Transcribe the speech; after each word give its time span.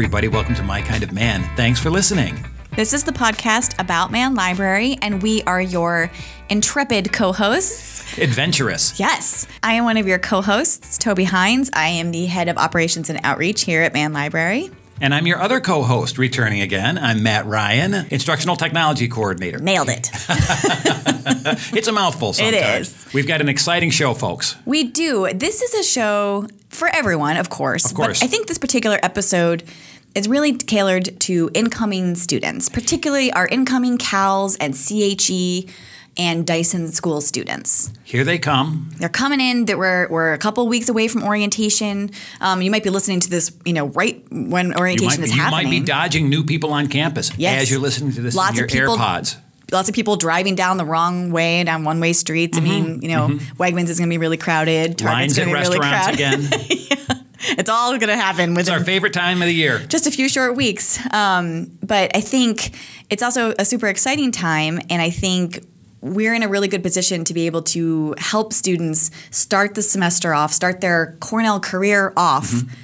Everybody. 0.00 0.28
Welcome 0.28 0.54
to 0.54 0.62
My 0.62 0.80
Kind 0.80 1.02
of 1.02 1.12
Man. 1.12 1.42
Thanks 1.56 1.78
for 1.78 1.90
listening. 1.90 2.42
This 2.74 2.94
is 2.94 3.04
the 3.04 3.12
podcast 3.12 3.78
about 3.78 4.10
Mann 4.10 4.34
Library, 4.34 4.96
and 5.02 5.22
we 5.22 5.42
are 5.42 5.60
your 5.60 6.10
intrepid 6.48 7.12
co 7.12 7.34
hosts. 7.34 8.16
Adventurous. 8.16 8.98
Yes, 8.98 9.46
I 9.62 9.74
am 9.74 9.84
one 9.84 9.98
of 9.98 10.06
your 10.06 10.18
co 10.18 10.40
hosts, 10.40 10.96
Toby 10.96 11.24
Hines. 11.24 11.68
I 11.74 11.88
am 11.88 12.12
the 12.12 12.24
head 12.24 12.48
of 12.48 12.56
operations 12.56 13.10
and 13.10 13.20
outreach 13.24 13.64
here 13.64 13.82
at 13.82 13.92
Mann 13.92 14.14
Library. 14.14 14.70
And 15.02 15.14
I'm 15.14 15.26
your 15.26 15.40
other 15.40 15.60
co 15.60 15.82
host, 15.82 16.18
returning 16.18 16.60
again. 16.60 16.98
I'm 16.98 17.22
Matt 17.22 17.46
Ryan, 17.46 18.06
Instructional 18.10 18.54
Technology 18.56 19.08
Coordinator. 19.08 19.58
Nailed 19.58 19.88
it. 19.88 20.10
It's 21.72 21.88
a 21.88 21.92
mouthful 21.92 22.32
sometimes. 22.32 22.88
is. 22.88 23.14
We've 23.14 23.26
got 23.26 23.40
an 23.40 23.48
exciting 23.48 23.90
show, 23.90 24.12
folks. 24.14 24.56
We 24.66 24.84
do. 24.84 25.28
This 25.32 25.62
is 25.62 25.74
a 25.74 25.82
show 25.82 26.48
for 26.68 26.88
everyone, 26.88 27.36
of 27.36 27.48
course. 27.48 27.86
Of 27.86 27.94
course. 27.94 28.20
But 28.20 28.26
I 28.26 28.28
think 28.28 28.46
this 28.46 28.58
particular 28.58 28.98
episode 29.02 29.62
is 30.14 30.28
really 30.28 30.56
tailored 30.56 31.18
to 31.20 31.50
incoming 31.54 32.14
students, 32.16 32.68
particularly 32.68 33.32
our 33.32 33.46
incoming 33.46 33.96
CALS 33.96 34.56
and 34.56 34.74
CHE 34.74 35.66
and 36.16 36.46
Dyson 36.46 36.88
school 36.92 37.20
students. 37.20 37.92
Here 38.04 38.24
they 38.24 38.38
come. 38.38 38.90
They're 38.98 39.08
coming 39.08 39.40
in. 39.40 39.66
That 39.66 39.78
we're 39.78 40.08
we're 40.08 40.32
a 40.32 40.38
couple 40.38 40.66
weeks 40.68 40.88
away 40.88 41.08
from 41.08 41.22
orientation. 41.22 42.10
Um, 42.40 42.62
you 42.62 42.70
might 42.70 42.82
be 42.84 42.90
listening 42.90 43.20
to 43.20 43.30
this, 43.30 43.52
you 43.64 43.72
know, 43.72 43.86
right 43.88 44.22
when 44.30 44.76
orientation 44.78 45.22
is 45.24 45.32
happening. 45.32 45.66
you 45.66 45.72
might 45.72 45.80
be 45.80 45.86
dodging 45.86 46.28
new 46.28 46.44
people 46.44 46.72
on 46.72 46.88
campus 46.88 47.30
Yes. 47.38 47.62
as 47.62 47.70
you're 47.70 47.80
listening 47.80 48.12
to 48.12 48.20
this 48.20 48.34
Lots 48.34 48.50
in 48.50 48.56
your 48.56 48.64
of 48.66 48.70
people- 48.70 48.96
AirPods. 48.96 49.36
Lots 49.72 49.88
of 49.88 49.94
people 49.94 50.16
driving 50.16 50.56
down 50.56 50.78
the 50.78 50.84
wrong 50.84 51.30
way 51.30 51.62
down 51.62 51.84
one 51.84 52.00
way 52.00 52.12
streets. 52.12 52.58
I 52.58 52.60
mean, 52.60 53.02
you 53.02 53.08
know, 53.08 53.28
Wegmans 53.56 53.88
is 53.88 53.98
going 54.00 54.08
to 54.10 54.12
be 54.12 54.18
really 54.18 54.36
crowded. 54.36 54.98
Target's 54.98 55.38
Mm-hmm. 55.38 55.48
Lines 55.52 55.68
at 55.68 55.70
really 55.70 55.78
restaurants 55.78 56.16
crowded. 56.18 56.52
again. 56.80 57.16
It's 57.42 57.70
all 57.70 57.90
going 57.92 58.08
to 58.08 58.16
happen 58.16 58.54
It's 58.58 58.68
our 58.68 58.84
favorite 58.84 59.14
time 59.14 59.40
of 59.40 59.48
the 59.48 59.54
year. 59.54 59.78
just 59.88 60.06
a 60.06 60.10
few 60.10 60.28
short 60.28 60.56
weeks. 60.56 61.00
Um, 61.12 61.70
but 61.82 62.14
I 62.14 62.20
think 62.20 62.72
it's 63.08 63.22
also 63.22 63.54
a 63.58 63.64
super 63.64 63.86
exciting 63.88 64.30
time, 64.30 64.78
and 64.90 65.00
I 65.00 65.08
think 65.08 65.64
we're 66.00 66.34
in 66.34 66.42
a 66.42 66.48
really 66.48 66.68
good 66.68 66.82
position 66.82 67.24
to 67.24 67.34
be 67.34 67.46
able 67.46 67.62
to 67.62 68.14
help 68.18 68.52
students 68.52 69.10
start 69.30 69.74
the 69.74 69.82
semester 69.82 70.32
off, 70.34 70.52
start 70.52 70.80
their 70.80 71.16
Cornell 71.20 71.60
career 71.60 72.12
off 72.16 72.50
Mm-hmm. 72.50 72.74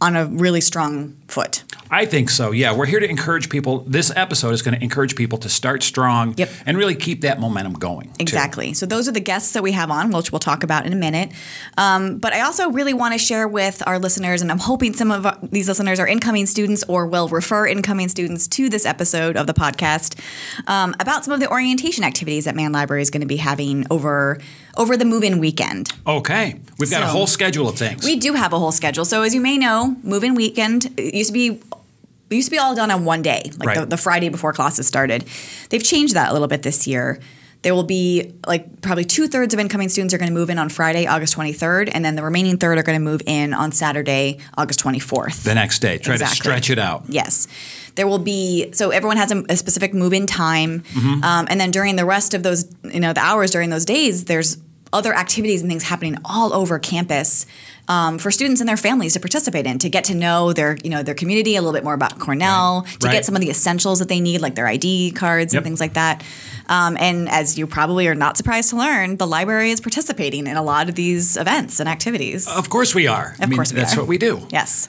on 0.00 0.16
a 0.16 0.26
really 0.26 0.60
strong 0.60 1.17
foot. 1.28 1.62
I 1.90 2.04
think 2.04 2.28
so. 2.28 2.50
Yeah, 2.50 2.74
we're 2.74 2.84
here 2.86 3.00
to 3.00 3.08
encourage 3.08 3.48
people. 3.48 3.80
This 3.86 4.12
episode 4.14 4.52
is 4.52 4.60
going 4.60 4.76
to 4.76 4.82
encourage 4.82 5.14
people 5.16 5.38
to 5.38 5.48
start 5.48 5.82
strong 5.82 6.34
Yep. 6.36 6.50
and 6.66 6.76
really 6.76 6.94
keep 6.94 7.22
that 7.22 7.40
momentum 7.40 7.74
going. 7.74 8.08
too. 8.08 8.14
Exactly. 8.18 8.74
So 8.74 8.84
those 8.84 9.08
are 9.08 9.12
the 9.12 9.20
guests 9.20 9.52
that 9.52 9.62
we 9.62 9.72
have 9.72 9.90
on, 9.90 10.10
which 10.10 10.30
we'll 10.32 10.38
talk 10.38 10.62
about 10.62 10.84
in 10.84 10.92
a 10.92 10.96
minute. 10.96 11.30
Um, 11.78 12.18
but 12.18 12.32
I 12.34 12.40
also 12.42 12.70
really 12.70 12.92
want 12.92 13.14
to 13.14 13.18
share 13.18 13.48
with 13.48 13.82
our 13.86 13.98
listeners, 13.98 14.42
and 14.42 14.50
I'm 14.50 14.58
hoping 14.58 14.92
some 14.94 15.10
of 15.10 15.24
our- 15.24 15.38
these 15.42 15.66
listeners 15.68 15.98
are 15.98 16.06
incoming 16.06 16.44
students 16.46 16.84
or 16.88 17.06
will 17.06 17.28
refer 17.28 17.66
incoming 17.66 18.08
students 18.08 18.46
to 18.48 18.68
this 18.68 18.84
episode 18.84 19.36
of 19.36 19.46
the 19.46 19.54
podcast 19.54 20.18
um, 20.66 20.94
about 21.00 21.24
some 21.24 21.32
of 21.32 21.40
the 21.40 21.48
orientation 21.50 22.04
activities 22.04 22.44
that 22.44 22.54
Mann 22.54 22.72
Library 22.72 23.00
is 23.02 23.10
going 23.10 23.22
to 23.22 23.26
be 23.26 23.36
having 23.36 23.86
over 23.90 24.38
over 24.76 24.96
the 24.96 25.04
move-in 25.04 25.40
weekend. 25.40 25.92
Okay, 26.06 26.54
we've 26.78 26.88
got 26.90 27.02
a 27.02 27.06
whole 27.08 27.26
schedule 27.26 27.68
of 27.68 27.76
things. 27.76 28.04
We 28.04 28.14
do 28.14 28.34
have 28.34 28.52
a 28.52 28.60
whole 28.60 28.70
schedule. 28.70 29.04
So 29.04 29.22
as 29.22 29.34
you 29.34 29.40
may 29.40 29.58
know, 29.58 29.96
move-in 30.04 30.36
weekend 30.36 30.92
used 31.18 31.28
to 31.30 31.34
be 31.34 31.60
it 32.30 32.34
used 32.34 32.48
to 32.48 32.50
be 32.50 32.58
all 32.58 32.74
done 32.74 32.90
on 32.90 33.04
one 33.06 33.22
day, 33.22 33.42
like 33.58 33.74
the, 33.74 33.80
Right. 33.80 33.90
the 33.90 33.96
Friday 33.96 34.28
before 34.28 34.52
classes 34.52 34.86
started. 34.86 35.24
They've 35.70 35.82
changed 35.82 36.14
that 36.14 36.28
a 36.28 36.32
little 36.34 36.48
bit 36.48 36.62
this 36.62 36.86
year. 36.86 37.20
There 37.62 37.74
will 37.74 37.84
be 37.84 38.34
like 38.46 38.82
probably 38.82 39.04
two 39.06 39.26
thirds 39.28 39.52
of 39.54 39.58
incoming 39.60 39.88
students 39.88 40.12
are 40.14 40.18
going 40.18 40.28
to 40.28 40.34
move 40.34 40.50
in 40.50 40.58
on 40.58 40.68
Friday, 40.68 41.06
August 41.06 41.34
23rd, 41.36 41.90
and 41.92 42.04
then 42.04 42.16
the 42.16 42.22
remaining 42.22 42.56
third 42.58 42.76
are 42.78 42.82
going 42.82 42.98
to 42.98 43.04
move 43.04 43.22
in 43.26 43.52
on 43.54 43.72
Saturday, 43.72 44.38
August 44.58 44.78
24th. 44.80 45.42
the 45.42 45.54
next 45.54 45.80
day, 45.80 45.96
try 45.98 46.16
to 46.18 46.26
stretch 46.26 46.68
it 46.70 46.78
out. 46.78 47.04
Yes. 47.08 47.48
There 47.96 48.06
will 48.06 48.18
be, 48.20 48.70
so 48.72 48.90
everyone 48.90 49.16
has 49.16 49.32
a, 49.32 49.42
a 49.48 49.56
specific 49.56 49.92
move 49.94 50.12
in 50.12 50.26
time. 50.26 50.84
Um, 51.24 51.46
and 51.50 51.58
then 51.60 51.70
during 51.72 51.96
the 51.96 52.04
rest 52.04 52.32
of 52.34 52.42
those, 52.44 52.70
you 52.84 53.00
know, 53.00 53.12
the 53.12 53.20
hours 53.22 53.50
during 53.50 53.70
those 53.70 53.84
days, 53.84 54.26
there's 54.26 54.58
other 54.92 55.12
activities 55.14 55.60
and 55.62 55.68
things 55.70 55.82
happening 55.82 56.16
all 56.24 56.52
over 56.54 56.78
campus 56.78 57.44
um, 57.88 58.18
for 58.18 58.30
students 58.30 58.60
and 58.60 58.68
their 58.68 58.76
families 58.76 59.14
to 59.14 59.20
participate 59.20 59.66
in, 59.66 59.78
to 59.78 59.88
get 59.88 60.04
to 60.04 60.14
know 60.14 60.52
their, 60.52 60.76
you 60.84 60.90
know, 60.90 61.02
their 61.02 61.14
community 61.14 61.56
a 61.56 61.60
little 61.62 61.72
bit 61.72 61.84
more 61.84 61.94
about 61.94 62.18
Cornell, 62.18 62.82
to 63.00 63.06
Right. 63.06 63.12
get 63.12 63.24
some 63.24 63.34
of 63.34 63.40
the 63.40 63.48
essentials 63.50 63.98
that 63.98 64.08
they 64.08 64.20
need, 64.20 64.40
like 64.40 64.54
their 64.54 64.66
ID 64.66 65.12
cards 65.12 65.54
Yep. 65.54 65.60
and 65.60 65.64
things 65.66 65.80
like 65.80 65.94
that. 65.94 66.22
Um, 66.68 66.96
and 67.00 67.28
as 67.30 67.56
you 67.58 67.66
probably 67.66 68.06
are 68.08 68.14
not 68.14 68.36
surprised 68.36 68.70
to 68.70 68.76
learn, 68.76 69.16
the 69.16 69.26
library 69.26 69.70
is 69.70 69.80
participating 69.80 70.46
in 70.46 70.56
a 70.56 70.62
lot 70.62 70.88
of 70.90 70.94
these 70.96 71.36
events 71.38 71.80
and 71.80 71.88
activities. 71.88 72.46
Of 72.46 72.68
course 72.68 72.94
we 72.94 73.06
are. 73.06 73.34
I 73.40 73.44
Of 73.44 73.48
mean, 73.50 73.56
course 73.56 73.72
we 73.72 73.78
that's 73.80 73.96
are. 73.96 74.00
what 74.00 74.08
we 74.08 74.18
do. 74.18 74.46
Yes. 74.50 74.88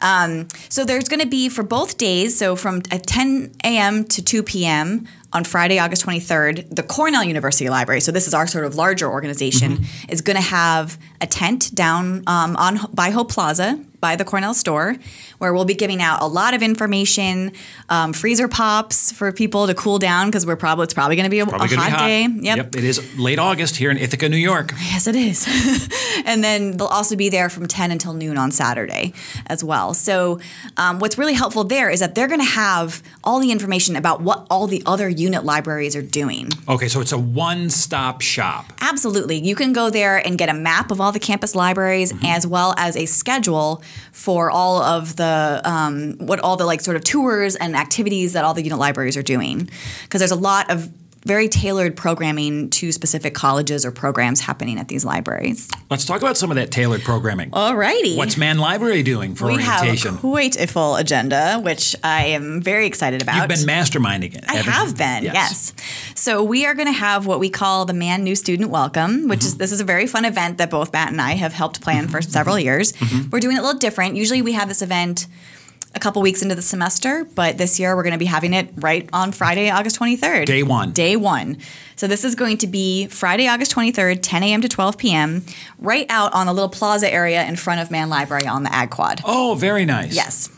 Um, 0.00 0.48
so 0.68 0.84
there's 0.84 1.08
going 1.08 1.20
to 1.20 1.28
be 1.28 1.48
for 1.48 1.62
both 1.62 1.98
days, 1.98 2.36
so 2.36 2.56
from 2.56 2.82
at 2.90 3.06
10 3.06 3.52
a.m. 3.64 4.04
to 4.04 4.22
2 4.22 4.42
p.m. 4.42 5.06
on 5.32 5.44
Friday, 5.44 5.78
August 5.78 6.04
23rd, 6.04 6.74
the 6.74 6.82
Cornell 6.82 7.22
University 7.22 7.68
Library, 7.70 8.00
so 8.00 8.10
this 8.10 8.26
is 8.26 8.34
our 8.34 8.46
sort 8.48 8.64
of 8.64 8.74
larger 8.74 9.08
organization, 9.08 9.72
Mm-hmm. 9.78 10.10
is 10.10 10.20
going 10.22 10.36
to 10.36 10.42
have 10.42 10.98
a 11.20 11.26
tent 11.26 11.72
down 11.74 12.24
um, 12.40 12.56
on 12.56 12.78
by 12.92 13.10
Hope 13.10 13.32
Plaza 13.32 13.84
by 14.00 14.16
the 14.16 14.24
Cornell 14.24 14.54
store, 14.54 14.96
where 15.38 15.52
we'll 15.52 15.64
be 15.64 15.74
giving 15.74 16.00
out 16.02 16.22
a 16.22 16.26
lot 16.26 16.54
of 16.54 16.62
information, 16.62 17.52
um, 17.88 18.12
freezer 18.12 18.48
pops 18.48 19.12
for 19.12 19.30
people 19.32 19.66
to 19.66 19.74
cool 19.74 19.98
down 19.98 20.28
because 20.28 20.46
we're 20.46 20.56
probably 20.56 20.84
it's 20.84 20.94
probably 20.94 21.16
going 21.16 21.24
to 21.24 21.30
be 21.30 21.40
a, 21.40 21.44
a 21.44 21.50
hot, 21.50 21.68
be 21.68 21.76
hot. 21.76 21.98
day. 21.98 22.26
Yep. 22.26 22.74
It 22.76 22.84
is 22.84 23.18
late 23.18 23.38
August 23.38 23.76
here 23.76 23.90
in 23.90 23.96
Ithaca, 23.98 24.28
New 24.28 24.36
York. 24.36 24.72
Yes, 24.80 25.06
it 25.06 25.14
is. 25.16 25.46
and 26.24 26.42
then 26.42 26.76
they'll 26.76 26.86
also 26.86 27.16
be 27.16 27.28
there 27.28 27.48
from 27.50 27.66
10 27.66 27.90
until 27.90 28.14
noon 28.14 28.38
on 28.38 28.50
Saturday 28.50 29.12
as 29.46 29.62
well. 29.62 29.92
So, 29.94 30.40
um, 30.76 30.98
what's 30.98 31.18
really 31.18 31.34
helpful 31.34 31.64
there 31.64 31.90
is 31.90 32.00
that 32.00 32.14
they're 32.14 32.28
going 32.28 32.40
to 32.40 32.46
have 32.46 33.02
all 33.22 33.40
the 33.40 33.50
information 33.52 33.96
about 33.96 34.20
what 34.22 34.46
all 34.50 34.66
the 34.66 34.82
other 34.86 35.08
unit 35.08 35.44
libraries 35.44 35.94
are 35.94 36.02
doing. 36.02 36.48
Okay, 36.68 36.88
so 36.88 37.00
it's 37.00 37.12
a 37.12 37.18
one-stop 37.18 38.20
shop. 38.20 38.72
Absolutely. 38.80 39.36
You 39.38 39.54
can 39.54 39.72
go 39.72 39.90
there 39.90 40.16
and 40.26 40.38
get 40.38 40.48
a 40.48 40.54
map 40.54 40.90
of 40.90 41.00
all 41.00 41.12
the 41.12 41.18
campus 41.20 41.54
libraries 41.54 41.90
Mm-hmm. 42.10 42.26
as 42.26 42.46
well 42.46 42.74
as 42.76 42.96
a 42.96 43.06
schedule 43.06 43.82
for 44.12 44.50
all 44.50 44.82
of 44.82 45.16
the, 45.16 45.60
um, 45.64 46.14
what 46.18 46.40
all 46.40 46.56
the 46.56 46.66
like 46.66 46.80
sort 46.80 46.96
of 46.96 47.04
tours 47.04 47.56
and 47.56 47.76
activities 47.76 48.32
that 48.32 48.44
all 48.44 48.54
the 48.54 48.62
unit 48.62 48.78
libraries 48.78 49.16
are 49.16 49.22
doing. 49.22 49.70
Because 50.02 50.20
there's 50.20 50.30
a 50.30 50.36
lot 50.36 50.70
of 50.70 50.90
very 51.30 51.46
tailored 51.48 51.96
programming 51.96 52.68
to 52.70 52.90
specific 52.90 53.34
colleges 53.34 53.86
or 53.86 53.92
programs 53.92 54.40
happening 54.40 54.80
at 54.80 54.88
these 54.88 55.04
libraries. 55.04 55.68
Let's 55.88 56.04
talk 56.04 56.20
about 56.20 56.36
some 56.36 56.50
of 56.50 56.56
that 56.56 56.72
tailored 56.72 57.02
programming. 57.02 57.52
Alrighty. 57.52 58.16
What's 58.16 58.36
Mann 58.36 58.58
Library 58.58 59.04
doing 59.04 59.36
for 59.36 59.46
we 59.46 59.52
orientation? 59.52 60.10
have 60.14 60.20
quite 60.20 60.60
a 60.60 60.66
full 60.66 60.96
agenda, 60.96 61.60
which 61.62 61.94
I 62.02 62.24
am 62.26 62.60
very 62.60 62.86
excited 62.86 63.22
about. 63.22 63.36
You've 63.36 63.46
been 63.64 63.68
masterminding 63.76 64.34
it. 64.34 64.44
I 64.48 64.56
have 64.56 64.96
been, 64.98 65.22
yes. 65.22 65.72
So 66.16 66.42
we 66.42 66.66
are 66.66 66.74
going 66.74 66.88
to 66.88 66.92
have 66.92 67.26
what 67.26 67.38
we 67.38 67.48
call 67.48 67.84
the 67.84 67.94
Mann 67.94 68.24
New 68.24 68.34
Student 68.34 68.70
Welcome, 68.70 69.28
which 69.28 69.38
Mm-hmm. 69.40 69.46
is 69.46 69.56
this 69.58 69.70
is 69.70 69.80
a 69.80 69.84
very 69.84 70.08
fun 70.08 70.24
event 70.24 70.58
that 70.58 70.68
both 70.68 70.92
Matt 70.92 71.12
and 71.12 71.20
I 71.20 71.34
have 71.36 71.52
helped 71.52 71.80
plan 71.80 72.08
for 72.08 72.20
several 72.20 72.58
years. 72.58 72.92
Mm-hmm. 72.94 73.30
We're 73.30 73.38
doing 73.38 73.56
it 73.56 73.60
a 73.60 73.62
little 73.62 73.78
different. 73.78 74.16
Usually 74.16 74.42
we 74.42 74.52
have 74.54 74.66
this 74.68 74.82
event 74.82 75.28
a 75.94 75.98
couple 75.98 76.22
weeks 76.22 76.42
into 76.42 76.54
the 76.54 76.62
semester, 76.62 77.26
but 77.34 77.58
this 77.58 77.80
year 77.80 77.96
we're 77.96 78.02
going 78.02 78.12
to 78.12 78.18
be 78.18 78.26
having 78.26 78.54
it 78.54 78.70
right 78.76 79.08
on 79.12 79.32
Friday, 79.32 79.70
August 79.70 79.98
23rd. 79.98 80.46
Day 80.46 80.62
one. 80.62 80.92
Day 80.92 81.16
one. 81.16 81.58
So 81.96 82.06
this 82.06 82.24
is 82.24 82.34
going 82.34 82.58
to 82.58 82.66
be 82.66 83.06
Friday, 83.08 83.48
August 83.48 83.74
23rd, 83.74 84.20
10 84.22 84.42
a.m. 84.44 84.60
to 84.62 84.68
12 84.68 84.98
p.m., 84.98 85.44
right 85.78 86.06
out 86.08 86.32
on 86.32 86.46
the 86.46 86.52
little 86.52 86.68
plaza 86.68 87.12
area 87.12 87.44
in 87.44 87.56
front 87.56 87.80
of 87.80 87.90
Mann 87.90 88.08
Library 88.08 88.46
on 88.46 88.62
the 88.62 88.72
Ag 88.72 88.90
Quad. 88.90 89.20
Oh, 89.24 89.56
very 89.58 89.84
nice. 89.84 90.14
Yes. 90.14 90.48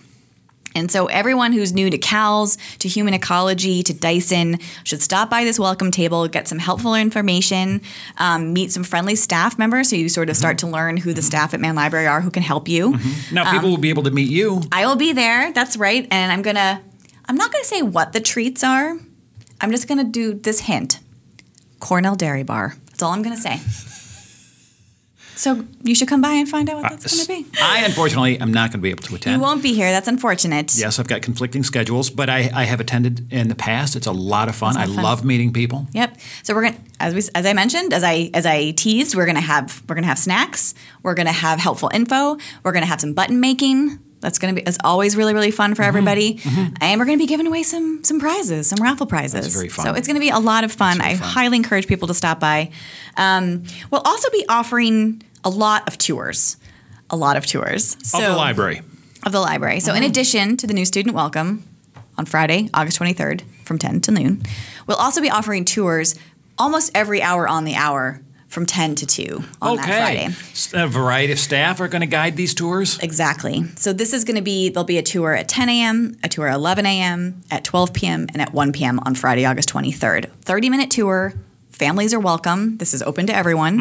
And 0.75 0.91
so 0.91 1.07
everyone 1.07 1.53
who's 1.53 1.73
new 1.73 1.91
to 1.91 1.99
CALS, 1.99 2.59
to 2.79 2.89
human 2.89 3.15
ecology, 3.15 3.83
to 3.83 3.95
Dyson 3.95 4.59
should 4.85 5.03
stop 5.03 5.31
by 5.31 5.45
this 5.45 5.59
welcome 5.59 5.91
table, 5.91 6.27
get 6.29 6.49
some 6.49 6.59
helpful 6.59 6.95
information, 6.95 7.81
um, 8.19 8.53
meet 8.53 8.73
some 8.73 8.85
friendly 8.85 9.17
staff 9.17 9.59
members 9.59 9.89
so 9.91 9.97
you 9.97 10.09
sort 10.09 10.31
of 10.31 10.37
start 10.37 10.59
to 10.59 10.67
learn 10.67 10.97
who 10.97 11.13
the 11.13 11.23
staff 11.23 11.55
at 11.55 11.61
Mann 11.61 11.75
Library 11.75 12.07
are 12.07 12.21
who 12.21 12.31
can 12.31 12.43
help 12.43 12.69
you. 12.69 12.99
Now 13.33 13.51
people 13.51 13.71
will 13.71 13.79
be 13.79 13.91
able 13.91 14.03
to 14.05 14.11
meet 14.11 14.31
you. 14.31 14.63
I 14.73 14.87
will 14.87 14.97
be 14.97 15.13
there, 15.13 15.53
that's 15.53 15.77
right, 15.77 16.07
and 16.11 16.33
I'm 16.33 16.43
gonna 16.43 16.83
I'm 17.27 17.37
not 17.37 17.53
gonna 17.53 17.65
say 17.65 17.83
what 17.83 18.13
the 18.13 18.21
treats 18.21 18.65
are. 18.65 18.99
I'm 19.61 19.71
just 19.71 19.89
gonna 19.89 20.05
do 20.05 20.35
this 20.35 20.61
hint. 20.61 20.99
Cornell 21.81 22.15
Dairy 22.15 22.43
Bar. 22.43 22.77
That's 22.91 23.03
all 23.03 23.13
I'm 23.13 23.23
gonna 23.23 23.37
say. 23.37 23.61
So 25.43 25.65
you 25.83 25.97
should 25.97 26.07
come 26.07 26.21
by 26.23 26.35
and 26.35 26.49
find 26.49 26.71
out 26.71 26.77
what 26.81 26.91
that's 26.91 27.27
gonna 27.27 27.41
be. 27.43 27.45
I 27.61 27.83
unfortunately 27.85 28.39
am 28.39 28.53
not 28.53 28.71
going 28.71 28.79
to 28.79 28.83
be 28.83 28.91
able 28.91 29.03
to 29.03 29.17
attend. 29.17 29.35
You 29.35 29.43
won't 29.43 29.61
be 29.61 29.73
here. 29.75 29.91
That's 29.91 30.07
unfortunate. 30.07 30.73
Yes, 30.77 31.01
I've 31.01 31.09
got 31.09 31.21
conflicting 31.23 31.65
schedules, 31.65 32.11
but 32.11 32.31
I, 32.31 32.49
I 32.55 32.63
have 32.63 32.79
attended 32.79 33.27
in 33.33 33.49
the 33.49 33.57
past. 33.57 33.97
It's 33.97 34.07
a 34.07 34.13
lot 34.13 34.49
of 34.49 34.55
fun. 34.55 34.77
I 34.77 34.87
fun. 34.87 35.03
love 35.03 35.25
meeting 35.25 35.53
people. 35.53 35.89
Yep. 35.95 36.17
So 36.45 36.55
we're 36.55 36.63
gonna, 36.63 36.77
as 37.01 37.13
we, 37.15 37.23
as 37.35 37.45
I 37.45 37.55
mentioned, 37.55 37.93
as 37.93 38.05
I, 38.05 38.31
as 38.35 38.47
I 38.47 38.71
teased, 38.71 39.17
we're 39.17 39.27
gonna 39.27 39.41
have, 39.41 39.83
we're 39.89 39.97
gonna 39.97 40.07
have 40.07 40.19
snacks. 40.21 40.75
We're 41.03 41.15
gonna 41.15 41.33
have 41.33 41.59
helpful 41.59 41.91
info. 41.93 42.37
We're 42.63 42.71
gonna 42.73 42.87
have 42.87 43.01
some 43.01 43.13
button 43.13 43.41
making. 43.41 43.99
That's 44.21 44.39
gonna 44.39 44.53
be, 44.55 44.63
it's 44.63 44.79
always 44.85 45.17
really, 45.17 45.35
really 45.35 45.51
fun 45.51 45.71
Mm-hmm. 45.73 45.77
for 45.77 45.83
everybody. 45.83 46.41
And 46.81 47.01
we're 47.01 47.05
gonna 47.07 47.19
be 47.19 47.27
giving 47.27 47.49
away 47.49 47.65
some, 47.65 48.05
some 48.05 48.21
prizes, 48.21 48.69
some 48.69 48.81
raffle 48.81 49.07
prizes. 49.07 49.33
That's 49.43 49.55
very 49.57 49.69
fun. 49.69 49.87
So 49.87 49.95
it's 49.95 50.07
gonna 50.07 50.21
be 50.21 50.31
a 50.31 50.39
lot 50.39 50.63
of 50.63 50.71
fun. 50.71 51.01
I 51.01 51.17
fun. 51.17 51.29
highly 51.29 51.57
encourage 51.57 51.89
people 51.89 52.07
to 52.07 52.15
stop 52.15 52.39
by. 52.39 52.71
Um, 53.17 53.65
we'll 53.91 54.03
also 54.05 54.31
be 54.31 54.45
offering 54.49 55.25
a 55.45 55.51
lot 55.51 55.87
of 55.89 55.99
tours. 55.99 56.57
A 57.11 57.17
lot 57.17 57.37
of 57.37 57.47
tours. 57.47 57.97
So, 58.03 58.19
of 58.19 58.25
the 58.25 58.37
library. 58.37 58.83
of 59.27 59.33
the 59.33 59.41
library. 59.41 59.81
So, 59.81 59.93
in 59.93 60.01
mm-hmm. 60.01 60.11
addition 60.11 60.57
to 60.59 60.67
the 60.67 60.75
new 60.75 60.85
student 60.85 61.15
welcome 61.15 61.65
on 62.17 62.27
Friday, 62.27 62.71
August 62.73 62.99
23rd 62.99 63.43
from 63.65 63.79
10 63.79 64.01
to 64.03 64.13
noon, 64.13 64.43
we'll 64.87 64.97
also 64.97 65.21
be 65.21 65.31
offering 65.31 65.65
tours 65.65 66.15
almost 66.59 66.91
every 66.95 67.23
hour 67.23 67.47
on 67.47 67.65
the 67.65 67.75
hour 67.75 68.23
from 68.53 68.67
10 68.67 68.97
to 68.97 69.07
2 69.07 69.45
on 69.63 69.77
that 69.77 69.87
Friday. 69.87 70.29
A 70.75 70.87
variety 70.87 71.33
of 71.33 71.39
staff 71.39 71.81
are 71.81 71.89
going 71.89 72.03
to 72.03 72.07
guide 72.07 72.37
these 72.37 72.53
tours. 72.55 72.99
Exactly. 72.99 73.65
So 73.77 73.95
this 73.95 74.13
is 74.13 74.25
going 74.25 74.37
to 74.37 74.43
be 74.43 74.69
there'll 74.69 74.85
be 74.85 74.99
a 74.99 75.03
tour 75.03 75.35
at 75.35 75.49
10 75.49 75.71
a.m., 75.71 76.17
a 76.23 76.29
tour 76.29 76.49
at 76.49 76.55
11 76.55 76.85
a.m., 76.85 77.43
at 77.51 77.65
12 77.65 77.95
p.m., 77.95 78.27
and 78.33 78.43
at 78.43 78.53
1 78.53 78.73
p.m. 78.73 79.01
on 79.01 79.15
Friday, 79.15 79.47
August 79.47 79.71
23rd. 79.71 80.31
30 80.43 80.71
minute 80.71 80.91
tour. 80.91 81.35
Families 81.83 82.15
are 82.15 82.21
welcome. 82.21 82.77
This 82.77 82.95
is 82.95 83.03
open 83.03 83.27
to 83.27 83.35
everyone. 83.35 83.81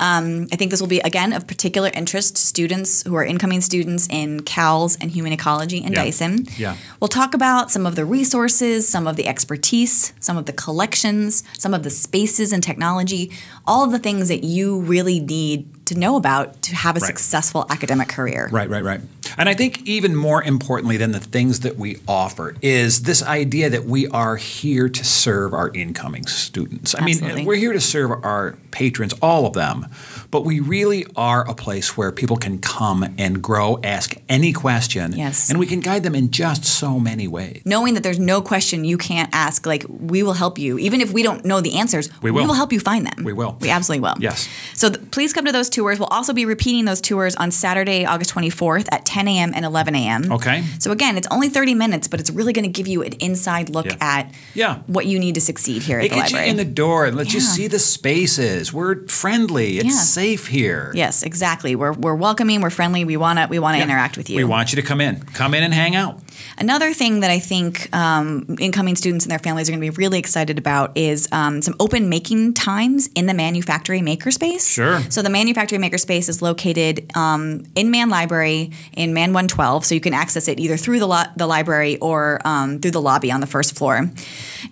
Um, 0.00 0.46
I 0.50 0.56
think 0.56 0.70
this 0.70 0.80
will 0.80 0.88
be 0.88 1.00
again 1.00 1.34
of 1.34 1.46
particular 1.46 1.90
interest 1.92 2.36
to 2.36 2.42
students 2.42 3.02
who 3.02 3.14
are 3.14 3.24
incoming 3.26 3.60
students 3.60 4.08
in 4.10 4.40
CALS 4.40 4.96
and 5.02 5.10
Human 5.10 5.32
Ecology 5.34 5.84
and 5.84 5.92
Yeah. 5.94 6.02
Dyson. 6.04 6.46
Yeah. 6.56 6.76
We'll 6.98 7.08
talk 7.08 7.34
about 7.34 7.70
some 7.70 7.84
of 7.84 7.94
the 7.94 8.06
resources, 8.06 8.88
some 8.88 9.06
of 9.06 9.16
the 9.16 9.28
expertise, 9.28 10.14
some 10.18 10.38
of 10.38 10.46
the 10.46 10.54
collections, 10.54 11.44
some 11.58 11.74
of 11.74 11.82
the 11.82 11.90
spaces 11.90 12.54
and 12.54 12.62
technology, 12.62 13.30
all 13.66 13.84
of 13.84 13.90
the 13.92 13.98
things 13.98 14.28
that 14.28 14.42
you 14.42 14.80
really 14.80 15.20
need 15.20 15.68
to 15.86 15.98
know 15.98 16.16
about 16.16 16.62
to 16.62 16.74
have 16.74 16.96
a 16.96 17.00
Right. 17.00 17.06
successful 17.06 17.66
academic 17.70 18.08
career. 18.08 18.48
Right, 18.52 18.68
right, 18.68 18.84
right. 18.84 19.00
And 19.38 19.48
I 19.48 19.54
think 19.54 19.82
even 19.84 20.14
more 20.16 20.42
importantly 20.42 20.96
than 20.96 21.12
the 21.12 21.18
things 21.20 21.60
that 21.60 21.78
we 21.78 21.98
offer 22.08 22.54
is 22.62 23.02
this 23.02 23.22
idea 23.22 23.68
that 23.70 23.84
we 23.84 24.06
are 24.08 24.36
here 24.36 24.88
to 24.88 25.04
serve 25.04 25.52
our 25.52 25.70
incoming 25.74 26.26
students. 26.26 26.94
I 26.94 27.00
Absolutely. 27.04 27.36
mean, 27.38 27.44
we're 27.46 27.56
here 27.56 27.72
to 27.72 27.80
serve 27.80 28.10
our 28.10 28.56
patrons, 28.70 29.14
all 29.20 29.46
of 29.46 29.52
them, 29.54 29.86
but 30.30 30.44
we 30.44 30.60
really 30.60 31.06
are 31.16 31.48
a 31.48 31.54
place 31.54 31.96
where 31.96 32.12
people 32.12 32.36
can 32.36 32.58
come 32.58 33.08
and 33.18 33.42
grow, 33.42 33.78
ask 33.82 34.14
any 34.28 34.52
question, 34.52 35.12
Yes. 35.16 35.50
and 35.50 35.58
we 35.58 35.66
can 35.66 35.80
guide 35.80 36.02
them 36.02 36.14
in 36.14 36.30
just 36.30 36.64
so 36.64 36.98
many 37.00 37.26
ways. 37.26 37.62
Knowing 37.64 37.94
that 37.94 38.02
there's 38.02 38.18
no 38.18 38.40
question 38.40 38.84
you 38.84 38.96
can't 38.98 39.28
ask, 39.32 39.66
like 39.66 39.84
we 39.88 40.22
will 40.22 40.34
help 40.34 40.58
you, 40.58 40.78
even 40.78 41.00
if 41.00 41.12
we 41.12 41.22
don't 41.22 41.44
know 41.44 41.60
the 41.60 41.74
answers. 41.78 42.08
We 42.22 42.30
will. 42.30 42.42
we 42.42 42.46
will 42.48 42.54
help 42.54 42.72
you 42.72 42.80
find 42.80 43.06
them. 43.06 43.24
We 43.24 43.32
will. 43.32 43.56
We 43.60 43.70
absolutely 43.70 44.02
will. 44.08 44.16
Yes. 44.20 44.48
So 44.74 44.88
th- 44.90 45.10
please 45.10 45.32
come 45.32 45.44
to 45.46 45.52
those 45.52 45.68
tours. 45.76 45.98
We'll 46.00 46.08
also 46.08 46.32
be 46.32 46.44
repeating 46.44 46.84
those 46.86 47.00
tours 47.00 47.36
on 47.36 47.50
Saturday, 47.50 48.04
August 48.04 48.34
24th 48.34 48.86
at 48.90 49.04
10 49.06 49.28
a.m. 49.28 49.52
and 49.54 49.64
11 49.64 49.94
a.m. 49.94 50.32
Okay. 50.32 50.64
So 50.78 50.90
again, 50.90 51.16
it's 51.16 51.28
only 51.30 51.48
30 51.48 51.74
minutes, 51.74 52.08
but 52.08 52.18
it's 52.20 52.30
really 52.30 52.52
going 52.52 52.64
to 52.64 52.70
give 52.70 52.86
you 52.86 53.02
an 53.02 53.12
inside 53.20 53.68
look 53.70 53.86
Yeah. 53.86 53.96
at 54.00 54.34
Yeah. 54.54 54.78
what 54.86 55.06
you 55.06 55.18
need 55.18 55.34
to 55.36 55.40
succeed 55.40 55.82
here 55.82 56.00
It 56.00 56.06
at 56.06 56.10
the 56.10 56.16
gets 56.16 56.32
you 56.32 56.38
in 56.38 56.56
the 56.56 56.64
door 56.64 57.04
and 57.06 57.16
lets 57.16 57.32
you 57.34 57.40
see 57.40 57.66
the 57.68 57.78
spaces. 57.78 58.72
We're 58.72 59.06
friendly. 59.06 59.78
It's 59.78 59.86
Yeah. 59.86 60.00
safe 60.00 60.46
here. 60.48 60.92
yes, 60.94 61.22
exactly. 61.22 61.76
We're, 61.76 61.92
we're 61.92 62.14
welcoming. 62.14 62.60
We're 62.60 62.70
friendly. 62.70 63.04
We 63.04 63.16
want 63.16 63.38
to 63.38 63.46
we 63.48 63.58
want 63.58 63.74
to 63.74 63.78
Yeah. 63.78 63.84
interact 63.84 64.16
with 64.16 64.28
you. 64.30 64.36
We 64.36 64.44
want 64.44 64.72
you 64.72 64.76
to 64.80 64.86
come 64.86 65.00
in. 65.00 65.20
Come 65.34 65.54
in 65.54 65.62
and 65.62 65.72
hang 65.74 65.94
out. 65.94 66.20
Another 66.58 66.92
thing 66.92 67.20
that 67.20 67.30
I 67.30 67.38
think 67.38 67.94
um, 67.94 68.56
incoming 68.58 68.96
students 68.96 69.24
and 69.24 69.30
their 69.30 69.38
families 69.38 69.68
are 69.68 69.72
going 69.72 69.80
to 69.80 69.90
be 69.90 69.96
really 69.96 70.18
excited 70.18 70.58
about 70.58 70.96
is 70.96 71.28
um, 71.32 71.62
some 71.62 71.74
open 71.80 72.08
making 72.08 72.54
times 72.54 73.08
in 73.14 73.26
the 73.26 73.34
manufacturing 73.34 74.04
makerspace. 74.04 74.74
Sure. 74.74 75.00
So 75.10 75.22
the 75.22 75.30
manufacturing 75.30 75.82
makerspace 75.82 76.28
is 76.28 76.42
located 76.42 77.10
um, 77.16 77.64
in 77.74 77.90
Mann 77.90 78.08
Library 78.08 78.72
in 78.96 79.14
Mann 79.14 79.32
112, 79.32 79.84
so 79.84 79.94
you 79.94 80.00
can 80.00 80.14
access 80.14 80.48
it 80.48 80.58
either 80.58 80.76
through 80.76 80.98
the, 80.98 81.06
lo- 81.06 81.24
the 81.36 81.46
library 81.46 81.98
or 81.98 82.40
um, 82.44 82.78
through 82.78 82.92
the 82.92 83.00
lobby 83.00 83.30
on 83.30 83.40
the 83.40 83.46
first 83.46 83.76
floor. 83.76 84.10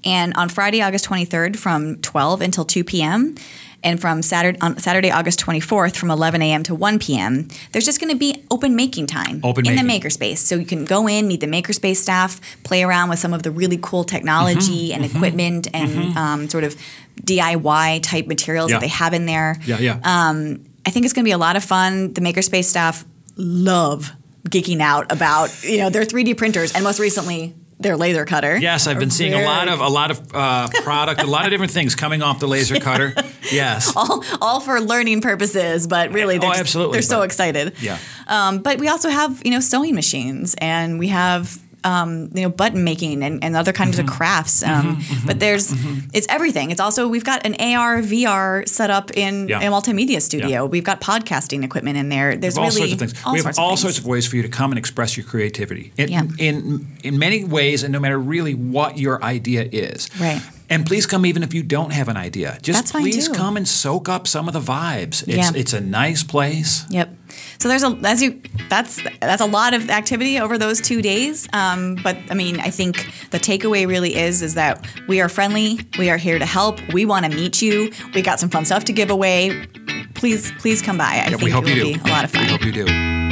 And 0.04 0.34
on 0.34 0.48
Friday, 0.48 0.82
August 0.82 1.06
23rd, 1.06 1.56
from 1.56 1.96
12 2.00 2.40
until 2.40 2.64
2 2.64 2.84
p.m. 2.84 3.34
And 3.84 4.00
from 4.00 4.22
Saturday, 4.22 4.58
on 4.60 4.78
Saturday, 4.78 5.10
August 5.10 5.38
24th, 5.40 5.94
from 5.94 6.10
11 6.10 6.40
a.m. 6.42 6.62
to 6.64 6.74
1 6.74 6.98
p.m., 6.98 7.46
there's 7.72 7.84
just 7.84 8.00
going 8.00 8.10
to 8.10 8.18
be 8.18 8.42
open 8.50 8.74
making 8.74 9.06
time 9.06 9.40
Open 9.44 9.66
in 9.66 9.74
making. 9.76 9.86
the 9.86 10.08
makerspace. 10.08 10.38
So 10.38 10.56
you 10.56 10.64
can 10.66 10.84
go 10.86 11.06
in, 11.06 11.28
meet 11.28 11.40
the 11.40 11.46
makerspace 11.46 11.96
staff, 11.96 12.40
play 12.64 12.82
around 12.82 13.10
with 13.10 13.18
some 13.18 13.32
of 13.34 13.42
the 13.44 13.50
really 13.50 13.78
cool 13.80 14.02
technology 14.04 14.88
Mm-hmm. 14.90 15.02
and 15.02 15.04
equipment 15.14 15.68
and 15.74 16.16
um, 16.16 16.48
sort 16.48 16.64
of 16.64 16.74
DIY 17.22 18.02
type 18.02 18.26
materials 18.26 18.70
Yeah. 18.70 18.76
that 18.78 18.80
they 18.80 18.88
have 18.88 19.12
in 19.14 19.26
there. 19.26 19.56
Yeah, 19.66 19.78
yeah. 19.78 20.00
Um, 20.02 20.64
I 20.86 20.90
think 20.90 21.04
it's 21.04 21.12
going 21.14 21.24
to 21.24 21.28
be 21.28 21.32
a 21.32 21.38
lot 21.38 21.56
of 21.56 21.64
fun. 21.64 22.12
The 22.12 22.20
makerspace 22.20 22.64
staff 22.64 23.04
love 23.36 24.10
geeking 24.48 24.80
out 24.80 25.10
about 25.10 25.64
you 25.64 25.78
know 25.78 25.88
their 25.90 26.04
3D 26.04 26.36
printers 26.36 26.72
and 26.74 26.84
most 26.84 27.00
recently 27.00 27.54
their 27.80 27.96
laser 27.96 28.24
cutter. 28.24 28.56
Yes, 28.56 28.86
I've 28.86 28.98
been 28.98 29.10
seeing 29.10 29.34
a 29.34 29.44
lot 29.44 29.68
of 29.68 29.80
a 29.80 29.88
lot 29.88 30.10
of 30.10 30.34
uh, 30.34 30.68
product, 30.82 31.22
a 31.22 31.26
lot 31.26 31.44
of 31.44 31.50
different 31.50 31.72
things 31.72 31.94
coming 31.94 32.22
off 32.22 32.38
the 32.40 32.48
laser 32.48 32.78
cutter. 32.80 33.14
Yes. 33.52 33.92
all, 33.96 34.24
all 34.40 34.60
for 34.60 34.80
learning 34.80 35.20
purposes, 35.20 35.86
but 35.86 36.12
really 36.12 36.38
they're, 36.38 36.48
Oh, 36.48 36.52
just- 36.52 36.60
absolutely, 36.60 36.94
they're 36.96 37.02
so 37.02 37.22
excited. 37.22 37.74
Yeah. 37.80 37.98
Um, 38.26 38.58
but 38.60 38.78
we 38.78 38.88
also 38.88 39.08
have 39.08 39.42
you 39.44 39.50
know 39.50 39.60
sewing 39.60 39.94
machines 39.94 40.54
and 40.58 40.98
we 40.98 41.08
have 41.08 41.58
um, 41.84 42.30
you 42.34 42.42
know 42.42 42.48
button 42.48 42.82
making 42.84 43.22
and, 43.22 43.42
and 43.44 43.54
other 43.56 43.72
kinds 43.72 43.96
Mm-hmm. 43.98 44.08
of 44.08 44.14
crafts. 44.14 44.62
Um, 44.62 45.00
But 45.26 45.38
there's 45.40 45.72
it's 46.12 46.26
everything. 46.28 46.70
It's 46.70 46.80
also 46.80 47.06
we've 47.08 47.24
got 47.24 47.46
an 47.46 47.54
AR 47.60 48.00
VR 48.02 48.66
set 48.68 48.90
up 48.90 49.10
in 49.16 49.48
Yeah. 49.48 49.60
a 49.60 49.70
multimedia 49.70 50.20
studio. 50.22 50.48
Yeah. 50.48 50.62
We've 50.62 50.84
got 50.84 51.00
podcasting 51.00 51.64
equipment 51.64 51.96
in 51.98 52.08
there. 52.08 52.36
There's 52.36 52.56
all 52.58 52.64
really 52.64 52.88
sorts 52.88 52.92
of 52.94 52.98
things. 53.00 53.14
all 53.24 53.32
we 53.32 53.38
have 53.38 53.44
sorts 53.44 53.58
all 53.58 53.76
sorts 53.76 53.98
of 53.98 54.06
ways 54.06 54.26
for 54.26 54.36
you 54.36 54.42
to 54.42 54.48
come 54.48 54.70
and 54.72 54.78
express 54.78 55.16
your 55.16 55.26
creativity. 55.26 55.92
In, 55.96 56.08
Yeah. 56.08 56.22
in 56.38 56.86
in 57.02 57.18
many 57.18 57.44
ways, 57.44 57.82
and 57.84 57.92
no 57.92 58.00
matter 58.00 58.18
really 58.18 58.54
what 58.54 58.98
your 58.98 59.22
idea 59.22 59.68
is. 59.70 60.08
Right. 60.20 60.40
And 60.70 60.86
please 60.86 61.06
come 61.06 61.26
even 61.26 61.42
if 61.42 61.52
you 61.52 61.62
don't 61.62 61.92
have 61.92 62.08
an 62.08 62.16
idea. 62.16 62.58
Just 62.62 62.78
That's 62.78 62.92
fine, 62.92 63.02
please 63.02 63.28
too. 63.28 63.34
come 63.34 63.56
and 63.56 63.68
soak 63.68 64.08
up 64.08 64.26
some 64.26 64.48
of 64.48 64.54
the 64.54 64.60
vibes. 64.60 65.22
It's 65.28 65.36
Yeah. 65.36 65.50
it's 65.54 65.72
a 65.74 65.80
nice 65.80 66.22
place. 66.22 66.84
Yep. 66.90 67.14
So 67.58 67.68
there's 67.68 67.82
a 67.82 67.98
as 68.04 68.22
you 68.22 68.40
that's 68.70 69.00
that's 69.20 69.42
a 69.42 69.46
lot 69.46 69.74
of 69.74 69.90
activity 69.90 70.38
over 70.40 70.56
those 70.56 70.80
two 70.80 71.02
days. 71.02 71.48
Um, 71.52 71.96
but 72.02 72.16
I 72.30 72.34
mean, 72.34 72.60
I 72.60 72.70
think 72.70 73.10
the 73.30 73.38
takeaway 73.38 73.86
really 73.86 74.14
is 74.16 74.40
is 74.42 74.54
that 74.54 74.84
we 75.08 75.20
are 75.20 75.28
friendly. 75.28 75.80
We 75.98 76.08
are 76.10 76.16
here 76.16 76.38
to 76.38 76.46
help. 76.46 76.80
We 76.92 77.04
want 77.04 77.26
to 77.26 77.30
meet 77.36 77.60
you. 77.60 77.92
We 78.14 78.22
got 78.22 78.40
some 78.40 78.48
fun 78.50 78.64
stuff 78.64 78.84
to 78.86 78.92
give 78.92 79.10
away. 79.10 79.66
Please, 80.14 80.50
please 80.58 80.80
come 80.80 80.96
by. 80.96 81.04
I 81.04 81.14
Yeah, 81.16 81.28
think 81.30 81.42
we 81.42 81.50
hope 81.50 81.66
it 81.66 81.76
you 81.76 81.84
will 81.84 81.92
do. 81.94 81.98
be 82.02 82.10
a 82.10 82.12
lot 82.12 82.24
of 82.24 82.32
We 82.32 82.44
hope 82.46 82.64
you 82.64 82.72
do. 82.72 83.23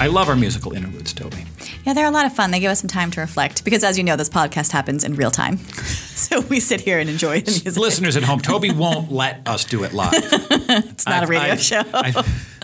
I 0.00 0.06
love 0.06 0.28
our 0.28 0.36
musical 0.36 0.74
interludes, 0.74 1.12
Toby. 1.12 1.44
Yeah, 1.84 1.92
they're 1.92 2.06
a 2.06 2.10
lot 2.12 2.24
of 2.24 2.32
fun. 2.32 2.52
They 2.52 2.60
give 2.60 2.70
us 2.70 2.80
some 2.80 2.88
time 2.88 3.10
to 3.12 3.20
reflect 3.20 3.64
because, 3.64 3.82
as 3.82 3.98
you 3.98 4.04
know, 4.04 4.14
this 4.14 4.28
podcast 4.28 4.70
happens 4.70 5.02
in 5.02 5.14
real 5.16 5.32
time. 5.32 5.56
so 5.66 6.40
we 6.42 6.60
sit 6.60 6.80
here 6.80 7.00
and 7.00 7.10
enjoy 7.10 7.40
the 7.40 7.50
music. 7.50 7.76
Listeners 7.76 8.16
at 8.16 8.22
home, 8.22 8.38
Toby 8.40 8.70
won't 8.74 9.10
let 9.10 9.46
us 9.46 9.64
do 9.64 9.82
it 9.82 9.92
live. 9.92 10.12
it's 10.14 11.04
not 11.04 11.24
a 11.24 11.26
radio 11.26 11.56
show. 11.56 11.82
I've, 11.92 12.16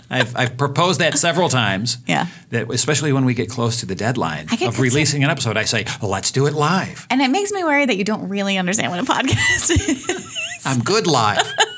I've, 0.09 0.35
I've 0.35 0.57
proposed 0.57 1.01
that 1.01 1.17
several 1.17 1.49
times. 1.49 1.97
Yeah. 2.07 2.27
That 2.51 2.71
especially 2.71 3.11
when 3.11 3.25
we 3.25 3.33
get 3.33 3.49
close 3.49 3.81
to 3.81 3.85
the 3.85 3.95
deadline 3.95 4.47
of 4.61 4.79
releasing 4.79 5.25
an 5.25 5.29
episode, 5.29 5.57
I 5.57 5.65
say, 5.65 5.83
well, 6.01 6.11
let's 6.11 6.31
do 6.31 6.45
it 6.45 6.53
live. 6.53 7.05
and 7.09 7.21
it 7.21 7.29
makes 7.29 7.51
me 7.51 7.65
worry 7.65 7.85
that 7.85 7.97
you 7.97 8.05
don't 8.05 8.29
really 8.29 8.57
understand 8.57 8.91
what 8.91 8.99
a 9.01 9.03
podcast 9.03 9.71
is. 9.71 10.61
I'm 10.65 10.79
good 10.79 11.05
live. 11.05 11.45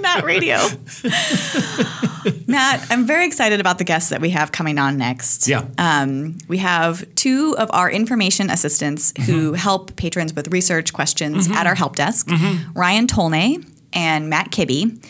not 0.00 0.24
radio. 0.24 0.56
Matt, 2.46 2.86
I'm 2.90 3.06
very 3.06 3.26
excited 3.26 3.60
about 3.60 3.78
the 3.78 3.84
guests 3.84 4.10
that 4.10 4.20
we 4.20 4.30
have 4.30 4.52
coming 4.52 4.78
on 4.78 4.96
next. 4.98 5.48
Yeah. 5.48 5.64
Um, 5.78 6.38
we 6.48 6.58
have 6.58 7.04
two 7.14 7.54
of 7.58 7.68
our 7.72 7.90
information 7.90 8.50
assistants 8.50 9.12
who 9.26 9.32
Mm-hmm. 9.42 9.54
help 9.54 9.96
patrons 9.96 10.34
with 10.34 10.48
research 10.52 10.92
questions 10.92 11.48
at 11.50 11.66
our 11.66 11.74
help 11.74 11.96
desk 11.96 12.28
Ryan 12.74 13.06
Tolney 13.06 13.66
and 13.92 14.28
Matt 14.28 14.50
Kibbe. 14.50 15.02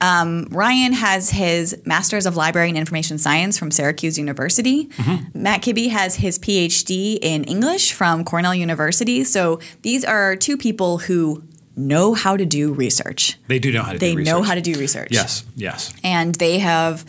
Um, 0.00 0.46
Ryan 0.50 0.92
has 0.92 1.30
his 1.30 1.76
Master's 1.84 2.26
of 2.26 2.36
Library 2.36 2.68
and 2.68 2.78
Information 2.78 3.18
Science 3.18 3.58
from 3.58 3.70
Syracuse 3.70 4.18
University. 4.18 4.86
Mm-hmm. 4.86 5.42
Matt 5.42 5.62
Kibbe 5.62 5.90
has 5.90 6.16
his 6.16 6.38
PhD 6.38 7.18
in 7.20 7.44
English 7.44 7.92
from 7.92 8.24
Cornell 8.24 8.54
University. 8.54 9.22
So 9.24 9.60
these 9.82 10.04
are 10.04 10.34
two 10.36 10.56
people 10.56 10.98
who 10.98 11.42
know 11.76 12.14
how 12.14 12.36
to 12.36 12.44
do 12.44 12.72
research. 12.72 13.36
They 13.48 13.58
do 13.58 13.72
know 13.72 13.82
how 13.82 13.92
to 13.92 13.98
They 13.98 14.12
do 14.12 14.18
research. 14.18 14.32
They 14.32 14.38
know 14.38 14.42
how 14.42 14.54
to 14.54 14.60
do 14.60 14.78
research. 14.78 15.08
Yes, 15.10 15.44
yes. 15.56 15.92
And 16.04 16.34
they 16.36 16.58
have 16.60 17.04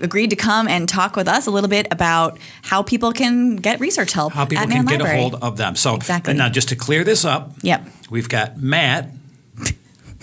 agreed 0.00 0.30
to 0.30 0.36
come 0.36 0.68
and 0.68 0.88
talk 0.88 1.16
with 1.16 1.28
us 1.28 1.46
a 1.46 1.50
little 1.50 1.70
bit 1.70 1.86
about 1.90 2.38
how 2.62 2.82
people 2.82 3.12
can 3.12 3.56
get 3.56 3.80
research 3.80 4.12
help 4.12 4.32
How 4.32 4.44
people 4.44 4.66
can 4.66 4.84
get 4.86 5.00
a 5.00 5.08
hold 5.16 5.36
of 5.36 5.56
them. 5.56 5.76
So 5.76 5.94
Exactly. 5.94 6.32
and 6.32 6.38
now 6.38 6.48
just 6.48 6.68
to 6.70 6.76
clear 6.76 7.04
this 7.04 7.24
up, 7.24 7.52
Yep. 7.62 7.86
we've 8.10 8.28
got 8.28 8.56
Matt 8.56 9.10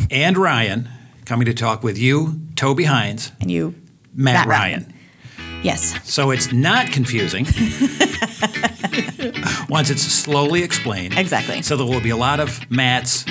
and 0.10 0.38
Ryan 0.38 0.90
coming 1.26 1.46
to 1.46 1.54
talk 1.54 1.84
with 1.84 1.98
you, 1.98 2.42
Toby 2.56 2.84
Hines, 2.84 3.32
And 3.40 3.50
you, 3.50 3.76
Matt, 4.14 4.46
Matt 4.46 4.48
Ryan. 4.48 4.80
Ryan. 4.82 4.94
yes, 5.64 5.96
So 6.04 6.32
it's 6.32 6.52
not 6.52 6.88
confusing 6.88 7.46
once 9.70 9.90
it's 9.90 10.02
slowly 10.04 10.64
explained. 10.64 11.18
Exactly. 11.18 11.62
So 11.62 11.78
there 11.78 11.86
will 11.86 12.02
be 12.02 12.10
a 12.10 12.18
lot 12.18 12.40
of 12.40 12.60
Matts, 12.70 13.26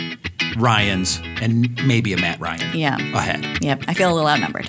Ryans 0.56 1.20
and 1.40 1.74
maybe 1.86 2.12
a 2.12 2.16
Matt 2.16 2.40
Ryan. 2.40 2.76
Yeah. 2.76 2.96
Ahead. 3.16 3.62
Yep. 3.62 3.84
I 3.88 3.94
feel 3.94 4.12
a 4.12 4.14
little 4.14 4.28
outnumbered. 4.28 4.68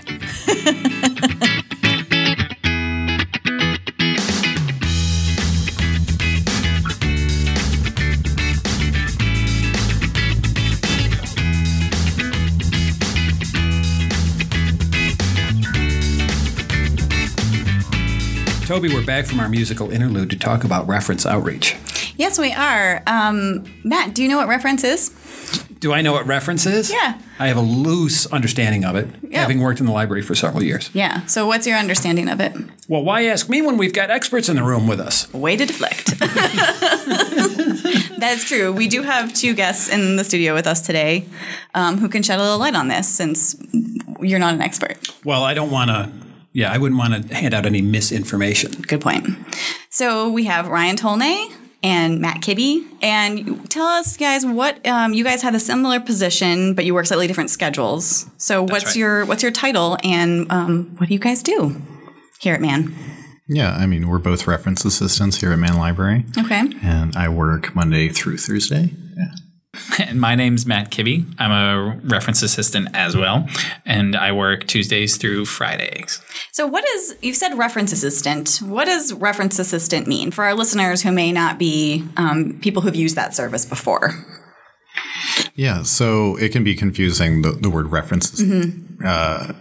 Toby, 18.72 18.88
we're 18.88 19.06
back 19.06 19.26
from 19.26 19.42
our 19.42 19.50
musical 19.50 19.92
interlude 19.92 20.30
to 20.30 20.40
talk 20.40 20.64
about 20.64 20.88
reference 20.88 21.26
outreach. 21.26 21.76
Yes, 22.16 22.40
we 22.40 22.54
are. 22.54 23.04
Um, 23.06 23.66
Matt, 23.84 24.16
do 24.16 24.24
you 24.24 24.30
know 24.30 24.38
what 24.38 24.48
reference 24.48 24.86
is? 24.86 25.10
Do 25.82 25.92
I 25.94 26.02
know 26.04 26.14
what 26.14 26.28
reference 26.28 26.68
is? 26.68 26.92
Yeah. 26.92 27.18
I 27.40 27.48
have 27.48 27.58
a 27.58 27.62
loose 27.62 28.28
understanding 28.28 28.86
of 28.86 28.96
it, 28.96 29.08
Yeah. 29.28 29.42
having 29.42 29.60
worked 29.62 29.80
in 29.80 29.88
the 29.88 29.92
library 29.92 30.22
for 30.22 30.36
several 30.36 30.62
years. 30.64 30.92
Yeah. 30.94 31.26
So, 31.26 31.48
what's 31.48 31.66
your 31.66 31.76
understanding 31.78 32.30
of 32.30 32.40
it? 32.40 32.54
Well, 32.88 33.04
why 33.04 33.26
ask 33.26 33.50
me 33.50 33.64
when 33.64 33.78
we've 33.78 33.92
got 33.94 34.12
experts 34.12 34.48
in 34.48 34.56
the 34.58 34.64
room 34.64 34.88
with 34.88 35.00
us? 35.00 35.28
Way 35.34 35.58
to 35.58 35.66
deflect. 35.66 36.20
That's 38.20 38.44
true. 38.48 38.72
We 38.72 38.88
do 38.88 39.02
have 39.02 39.34
two 39.34 39.56
guests 39.56 39.90
in 39.90 40.18
the 40.18 40.24
studio 40.24 40.54
with 40.54 40.68
us 40.68 40.82
today 40.86 41.26
um, 41.74 41.98
who 41.98 42.10
can 42.10 42.22
shed 42.22 42.40
a 42.40 42.44
little 42.44 42.60
light 42.60 42.76
on 42.76 42.88
this 42.88 43.08
since 43.08 43.56
you're 44.22 44.38
not 44.40 44.54
an 44.54 44.62
expert. 44.62 44.98
Well, 45.26 45.44
I 45.44 45.56
don't 45.56 45.72
want 45.72 45.90
to. 45.90 46.12
Yeah, 46.54 46.72
I 46.72 46.78
wouldn't 46.78 47.00
want 47.00 47.28
to 47.30 47.34
hand 47.36 47.54
out 47.56 47.66
any 47.66 47.82
misinformation. 47.82 48.72
Good 48.82 49.02
point. 49.02 49.26
So 49.90 50.30
we 50.30 50.44
have 50.46 50.68
Ryan 50.68 50.98
Tolnay 50.98 51.52
and 51.84 52.20
Matt 52.20 52.42
Kibbe. 52.42 52.86
And 53.02 53.70
tell 53.70 53.88
us, 53.88 54.18
guys, 54.18 54.46
what 54.46 54.86
um, 54.88 55.14
you 55.14 55.24
guys 55.24 55.42
have 55.42 55.56
a 55.56 55.60
similar 55.60 56.00
position, 56.00 56.74
but 56.76 56.86
you 56.86 56.94
work 56.94 57.06
slightly 57.06 57.28
different 57.28 57.50
schedules. 57.50 58.30
So 58.38 58.64
what's 58.64 58.86
right. 58.86 58.96
your 58.96 59.26
what's 59.26 59.44
your 59.44 59.52
title, 59.52 59.98
and 60.04 60.52
um, 60.52 60.96
what 60.98 61.08
do 61.08 61.14
you 61.14 61.20
guys 61.20 61.42
do 61.44 61.82
here 62.40 62.54
at 62.54 62.62
Mann? 62.62 62.96
Yeah, 63.48 63.74
I 63.76 63.86
mean, 63.86 64.08
we're 64.08 64.20
both 64.20 64.48
reference 64.48 64.86
assistants 64.86 65.42
here 65.42 65.52
at 65.52 65.60
Mann 65.60 65.78
Library, 65.78 66.26
Okay. 66.38 66.62
and 66.84 67.16
I 67.18 67.28
work 67.28 67.76
Monday 67.76 68.08
through 68.08 68.38
Thursday. 68.38 68.94
Yeah. 69.18 69.26
And 70.00 70.20
my 70.22 70.36
name's 70.36 70.66
Matt 70.66 70.92
Kibbe. 70.92 71.26
I'm 71.40 71.52
a 71.52 71.98
reference 72.04 72.42
assistant 72.42 72.90
as 72.94 73.16
well, 73.16 73.48
and 73.86 74.16
I 74.16 74.32
work 74.32 74.68
Tuesdays 74.68 75.18
through 75.18 75.46
Fridays. 75.46 76.22
So 76.52 76.68
what 76.68 76.84
is 76.90 77.16
you've 77.22 77.38
said 77.38 77.58
reference 77.58 77.92
assistant? 77.94 78.60
What 78.62 78.86
does 78.86 79.14
reference 79.14 79.60
assistant 79.60 80.08
mean 80.08 80.32
for 80.32 80.44
our 80.44 80.54
listeners 80.54 81.04
who 81.04 81.12
may 81.12 81.32
not 81.32 81.58
be 81.58 82.04
um, 82.18 82.60
people 82.62 82.82
who've 82.82 82.96
used 82.96 83.16
that 83.16 83.34
service 83.34 83.66
before? 83.66 84.26
Yeah, 85.56 85.84
so 85.84 86.36
it 86.38 86.52
can 86.52 86.64
be 86.64 86.76
confusing, 86.76 87.42
the, 87.42 87.52
the 87.52 87.70
word 87.70 87.88
references. 87.88 88.42
Uh, 89.04 89.54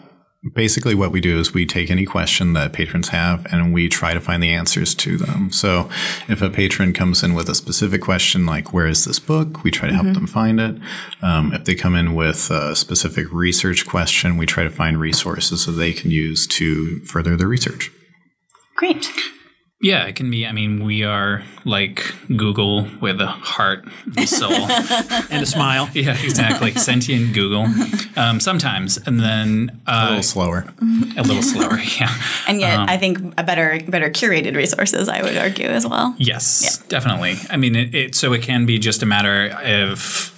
basically, 0.54 0.94
what 0.94 1.12
we 1.12 1.20
do 1.20 1.38
is 1.38 1.52
we 1.52 1.66
take 1.66 1.90
any 1.90 2.06
question 2.06 2.54
that 2.54 2.72
patrons 2.72 3.08
have 3.08 3.46
and 3.52 3.74
we 3.74 3.88
try 3.88 4.14
to 4.14 4.20
find 4.20 4.42
the 4.42 4.50
answers 4.50 4.94
to 4.96 5.16
them. 5.16 5.52
So 5.52 5.90
if 6.28 6.40
a 6.40 6.48
patron 6.48 6.92
comes 6.92 7.22
in 7.22 7.34
with 7.34 7.48
a 7.48 7.54
specific 7.54 8.00
question, 8.00 8.46
like, 8.46 8.72
where 8.72 8.86
is 8.86 9.04
this 9.04 9.18
book? 9.18 9.62
We 9.64 9.70
try 9.70 9.88
to 9.88 9.94
help 9.94 10.14
them 10.14 10.26
find 10.26 10.60
it. 10.60 10.76
Um, 11.22 11.52
if 11.52 11.64
they 11.64 11.74
come 11.74 11.94
in 11.94 12.14
with 12.14 12.50
a 12.50 12.74
specific 12.74 13.30
research 13.32 13.86
question, 13.86 14.36
we 14.36 14.46
try 14.46 14.64
to 14.64 14.70
find 14.70 14.98
resources 14.98 15.66
that 15.66 15.72
they 15.72 15.92
can 15.92 16.10
use 16.10 16.46
to 16.48 17.00
further 17.00 17.36
their 17.36 17.48
research. 17.48 17.90
Great. 18.76 19.10
Yeah, 19.82 20.04
it 20.04 20.14
can 20.14 20.30
be. 20.30 20.46
I 20.46 20.52
mean, 20.52 20.84
we 20.84 21.04
are 21.04 21.42
like 21.64 22.04
Google 22.28 22.86
with 23.00 23.18
a 23.20 23.26
heart 23.26 23.84
and 24.16 24.28
soul. 24.28 24.52
And 25.30 25.42
a 25.42 25.46
smile. 25.46 25.88
yeah, 25.94 26.12
exactly. 26.22 26.72
Sentient 26.74 27.32
Google. 27.34 27.66
Um, 28.16 28.40
sometimes, 28.40 28.98
and 28.98 29.20
then 29.20 29.80
A 29.86 29.92
uh, 29.92 30.06
little 30.08 30.22
slower. 30.22 30.66
a 31.16 31.22
little 31.22 31.42
slower. 31.42 31.78
Yeah. 32.00 32.14
And 32.46 32.60
yet, 32.60 32.78
I 32.78 32.96
think 32.98 33.18
a 33.38 33.42
better 33.44 33.80
better 33.88 34.10
curated 34.10 34.54
resources. 34.56 35.08
I 35.08 35.22
would 35.22 35.36
argue 35.36 35.66
as 35.66 35.86
well. 35.86 36.14
Yes, 36.18 36.78
definitely. 36.88 37.36
I 37.48 37.56
mean, 37.56 37.74
it, 37.76 37.94
it 37.94 38.14
so 38.14 38.32
it 38.32 38.42
can 38.42 38.66
be 38.66 38.78
just 38.78 39.02
a 39.02 39.06
matter 39.06 39.48
of 39.64 40.30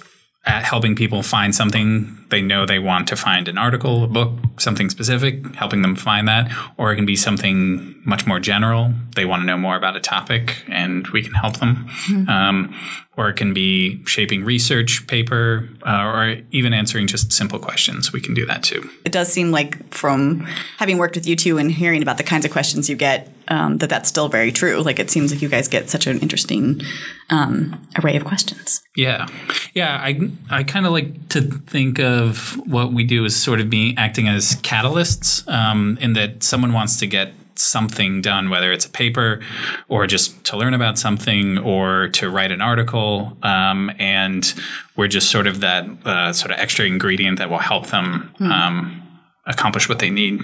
uh, 0.45 0.61
helping 0.61 0.95
people 0.95 1.23
find 1.23 1.53
something 1.55 2.17
they 2.33 2.41
know 2.41 2.65
they 2.65 2.79
want 2.79 3.07
to 3.09 3.15
find 3.15 3.47
an 3.47 3.59
article, 3.59 4.03
a 4.03 4.07
book, 4.07 4.31
something 4.57 4.89
specific, 4.89 5.55
helping 5.55 5.83
them 5.83 5.95
find 5.95 6.27
that, 6.27 6.51
or 6.77 6.91
it 6.91 6.95
can 6.95 7.05
be 7.05 7.15
something 7.15 7.95
much 8.05 8.25
more 8.25 8.39
general. 8.39 8.91
They 9.15 9.23
want 9.23 9.43
to 9.43 9.45
know 9.45 9.57
more 9.57 9.75
about 9.75 9.95
a 9.95 9.99
topic, 9.99 10.65
and 10.67 11.05
we 11.09 11.21
can 11.21 11.33
help 11.33 11.57
them. 11.57 11.87
Um, 12.27 12.75
or 13.15 13.29
it 13.29 13.35
can 13.35 13.53
be 13.53 14.03
shaping 14.05 14.43
research 14.43 15.05
paper, 15.05 15.69
uh, 15.85 16.03
or 16.03 16.37
even 16.51 16.73
answering 16.73 17.05
just 17.05 17.31
simple 17.31 17.59
questions. 17.59 18.11
We 18.11 18.19
can 18.19 18.33
do 18.33 18.45
that 18.47 18.63
too. 18.63 18.89
It 19.05 19.11
does 19.11 19.31
seem 19.31 19.51
like 19.51 19.93
from 19.93 20.47
having 20.79 20.97
worked 20.97 21.15
with 21.15 21.27
you 21.27 21.35
two 21.35 21.59
and 21.59 21.71
hearing 21.71 22.01
about 22.01 22.17
the 22.17 22.23
kinds 22.23 22.45
of 22.45 22.51
questions 22.51 22.89
you 22.89 22.95
get, 22.95 23.29
um, 23.49 23.77
that 23.77 23.89
that's 23.89 24.09
still 24.09 24.29
very 24.29 24.51
true. 24.51 24.81
Like 24.81 24.99
it 24.99 25.11
seems 25.11 25.31
like 25.31 25.41
you 25.41 25.49
guys 25.49 25.67
get 25.67 25.89
such 25.89 26.07
an 26.07 26.19
interesting 26.19 26.81
um, 27.29 27.87
array 28.01 28.15
of 28.15 28.25
questions. 28.25 28.81
Yeah, 28.95 29.27
yeah. 29.73 29.99
I 30.01 30.11
I 30.49 30.63
kind 30.63 30.85
of 30.85 30.91
like 30.91 31.29
to 31.29 31.41
think 31.41 31.99
of 31.99 32.22
what 32.65 32.93
we 32.93 33.03
do 33.03 33.25
is 33.25 33.35
sort 33.35 33.59
of 33.59 33.69
being 33.69 33.97
acting 33.97 34.27
as 34.27 34.55
catalysts, 34.61 35.47
um, 35.47 35.97
in 36.01 36.13
that 36.13 36.43
someone 36.43 36.73
wants 36.73 36.97
to 36.99 37.07
get 37.07 37.33
something 37.55 38.21
done, 38.21 38.49
whether 38.49 38.71
it's 38.71 38.85
a 38.85 38.89
paper 38.89 39.39
or 39.87 40.07
just 40.07 40.43
to 40.45 40.57
learn 40.57 40.73
about 40.73 40.97
something 40.97 41.57
or 41.59 42.09
to 42.09 42.29
write 42.29 42.51
an 42.51 42.61
article, 42.61 43.37
um, 43.43 43.91
and 43.99 44.53
we're 44.95 45.07
just 45.07 45.29
sort 45.29 45.47
of 45.47 45.59
that 45.61 45.85
uh, 46.05 46.33
sort 46.33 46.51
of 46.51 46.59
extra 46.59 46.85
ingredient 46.85 47.37
that 47.39 47.49
will 47.49 47.59
help 47.59 47.87
them 47.87 48.33
um, 48.39 49.01
accomplish 49.45 49.87
what 49.89 49.99
they 49.99 50.09
need. 50.09 50.41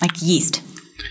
Like 0.00 0.22
yeast. 0.22 0.62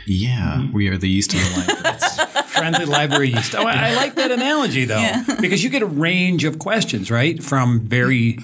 Yeah, 0.06 0.70
we 0.72 0.88
are 0.88 0.98
the 0.98 1.10
yeast 1.10 1.34
in 1.34 1.40
the 1.40 1.66
library. 1.68 2.44
Friendly 2.48 2.86
library 2.86 3.30
yeast. 3.30 3.56
Oh, 3.56 3.66
I, 3.66 3.92
I 3.92 3.96
like 3.96 4.16
that 4.16 4.32
analogy 4.32 4.86
though, 4.86 5.22
because 5.40 5.64
you 5.64 5.70
get 5.70 5.82
a 5.82 5.88
range 5.88 6.44
of 6.44 6.60
questions, 6.60 7.12
right? 7.12 7.42
From 7.44 7.82
very 7.82 8.40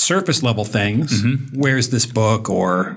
surface 0.00 0.42
level 0.42 0.64
things, 0.64 1.22
mm-hmm. 1.22 1.58
where's 1.58 1.90
this 1.90 2.06
book, 2.06 2.48
or 2.48 2.96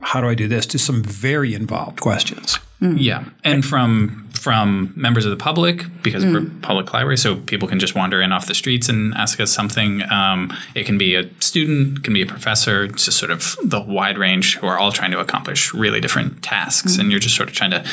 how 0.00 0.20
do 0.20 0.28
I 0.28 0.34
do 0.34 0.48
this, 0.48 0.66
to 0.66 0.78
some 0.78 1.02
very 1.02 1.54
involved 1.54 2.00
questions. 2.00 2.58
Mm. 2.80 2.96
Yeah, 2.98 3.24
and 3.44 3.64
from 3.64 4.26
from 4.32 4.94
members 4.96 5.26
of 5.26 5.30
the 5.30 5.36
public 5.36 5.84
because 6.02 6.24
we're 6.24 6.40
mm. 6.40 6.62
public 6.62 6.94
library, 6.94 7.18
so 7.18 7.36
people 7.36 7.68
can 7.68 7.78
just 7.78 7.94
wander 7.94 8.22
in 8.22 8.32
off 8.32 8.46
the 8.46 8.54
streets 8.54 8.88
and 8.88 9.12
ask 9.14 9.38
us 9.38 9.50
something. 9.50 10.02
Um, 10.10 10.56
it 10.74 10.86
can 10.86 10.96
be 10.96 11.14
a 11.14 11.28
student, 11.40 11.98
it 11.98 12.04
can 12.04 12.14
be 12.14 12.22
a 12.22 12.26
professor. 12.26 12.84
It's 12.84 13.04
just 13.04 13.18
sort 13.18 13.30
of 13.30 13.56
the 13.62 13.80
wide 13.82 14.16
range 14.16 14.56
who 14.56 14.66
are 14.66 14.78
all 14.78 14.92
trying 14.92 15.10
to 15.10 15.20
accomplish 15.20 15.74
really 15.74 16.00
different 16.00 16.42
tasks, 16.42 16.96
mm. 16.96 17.00
and 17.00 17.10
you're 17.10 17.20
just 17.20 17.36
sort 17.36 17.50
of 17.50 17.54
trying 17.54 17.72
to 17.72 17.84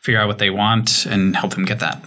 figure 0.00 0.20
out 0.20 0.28
what 0.28 0.38
they 0.38 0.50
want 0.50 1.04
and 1.04 1.34
help 1.34 1.54
them 1.54 1.64
get 1.64 1.80
that. 1.80 2.00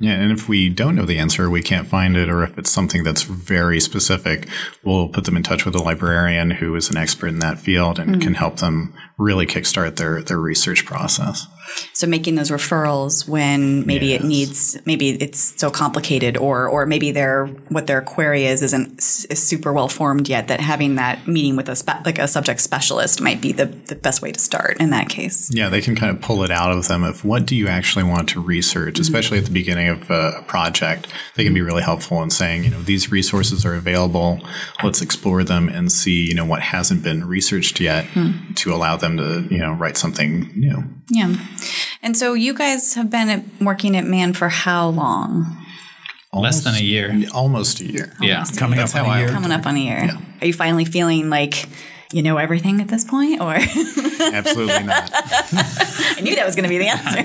Yeah, 0.00 0.12
and 0.12 0.32
if 0.32 0.48
we 0.48 0.68
don't 0.68 0.94
know 0.94 1.06
the 1.06 1.18
answer, 1.18 1.48
we 1.48 1.62
can't 1.62 1.86
find 1.86 2.16
it, 2.16 2.28
or 2.28 2.42
if 2.42 2.58
it's 2.58 2.70
something 2.70 3.04
that's 3.04 3.22
very 3.22 3.80
specific, 3.80 4.48
we'll 4.84 5.08
put 5.08 5.24
them 5.24 5.36
in 5.36 5.42
touch 5.42 5.64
with 5.64 5.74
a 5.74 5.82
librarian 5.82 6.50
who 6.52 6.74
is 6.74 6.90
an 6.90 6.96
expert 6.96 7.28
in 7.28 7.38
that 7.38 7.58
field 7.58 7.98
and 7.98 8.10
mm-hmm. 8.10 8.20
can 8.20 8.34
help 8.34 8.56
them 8.56 8.94
really 9.18 9.46
kickstart 9.46 9.96
their 9.96 10.22
their 10.22 10.38
research 10.38 10.84
process. 10.84 11.46
So 11.92 12.06
making 12.06 12.34
those 12.34 12.50
referrals 12.50 13.28
when 13.28 13.86
maybe 13.86 14.12
it 14.12 14.24
needs, 14.24 14.78
maybe 14.84 15.10
it's 15.10 15.58
so 15.58 15.70
complicated, 15.70 16.36
or 16.36 16.68
or 16.68 16.86
maybe 16.86 17.10
their 17.10 17.46
what 17.68 17.86
their 17.86 18.02
query 18.02 18.46
is 18.46 18.62
isn't 18.62 18.98
is 18.98 19.42
super 19.42 19.72
well 19.72 19.88
formed 19.88 20.28
yet. 20.28 20.48
That 20.48 20.60
having 20.60 20.96
that 20.96 21.26
meeting 21.26 21.56
with 21.56 21.68
a 21.68 21.76
spe- 21.76 22.04
like 22.04 22.18
a 22.18 22.28
subject 22.28 22.60
specialist 22.60 23.20
might 23.20 23.40
be 23.40 23.52
the, 23.52 23.66
the 23.66 23.94
best 23.94 24.22
way 24.22 24.32
to 24.32 24.38
start 24.38 24.76
in 24.80 24.90
that 24.90 25.08
case. 25.08 25.50
Yeah, 25.52 25.68
they 25.68 25.80
can 25.80 25.96
kind 25.96 26.14
of 26.14 26.22
pull 26.22 26.42
it 26.42 26.50
out 26.50 26.72
of 26.72 26.88
them 26.88 27.04
of 27.04 27.24
what 27.24 27.46
do 27.46 27.56
you 27.56 27.68
actually 27.68 28.04
want 28.04 28.28
to 28.30 28.40
research, 28.40 28.94
mm-hmm. 28.94 29.02
especially 29.02 29.38
at 29.38 29.44
the 29.44 29.50
beginning 29.50 29.88
of 29.88 30.10
a 30.10 30.44
project. 30.46 31.08
They 31.34 31.44
can 31.44 31.54
be 31.54 31.62
really 31.62 31.82
helpful 31.82 32.22
in 32.22 32.30
saying, 32.30 32.64
you 32.64 32.70
know, 32.70 32.82
these 32.82 33.10
resources 33.10 33.64
are 33.64 33.74
available. 33.74 34.40
Let's 34.82 35.02
explore 35.02 35.44
them 35.44 35.68
and 35.68 35.90
see, 35.90 36.26
you 36.26 36.34
know, 36.34 36.44
what 36.44 36.62
hasn't 36.62 37.02
been 37.02 37.26
researched 37.26 37.80
yet 37.80 38.06
hmm. 38.06 38.52
to 38.54 38.72
allow 38.72 38.96
them 38.96 39.16
to, 39.16 39.46
you 39.50 39.58
know, 39.58 39.72
write 39.72 39.96
something 39.96 40.50
new. 40.54 40.84
Yeah, 41.08 41.36
and 42.02 42.16
so 42.16 42.34
you 42.34 42.54
guys 42.54 42.94
have 42.94 43.10
been 43.10 43.28
at, 43.28 43.44
working 43.60 43.96
at 43.96 44.04
Mann 44.04 44.32
for 44.32 44.48
how 44.48 44.88
long? 44.88 45.64
Less 46.32 46.64
than 46.64 46.74
a 46.74 46.80
year. 46.80 47.16
Almost 47.32 47.80
a 47.80 47.90
year. 47.90 48.12
Yeah. 48.20 48.44
Coming 48.56 48.78
That's 48.78 48.94
up 48.94 49.00
on 49.00 49.06
how 49.06 49.12
a 49.12 49.14
I 49.14 49.20
year. 49.20 49.28
Coming 49.30 49.52
up 49.52 49.64
on 49.66 49.76
a 49.76 49.78
year. 49.78 50.10
Are 50.40 50.46
you 50.46 50.52
finally 50.52 50.84
feeling 50.84 51.30
like 51.30 51.66
you 52.12 52.22
know 52.22 52.36
everything 52.36 52.80
at 52.80 52.88
this 52.88 53.04
point, 53.04 53.40
or 53.40 53.56
Absolutely 54.20 54.82
not. 54.84 55.10
I 55.12 56.20
knew 56.22 56.34
that 56.36 56.46
was 56.46 56.54
going 56.54 56.64
to 56.64 56.68
be 56.68 56.78
the 56.78 56.88
answer. 56.88 57.16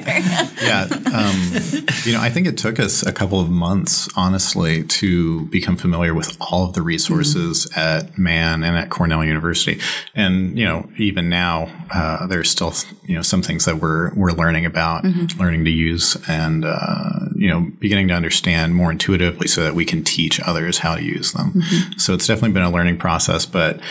Yeah. 0.62 0.88
Um, 0.92 1.92
you 2.04 2.14
know, 2.14 2.22
I 2.22 2.30
think 2.30 2.46
it 2.46 2.58
took 2.58 2.80
us 2.80 3.04
a 3.06 3.12
couple 3.12 3.40
of 3.40 3.50
months, 3.50 4.08
honestly, 4.16 4.84
to 4.84 5.46
become 5.48 5.76
familiar 5.76 6.14
with 6.14 6.38
all 6.40 6.66
of 6.66 6.74
the 6.74 6.82
resources 6.82 7.68
at 7.76 8.18
Mann 8.18 8.64
and 8.64 8.78
at 8.78 8.90
Cornell 8.90 9.24
University. 9.24 9.82
And, 10.14 10.58
you 10.58 10.66
know, 10.66 10.88
even 10.98 11.30
now, 11.30 11.70
uh, 11.94 12.28
there's 12.28 12.50
still, 12.50 12.74
you 13.06 13.16
know, 13.16 13.22
some 13.22 13.42
things 13.42 13.66
that 13.66 13.78
we're, 13.78 14.14
we're 14.14 14.32
learning 14.32 14.66
about, 14.66 15.04
learning 15.38 15.66
to 15.66 15.72
use 15.72 16.16
and, 16.30 16.64
uh, 16.64 17.26
you 17.36 17.50
know, 17.50 17.72
beginning 17.80 18.08
to 18.10 18.14
understand 18.14 18.76
more 18.76 18.92
intuitively 18.92 19.48
so 19.48 19.64
that 19.64 19.74
we 19.74 19.84
can 19.84 20.04
teach 20.04 20.40
others 20.42 20.80
how 20.80 20.96
to 20.96 21.04
use 21.04 21.32
them. 21.34 21.62
So 21.98 22.14
it's 22.14 22.28
definitely 22.28 22.54
been 22.54 22.64
a 22.64 22.72
learning 22.72 22.98
process, 22.98 23.46
but 23.46 23.82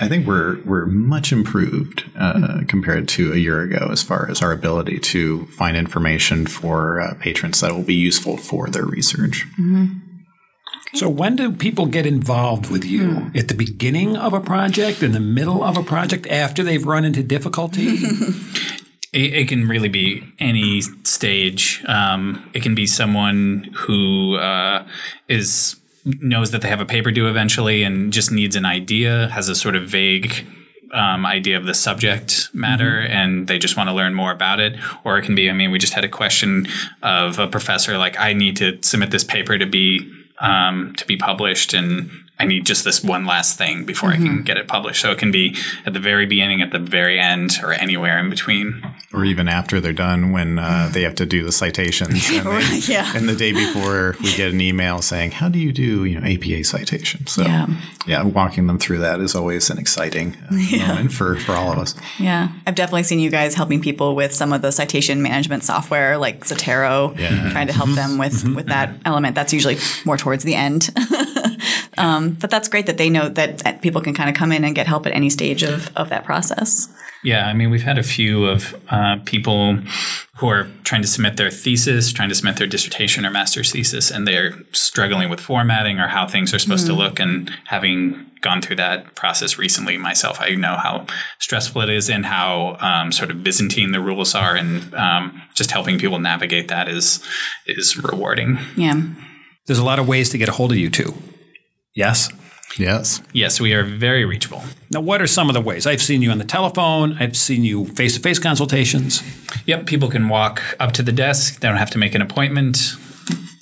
I 0.00 0.08
think 0.08 0.26
we're 0.26 0.60
we're 0.62 0.86
much 0.86 1.32
improved 1.32 2.04
uh, 2.16 2.60
compared 2.68 3.08
to 3.08 3.32
a 3.32 3.36
year 3.36 3.62
ago 3.62 3.88
as 3.90 4.02
far 4.02 4.30
as 4.30 4.42
our 4.42 4.52
ability 4.52 5.00
to 5.00 5.46
find 5.46 5.76
information 5.76 6.46
for 6.46 7.00
uh, 7.00 7.14
patrons 7.14 7.60
that 7.60 7.72
will 7.72 7.82
be 7.82 7.94
useful 7.94 8.36
for 8.36 8.68
their 8.68 8.84
research. 8.84 9.44
So 10.94 11.08
when 11.08 11.36
do 11.36 11.52
people 11.52 11.86
get 11.86 12.06
involved 12.06 12.70
with 12.70 12.84
you? 12.84 13.30
At 13.34 13.48
the 13.48 13.54
beginning 13.54 14.16
of 14.16 14.32
a 14.32 14.40
project, 14.40 15.02
in 15.02 15.12
the 15.12 15.20
middle 15.20 15.62
of 15.62 15.76
a 15.76 15.82
project, 15.82 16.26
after 16.28 16.62
they've 16.62 16.84
run 16.84 17.04
into 17.04 17.22
difficulty? 17.22 17.98
It, 19.10 19.34
it 19.34 19.48
can 19.48 19.66
really 19.66 19.88
be 19.88 20.22
any 20.38 20.82
stage. 20.82 21.82
Um, 21.86 22.50
it 22.52 22.62
can 22.62 22.74
be 22.74 22.86
someone 22.86 23.70
who 23.74 24.36
uh, 24.36 24.86
is 25.28 25.76
knows 26.04 26.50
that 26.50 26.62
they 26.62 26.68
have 26.68 26.80
a 26.80 26.86
paper 26.86 27.10
due 27.10 27.28
eventually 27.28 27.82
and 27.82 28.12
just 28.12 28.30
needs 28.30 28.56
an 28.56 28.64
idea, 28.64 29.28
has 29.28 29.48
a 29.48 29.54
sort 29.54 29.76
of 29.76 29.84
vague 29.84 30.46
um, 30.92 31.26
idea 31.26 31.56
of 31.56 31.66
the 31.66 31.74
subject 31.74 32.48
matter 32.54 33.02
Mm-hmm. 33.02 33.12
and 33.12 33.48
they 33.48 33.58
just 33.58 33.76
want 33.76 33.88
to 33.88 33.94
learn 33.94 34.14
more 34.14 34.32
about 34.32 34.60
it. 34.60 34.76
Or 35.04 35.18
it 35.18 35.22
can 35.22 35.34
be, 35.34 35.50
I 35.50 35.52
mean, 35.52 35.70
we 35.70 35.78
just 35.78 35.92
had 35.92 36.04
a 36.04 36.08
question 36.08 36.66
of 37.02 37.38
a 37.38 37.46
professor 37.46 37.98
like, 37.98 38.18
I 38.18 38.32
need 38.32 38.56
to 38.56 38.78
submit 38.82 39.10
this 39.10 39.24
paper 39.24 39.58
to 39.58 39.66
be 39.66 40.10
um, 40.40 40.94
to 40.96 41.06
be 41.06 41.16
published 41.16 41.74
and 41.74 42.10
I 42.40 42.44
need 42.44 42.64
just 42.66 42.84
this 42.84 43.02
one 43.02 43.26
last 43.26 43.58
thing 43.58 43.84
before 43.84 44.10
I 44.10 44.14
Mm-hmm. 44.16 44.26
can 44.26 44.42
get 44.42 44.56
it 44.56 44.68
published. 44.68 45.00
So 45.02 45.10
it 45.10 45.18
can 45.18 45.30
be 45.32 45.56
at 45.86 45.92
the 45.92 46.00
very 46.00 46.24
beginning, 46.26 46.62
at 46.62 46.70
the 46.70 46.78
very 46.78 47.18
end, 47.18 47.58
or 47.62 47.72
anywhere 47.72 48.18
in 48.18 48.30
between. 48.30 48.82
or 49.12 49.24
even 49.24 49.48
after 49.48 49.80
they're 49.80 49.92
done 49.92 50.32
when 50.32 50.58
uh, 50.58 50.88
they 50.92 51.02
have 51.02 51.14
to 51.16 51.26
do 51.26 51.42
the 51.44 51.52
citations. 51.52 52.28
And, 52.38 52.46
they- 52.46 52.78
yeah. 52.92 53.12
and 53.16 53.28
the 53.28 53.34
day 53.34 53.52
before, 53.52 54.16
we 54.22 54.34
get 54.36 54.52
an 54.52 54.60
email 54.60 55.02
saying, 55.02 55.32
"How 55.32 55.48
do 55.48 55.58
you 55.58 55.72
do 55.72 56.04
you 56.04 56.20
know 56.20 56.26
APA 56.26 56.62
citations? 56.64 57.32
So 57.32 57.42
Yeah. 57.42 57.66
yeah, 58.06 58.22
walking 58.22 58.66
them 58.66 58.78
through 58.78 58.98
that 58.98 59.20
is 59.20 59.34
always 59.34 59.70
an 59.70 59.78
exciting 59.78 60.36
uh, 60.50 60.54
moment 60.88 61.12
for 61.12 61.36
for 61.40 61.52
all 61.52 61.72
of 61.72 61.78
us. 61.78 61.94
Yeah, 62.18 62.48
I've 62.66 62.74
definitely 62.74 63.04
seen 63.04 63.18
you 63.20 63.30
guys 63.30 63.54
helping 63.54 63.80
people 63.80 64.14
with 64.14 64.32
some 64.34 64.52
of 64.52 64.62
the 64.62 64.70
citation 64.72 65.22
management 65.22 65.64
software 65.64 66.18
like 66.18 66.44
Zotero, 66.44 67.16
Yeah. 67.18 67.50
trying 67.50 67.66
to 67.66 67.72
help 67.72 67.90
them 67.90 68.18
with 68.18 68.44
with 68.54 68.66
that 68.66 68.90
element. 69.04 69.34
That's 69.34 69.52
usually 69.52 69.78
more 70.04 70.16
towards 70.16 70.44
the 70.44 70.54
end. 70.54 70.90
um, 71.98 72.34
but 72.40 72.50
that's 72.50 72.68
great 72.68 72.86
that 72.86 72.98
they 72.98 73.10
know 73.10 73.28
that 73.28 73.58
that 73.58 73.82
people 73.82 74.00
can 74.00 74.14
kind 74.14 74.28
of 74.28 74.36
come 74.36 74.52
in 74.52 74.64
and 74.64 74.74
get 74.74 74.86
help 74.86 75.06
at 75.06 75.12
any 75.12 75.30
stage 75.30 75.62
of, 75.62 75.90
of 75.96 76.08
that 76.08 76.24
process. 76.24 76.88
Yeah, 77.24 77.46
I 77.46 77.52
mean, 77.52 77.70
we've 77.70 77.82
had 77.82 77.98
a 77.98 78.02
few 78.02 78.46
of 78.46 78.80
uh, 78.90 79.16
people 79.24 79.78
who 80.36 80.48
are 80.48 80.68
trying 80.84 81.02
to 81.02 81.08
submit 81.08 81.36
their 81.36 81.50
thesis, 81.50 82.12
trying 82.12 82.28
to 82.28 82.34
submit 82.34 82.58
their 82.58 82.66
dissertation 82.66 83.26
or 83.26 83.30
master's 83.30 83.72
thesis, 83.72 84.10
and 84.10 84.26
they're 84.26 84.52
struggling 84.72 85.28
with 85.28 85.40
formatting 85.40 85.98
or 85.98 86.08
how 86.08 86.28
things 86.28 86.54
are 86.54 86.60
supposed 86.60 86.86
to 86.86 86.92
look. 86.92 87.18
And 87.18 87.50
having 87.66 88.30
gone 88.40 88.62
through 88.62 88.76
that 88.76 89.16
process 89.16 89.58
recently 89.58 89.98
myself, 89.98 90.40
I 90.40 90.54
know 90.54 90.76
how 90.76 91.06
stressful 91.40 91.82
it 91.82 91.90
is 91.90 92.08
and 92.08 92.24
how 92.24 92.76
um, 92.80 93.10
sort 93.10 93.32
of 93.32 93.42
Byzantine 93.42 93.90
the 93.90 94.00
rules 94.00 94.36
are, 94.36 94.54
and 94.54 94.94
um, 94.94 95.42
just 95.54 95.72
helping 95.72 95.98
people 95.98 96.20
navigate 96.20 96.68
that 96.68 96.88
is 96.88 97.24
is 97.66 97.96
rewarding. 97.96 98.58
Yeah. 98.76 99.02
There's 99.66 99.80
a 99.80 99.84
lot 99.84 99.98
of 99.98 100.06
ways 100.06 100.30
to 100.30 100.38
get 100.38 100.48
a 100.48 100.52
hold 100.52 100.70
of 100.70 100.78
you 100.78 100.88
too. 100.88 101.14
Yes. 101.94 102.28
Yes. 102.78 103.20
Yes, 103.32 103.60
we 103.60 103.72
are 103.72 103.82
very 103.82 104.24
reachable. 104.24 104.62
Now, 104.90 105.00
what 105.00 105.22
are 105.22 105.26
some 105.26 105.48
of 105.48 105.54
the 105.54 105.60
ways? 105.60 105.86
I've 105.86 106.02
seen 106.02 106.22
you 106.22 106.30
on 106.30 106.38
the 106.38 106.44
telephone. 106.44 107.16
I've 107.18 107.36
seen 107.36 107.64
you 107.64 107.86
face 107.86 108.14
to 108.14 108.20
face 108.20 108.38
consultations. 108.38 109.22
Yep, 109.66 109.86
people 109.86 110.08
can 110.08 110.28
walk 110.28 110.62
up 110.78 110.92
to 110.92 111.02
the 111.02 111.12
desk. 111.12 111.60
They 111.60 111.68
don't 111.68 111.78
have 111.78 111.90
to 111.90 111.98
make 111.98 112.14
an 112.14 112.22
appointment. 112.22 112.94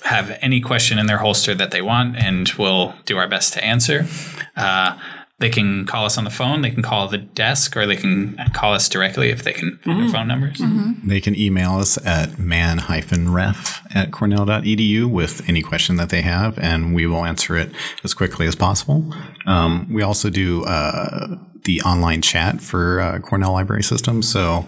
Have 0.03 0.37
any 0.41 0.61
question 0.61 0.99
in 0.99 1.05
their 1.07 1.17
holster 1.17 1.55
that 1.55 1.71
they 1.71 1.81
want, 1.81 2.15
and 2.15 2.49
we'll 2.57 2.93
do 3.05 3.17
our 3.17 3.27
best 3.27 3.53
to 3.53 3.63
answer. 3.63 4.07
Uh, 4.55 4.97
they 5.39 5.49
can 5.49 5.85
call 5.85 6.05
us 6.05 6.17
on 6.17 6.23
the 6.23 6.31
phone. 6.31 6.61
They 6.63 6.71
can 6.71 6.81
call 6.81 7.07
the 7.07 7.19
desk, 7.19 7.77
or 7.77 7.85
they 7.85 7.95
can 7.95 8.37
call 8.53 8.73
us 8.73 8.89
directly 8.89 9.29
if 9.29 9.43
they 9.43 9.53
can 9.53 9.77
find 9.83 10.01
their 10.01 10.09
phone 10.09 10.27
numbers. 10.27 10.59
They 11.05 11.21
can 11.21 11.35
email 11.35 11.73
us 11.77 12.03
at 12.05 12.39
mann-ref 12.39 13.95
at 13.95 14.11
cornell.edu 14.11 15.05
with 15.05 15.47
any 15.47 15.61
question 15.61 15.97
that 15.97 16.09
they 16.09 16.21
have, 16.21 16.57
and 16.57 16.95
we 16.95 17.05
will 17.05 17.23
answer 17.23 17.55
it 17.55 17.71
as 18.03 18.15
quickly 18.15 18.47
as 18.47 18.55
possible. 18.55 19.13
Um, 19.45 19.87
we 19.91 20.01
also 20.01 20.31
do 20.31 20.63
uh, 20.65 21.37
the 21.65 21.81
online 21.81 22.23
chat 22.23 22.59
for 22.59 22.99
uh, 22.99 23.19
Cornell 23.19 23.53
Library 23.53 23.83
System. 23.83 24.23
So 24.23 24.65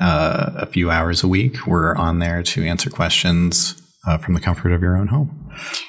uh, 0.00 0.50
a 0.56 0.66
few 0.66 0.90
hours 0.90 1.22
a 1.22 1.28
week, 1.28 1.66
we're 1.66 1.94
on 1.94 2.18
there 2.18 2.42
to 2.42 2.64
answer 2.64 2.90
questions 2.90 3.80
uh, 4.06 4.18
from 4.18 4.34
the 4.34 4.40
comfort 4.40 4.72
of 4.72 4.82
your 4.82 4.96
own 4.98 5.08
home. 5.08 5.39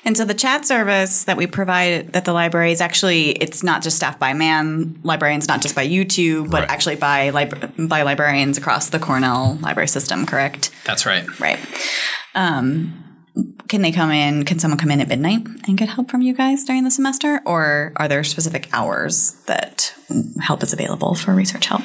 And 0.06 0.16
so 0.18 0.26
the 0.26 0.34
chat 0.34 0.66
service 0.66 1.24
that 1.26 1.38
we 1.38 1.48
provide 1.48 2.16
at 2.16 2.26
the 2.26 2.34
library 2.34 2.72
is 2.72 2.82
actually 2.82 3.32
it's 3.32 3.64
not 3.64 3.82
just 3.84 3.98
staffed 3.98 4.20
by 4.20 4.34
Mann 4.34 5.00
librarians, 5.04 5.48
not 5.48 5.62
just 5.62 5.76
by 5.76 5.84
you 5.84 6.06
two, 6.06 6.46
but 6.46 6.62
Right. 6.62 6.70
actually 6.72 6.96
by 6.96 7.30
lib- 7.32 7.74
by 7.90 8.02
librarians 8.04 8.58
across 8.58 8.90
the 8.90 9.00
Cornell 9.00 9.58
library 9.62 9.88
system. 9.88 10.26
Correct? 10.26 10.72
That's 10.86 11.06
right. 11.06 11.26
Right. 11.40 11.60
Um, 12.36 12.98
can 13.70 13.82
they 13.82 13.92
come 13.94 14.12
in? 14.12 14.44
Can 14.44 14.60
someone 14.60 14.78
come 14.78 14.92
in 14.92 15.00
at 15.00 15.08
midnight 15.08 15.48
and 15.68 15.78
get 15.78 15.88
help 15.90 16.12
from 16.12 16.22
you 16.22 16.34
guys 16.34 16.66
during 16.66 16.84
the 16.84 16.92
semester, 16.92 17.42
or 17.46 17.94
are 17.96 18.08
there 18.10 18.24
specific 18.26 18.68
hours 18.74 19.34
that 19.46 19.94
help 20.42 20.62
is 20.64 20.74
available 20.74 21.16
for 21.16 21.34
research 21.34 21.68
help? 21.68 21.84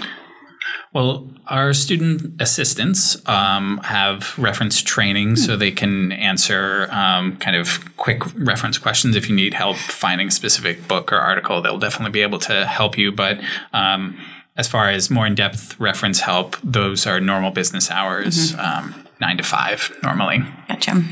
Well, 0.92 1.28
our 1.46 1.74
student 1.74 2.40
assistants 2.40 3.16
um, 3.28 3.78
have 3.84 4.38
reference 4.38 4.80
training 4.80 5.36
so 5.36 5.56
they 5.56 5.70
can 5.70 6.12
answer 6.12 6.88
um, 6.90 7.36
kind 7.36 7.56
of 7.56 7.96
quick 7.96 8.22
reference 8.34 8.78
questions. 8.78 9.14
If 9.14 9.28
you 9.28 9.36
need 9.36 9.54
help 9.54 9.76
finding 9.76 10.28
a 10.28 10.30
specific 10.30 10.88
book 10.88 11.12
or 11.12 11.16
article, 11.16 11.60
they'll 11.60 11.78
definitely 11.78 12.12
be 12.12 12.22
able 12.22 12.38
to 12.40 12.64
help 12.66 12.96
you. 12.96 13.12
But 13.12 13.40
um, 13.72 14.18
as 14.56 14.68
far 14.68 14.88
as 14.88 15.10
more 15.10 15.26
in 15.26 15.34
depth 15.34 15.78
reference 15.78 16.20
help, 16.20 16.56
those 16.62 17.06
are 17.06 17.20
normal 17.20 17.50
business 17.50 17.90
hours, 17.90 18.54
um, 18.54 18.94
nine 19.20 19.36
to 19.36 19.42
five 19.42 19.94
normally. 20.02 20.42
Gotcha. 20.68 21.04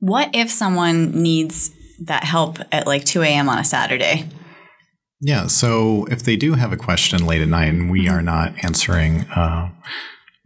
What 0.00 0.30
if 0.34 0.50
someone 0.50 1.22
needs 1.22 1.70
that 2.00 2.24
help 2.24 2.58
at 2.70 2.86
like 2.86 3.04
2 3.04 3.22
a.m. 3.22 3.48
on 3.48 3.58
a 3.58 3.64
Saturday? 3.64 4.28
Yeah. 5.20 5.46
So 5.48 6.06
if 6.10 6.22
they 6.22 6.36
do 6.36 6.54
have 6.54 6.72
a 6.72 6.76
question 6.76 7.26
late 7.26 7.42
at 7.42 7.48
night 7.48 7.68
and 7.68 7.90
we 7.90 8.08
are 8.08 8.22
not 8.22 8.52
answering 8.62 9.22
uh, 9.30 9.70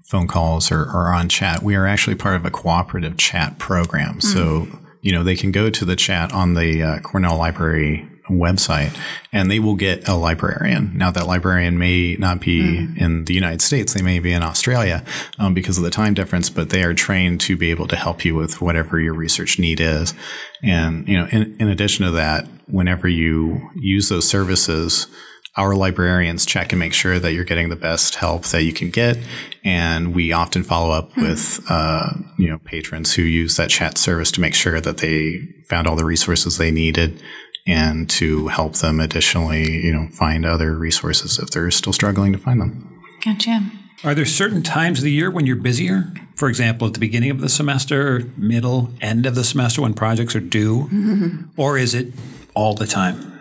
phone 0.02 0.26
calls 0.26 0.72
or, 0.72 0.82
or 0.82 1.12
on 1.12 1.28
chat, 1.28 1.62
we 1.62 1.74
are 1.74 1.86
actually 1.86 2.16
part 2.16 2.36
of 2.36 2.46
a 2.46 2.50
cooperative 2.50 3.16
chat 3.16 3.58
program. 3.58 4.20
So, 4.20 4.66
you 5.02 5.12
know, 5.12 5.22
they 5.22 5.36
can 5.36 5.52
go 5.52 5.68
to 5.68 5.84
the 5.84 5.96
chat 5.96 6.32
on 6.32 6.54
the 6.54 6.82
uh, 6.82 6.98
Cornell 7.00 7.36
Library 7.36 8.08
website 8.30 8.96
and 9.32 9.50
they 9.50 9.58
will 9.58 9.74
get 9.74 10.08
a 10.08 10.14
librarian. 10.14 10.96
Now, 10.96 11.10
that 11.10 11.26
librarian 11.26 11.78
may 11.78 12.16
not 12.16 12.40
be 12.40 12.88
in 12.96 13.24
the 13.24 13.34
United 13.34 13.60
States, 13.60 13.94
they 13.94 14.02
may 14.02 14.18
be 14.18 14.32
in 14.32 14.42
Australia 14.42 15.04
um, 15.38 15.54
because 15.54 15.78
of 15.78 15.84
the 15.84 15.90
time 15.90 16.14
difference, 16.14 16.50
but 16.50 16.70
they 16.70 16.82
are 16.82 16.94
trained 16.94 17.40
to 17.42 17.56
be 17.56 17.70
able 17.70 17.88
to 17.88 17.96
help 17.96 18.24
you 18.24 18.34
with 18.34 18.60
whatever 18.60 19.00
your 19.00 19.14
research 19.14 19.58
need 19.58 19.80
is. 19.80 20.14
And, 20.62 21.06
you 21.08 21.18
know, 21.18 21.26
in, 21.30 21.56
in 21.58 21.68
addition 21.68 22.04
to 22.06 22.12
that, 22.12 22.46
whenever 22.68 23.08
you 23.08 23.70
use 23.74 24.08
those 24.08 24.28
services, 24.28 25.08
our 25.56 25.74
librarians 25.74 26.46
check 26.46 26.72
and 26.72 26.78
make 26.78 26.94
sure 26.94 27.18
that 27.18 27.32
you're 27.32 27.44
getting 27.44 27.68
the 27.68 27.76
best 27.76 28.14
help 28.14 28.44
that 28.46 28.62
you 28.62 28.72
can 28.72 28.90
get. 28.90 29.18
And 29.64 30.14
we 30.14 30.32
often 30.32 30.62
follow 30.62 30.90
up 30.90 31.14
with, 31.16 31.60
uh, 31.68 32.10
you 32.38 32.48
know, 32.48 32.58
patrons 32.58 33.14
who 33.14 33.22
use 33.22 33.56
that 33.56 33.68
chat 33.68 33.98
service 33.98 34.32
to 34.32 34.40
make 34.40 34.54
sure 34.54 34.80
that 34.80 34.98
they 34.98 35.40
found 35.68 35.86
all 35.86 35.96
the 35.96 36.06
resources 36.06 36.56
they 36.56 36.70
needed 36.70 37.22
and 37.66 38.08
to 38.10 38.48
help 38.48 38.76
them 38.76 39.00
additionally, 39.00 39.84
you 39.84 39.92
know, 39.92 40.08
find 40.08 40.44
other 40.44 40.74
resources 40.74 41.38
if 41.38 41.50
they're 41.50 41.70
still 41.70 41.92
struggling 41.92 42.32
to 42.32 42.38
find 42.38 42.60
them. 42.60 43.02
Gotcha. 43.24 43.70
Are 44.04 44.14
there 44.14 44.26
certain 44.26 44.62
times 44.62 44.98
of 44.98 45.04
the 45.04 45.12
year 45.12 45.30
when 45.30 45.46
you're 45.46 45.56
busier? 45.56 46.12
For 46.34 46.48
example, 46.48 46.88
at 46.88 46.94
the 46.94 47.00
beginning 47.00 47.30
of 47.30 47.40
the 47.40 47.48
semester, 47.48 48.24
middle, 48.36 48.90
end 49.00 49.26
of 49.26 49.36
the 49.36 49.44
semester 49.44 49.82
when 49.82 49.94
projects 49.94 50.34
are 50.34 50.40
due? 50.40 50.84
Mm-hmm. 50.84 51.50
Or 51.56 51.78
is 51.78 51.94
it 51.94 52.12
all 52.54 52.74
the 52.74 52.86
time? 52.86 53.31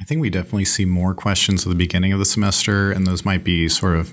I 0.00 0.04
think 0.04 0.20
we 0.20 0.28
definitely 0.28 0.66
see 0.66 0.84
more 0.84 1.14
questions 1.14 1.64
at 1.64 1.70
the 1.70 1.74
beginning 1.74 2.12
of 2.12 2.18
the 2.18 2.26
semester, 2.26 2.92
and 2.92 3.06
those 3.06 3.24
might 3.24 3.44
be 3.44 3.68
sort 3.68 3.96
of 3.96 4.12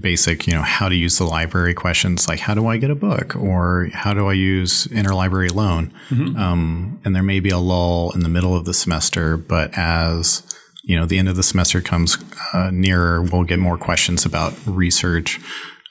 basic, 0.00 0.46
you 0.46 0.52
know, 0.52 0.62
how 0.62 0.88
to 0.88 0.94
use 0.94 1.18
the 1.18 1.24
library 1.24 1.72
questions, 1.74 2.28
like 2.28 2.40
how 2.40 2.54
do 2.54 2.66
I 2.66 2.76
get 2.76 2.90
a 2.90 2.94
book, 2.94 3.34
or 3.36 3.88
how 3.94 4.12
do 4.12 4.28
I 4.28 4.34
use 4.34 4.86
interlibrary 4.88 5.54
loan. 5.54 5.92
Um, 6.36 7.00
and 7.04 7.14
there 7.14 7.22
may 7.22 7.40
be 7.40 7.50
a 7.50 7.58
lull 7.58 8.10
in 8.12 8.20
the 8.20 8.28
middle 8.28 8.54
of 8.54 8.66
the 8.66 8.74
semester, 8.74 9.36
but 9.36 9.76
as 9.76 10.42
you 10.84 10.98
know, 10.98 11.06
the 11.06 11.18
end 11.18 11.28
of 11.28 11.36
the 11.36 11.42
semester 11.42 11.80
comes 11.80 12.18
uh, 12.52 12.70
nearer, 12.72 13.22
we'll 13.22 13.44
get 13.44 13.58
more 13.58 13.78
questions 13.78 14.26
about 14.26 14.52
research. 14.66 15.40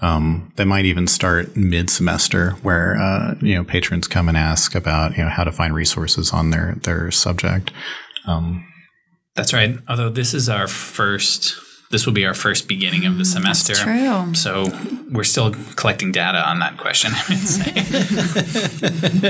Um, 0.01 0.51
that 0.56 0.65
might 0.65 0.86
even 0.86 1.06
start 1.08 1.56
mid-semester, 1.56 2.51
where 2.63 2.97
uh, 2.97 3.36
you 3.39 3.56
know 3.56 3.63
patrons 3.63 4.08
come 4.08 4.27
and 4.27 4.38
ask 4.38 4.73
about 4.73 5.15
you 5.15 5.23
know 5.23 5.30
how 5.30 5.43
to 5.43 5.51
find 5.51 5.75
resources 5.75 6.32
on 6.34 6.49
their 6.49 6.75
their 6.84 7.12
subject. 7.12 7.71
That's 9.36 9.54
right. 9.54 9.78
Although 9.88 10.10
this 10.10 10.34
is 10.34 10.50
our 10.50 10.67
first, 10.67 11.56
this 11.89 12.06
will 12.06 12.13
be 12.13 12.26
our 12.26 12.34
first 12.34 12.67
beginning 12.67 13.06
of 13.06 13.17
the 13.17 13.26
semester. 13.26 13.74
That's 13.74 13.84
true. 13.84 14.36
So 14.36 14.67
we're 15.10 15.24
still 15.24 15.52
collecting 15.76 16.12
data 16.12 16.48
on 16.48 16.60
that 16.60 16.78
question. 16.78 17.12
I 17.15 17.24
would 17.30 17.38
say. 17.39 17.72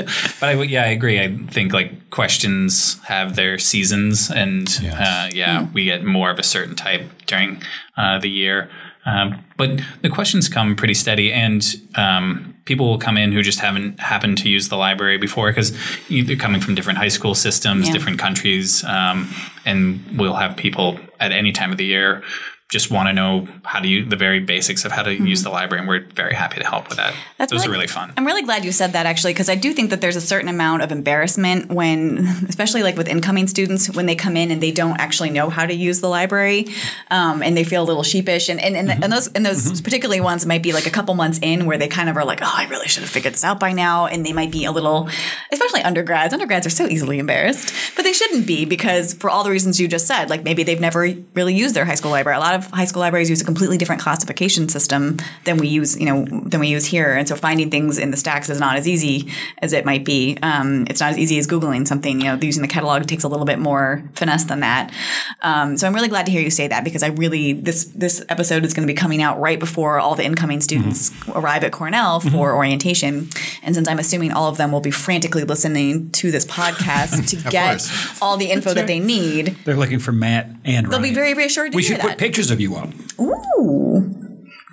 but 0.40 0.50
I, 0.50 0.54
yeah, 0.64 0.84
I 0.84 0.88
agree. 0.88 1.20
I 1.20 1.36
think 1.52 1.74
like 1.74 2.10
questions 2.10 3.00
have 3.04 3.36
their 3.36 3.60
seasons, 3.60 4.32
and 4.32 4.68
uh, 4.92 5.30
yeah, 5.32 5.68
we 5.74 5.86
get 5.86 6.04
more 6.04 6.32
of 6.32 6.40
a 6.40 6.44
certain 6.44 6.76
type 6.76 7.04
during 7.28 7.62
uh, 7.96 8.20
the 8.20 8.30
year. 8.30 8.70
Um, 9.06 9.44
but 9.58 9.82
the 10.02 10.10
questions 10.10 10.48
come 10.50 10.76
pretty 10.76 10.94
steady, 10.94 11.34
and 11.34 11.64
um, 11.96 12.56
people 12.66 12.88
will 12.88 13.00
come 13.00 13.18
in 13.18 13.32
who 13.32 13.42
just 13.42 13.60
haven't 13.60 14.00
happened 14.00 14.38
to 14.40 14.50
use 14.50 14.70
the 14.70 14.76
library 14.78 15.18
before 15.18 15.50
because 15.50 15.76
they're 16.10 16.36
coming 16.36 16.62
from 16.62 16.76
different 16.76 17.00
high 17.00 17.08
school 17.08 17.34
systems, 17.34 17.88
Yeah. 17.88 17.94
different 17.94 18.20
countries, 18.20 18.84
um, 18.84 19.34
and 19.66 20.04
we'll 20.16 20.36
have 20.36 20.56
people 20.56 21.00
at 21.20 21.32
any 21.32 21.52
time 21.52 21.72
of 21.72 21.78
the 21.78 21.86
year 21.86 22.24
just 22.72 22.90
want 22.90 23.10
to 23.10 23.14
know 23.14 23.46
how 23.66 23.82
to 23.82 23.88
use 23.88 24.10
the 24.10 24.16
very 24.16 24.40
basics 24.40 24.86
of 24.86 24.94
how 24.94 25.04
to 25.04 25.14
use 25.14 25.40
mm-hmm. 25.40 25.50
the 25.50 25.54
library, 25.54 25.80
and 25.80 25.90
we're 25.90 26.06
very 26.16 26.34
happy 26.34 26.58
to 26.58 26.66
help 26.66 26.88
with 26.88 26.98
that. 26.98 27.14
That's 27.38 27.52
Those 27.52 27.66
really- 27.66 27.74
really 27.74 27.88
fun. 27.88 28.14
I'm 28.16 28.26
really 28.26 28.44
glad 28.44 28.64
you 28.64 28.72
said 28.72 28.94
that 28.94 29.06
actually, 29.06 29.34
because 29.34 29.50
I 29.50 29.56
do 29.56 29.74
think 29.74 29.90
that 29.90 30.00
there's 30.00 30.16
a 30.16 30.22
certain 30.22 30.48
amount 30.48 30.82
of 30.82 30.92
embarrassment 30.92 31.70
when, 31.70 32.20
especially 32.50 32.82
like 32.82 32.96
with 32.96 33.10
incoming 33.10 33.48
students, 33.48 33.94
when 33.94 34.06
they 34.06 34.16
come 34.16 34.38
in 34.38 34.52
and 34.52 34.64
they 34.64 34.72
don't 34.72 34.98
actually 35.02 35.32
know 35.32 35.50
how 35.50 35.66
to 35.66 35.74
use 35.74 36.00
the 36.00 36.08
library, 36.08 36.68
um, 37.10 37.44
and 37.44 37.58
they 37.58 37.66
feel 37.66 37.84
a 37.84 37.88
little 37.92 38.04
sheepish. 38.04 38.48
And 38.48 38.62
and, 38.62 38.78
and, 38.78 38.88
mm-hmm. 38.88 39.04
and 39.04 39.12
those 39.12 39.28
and 39.28 39.46
those 39.46 39.66
mm-hmm. 39.66 39.84
particularly 39.84 40.22
ones 40.22 40.46
might 40.46 40.64
be 40.64 40.72
like 40.72 40.86
a 40.86 40.92
couple 40.92 41.14
months 41.14 41.40
in 41.42 41.66
where 41.66 41.78
they 41.78 41.90
kind 41.90 42.10
of 42.10 42.16
are 42.16 42.24
like, 42.24 42.40
oh, 42.42 42.54
I 42.54 42.68
really 42.70 42.88
should 42.88 43.04
have 43.04 43.12
figured 43.12 43.34
this 43.34 43.44
out 43.44 43.60
by 43.60 43.74
now, 43.74 44.06
and 44.06 44.26
they 44.26 44.32
might 44.32 44.52
be 44.52 44.64
a 44.64 44.72
little, 44.72 45.10
especially 45.52 45.82
undergrads. 45.82 46.34
Undergrads 46.34 46.66
are 46.66 46.72
so 46.72 46.88
easily 46.88 47.20
embarrassed, 47.20 47.74
but 47.98 48.04
they 48.04 48.14
shouldn't 48.14 48.48
be 48.48 48.64
because 48.64 49.14
for 49.14 49.30
all 49.30 49.44
the 49.44 49.52
reasons 49.52 49.78
you 49.78 49.90
just 49.90 50.08
said, 50.08 50.30
like 50.30 50.46
maybe 50.46 50.64
they've 50.64 50.80
never 50.80 51.14
really 51.34 51.54
used 51.54 51.76
their 51.76 51.84
high 51.84 51.96
school 51.96 52.12
library. 52.12 52.38
A 52.38 52.40
lot 52.40 52.56
of 52.56 52.61
high 52.67 52.86
school 52.86 53.00
libraries 53.02 53.30
use 53.30 53.41
a 53.41 53.45
completely 53.45 53.78
different 53.78 54.02
classification 54.02 54.69
system 54.69 55.17
than 55.45 55.58
we 55.58 55.67
use, 55.67 56.00
you 56.00 56.06
know, 56.06 56.26
than 56.45 56.60
we 56.60 56.67
use 56.67 56.86
here. 56.86 57.13
And 57.15 57.28
so 57.28 57.36
finding 57.36 57.69
things 57.71 57.97
in 57.97 58.12
the 58.12 58.17
stacks 58.17 58.50
is 58.50 58.60
not 58.60 58.76
as 58.78 58.88
easy 58.88 59.32
as 59.60 59.74
it 59.74 59.86
might 59.86 60.06
be. 60.06 60.38
Um, 60.43 60.86
it's 60.89 61.00
not 61.00 61.12
as 61.12 61.17
easy 61.17 61.38
as 61.39 61.47
Googling 61.47 61.88
something. 61.88 62.19
You 62.19 62.28
know, 62.28 62.39
using 62.41 62.62
the 62.62 62.67
catalog 62.67 63.06
takes 63.08 63.24
a 63.24 63.28
little 63.28 63.45
bit 63.45 63.60
more 63.60 64.04
finesse 64.13 64.43
than 64.45 64.60
that. 64.62 64.93
Um, 65.41 65.78
so 65.78 65.88
I'm 65.88 65.93
really 65.95 66.08
glad 66.10 66.26
to 66.28 66.32
hear 66.32 66.41
you 66.41 66.52
say 66.52 66.67
that 66.67 66.84
because 66.84 67.04
I 67.04 67.08
really 67.08 67.54
this 67.54 67.86
this 67.95 68.24
episode 68.30 68.63
is 68.65 68.74
going 68.74 68.88
to 68.88 68.91
be 68.93 68.97
coming 68.97 69.21
out 69.21 69.39
right 69.39 69.60
before 69.60 70.00
all 70.00 70.15
the 70.15 70.24
incoming 70.26 70.62
students 70.62 71.12
arrive 71.30 71.63
at 71.63 71.71
Cornell 71.71 72.19
for 72.19 72.54
orientation. 72.56 73.30
And 73.63 73.74
since 73.76 73.88
I'm 73.88 74.00
assuming 74.00 74.32
all 74.32 74.47
of 74.50 74.58
them 74.58 74.71
will 74.71 74.82
be 74.82 74.91
frantically 74.91 75.43
listening 75.43 76.12
to 76.12 76.32
this 76.32 76.45
podcast 76.45 77.28
to 77.30 77.50
get 77.50 77.69
course. 77.80 78.21
all 78.21 78.38
the 78.38 78.52
info 78.52 78.74
that 78.74 78.88
they 78.88 79.00
need, 79.00 79.58
They're 79.65 79.76
looking 79.78 80.00
for 80.00 80.12
Matt 80.12 80.50
and 80.65 80.88
they'll 80.88 81.00
be 81.00 81.06
Ryan. 81.10 81.15
very 81.15 81.34
reassured 81.34 81.71
to 81.71 81.76
We 81.76 81.82
should 81.84 81.97
that. 81.97 82.02
put 82.10 82.17
pictures 82.17 82.51
of 82.52 82.60
you 82.62 82.76
up. 82.76 82.90
Ooh. 83.20 84.18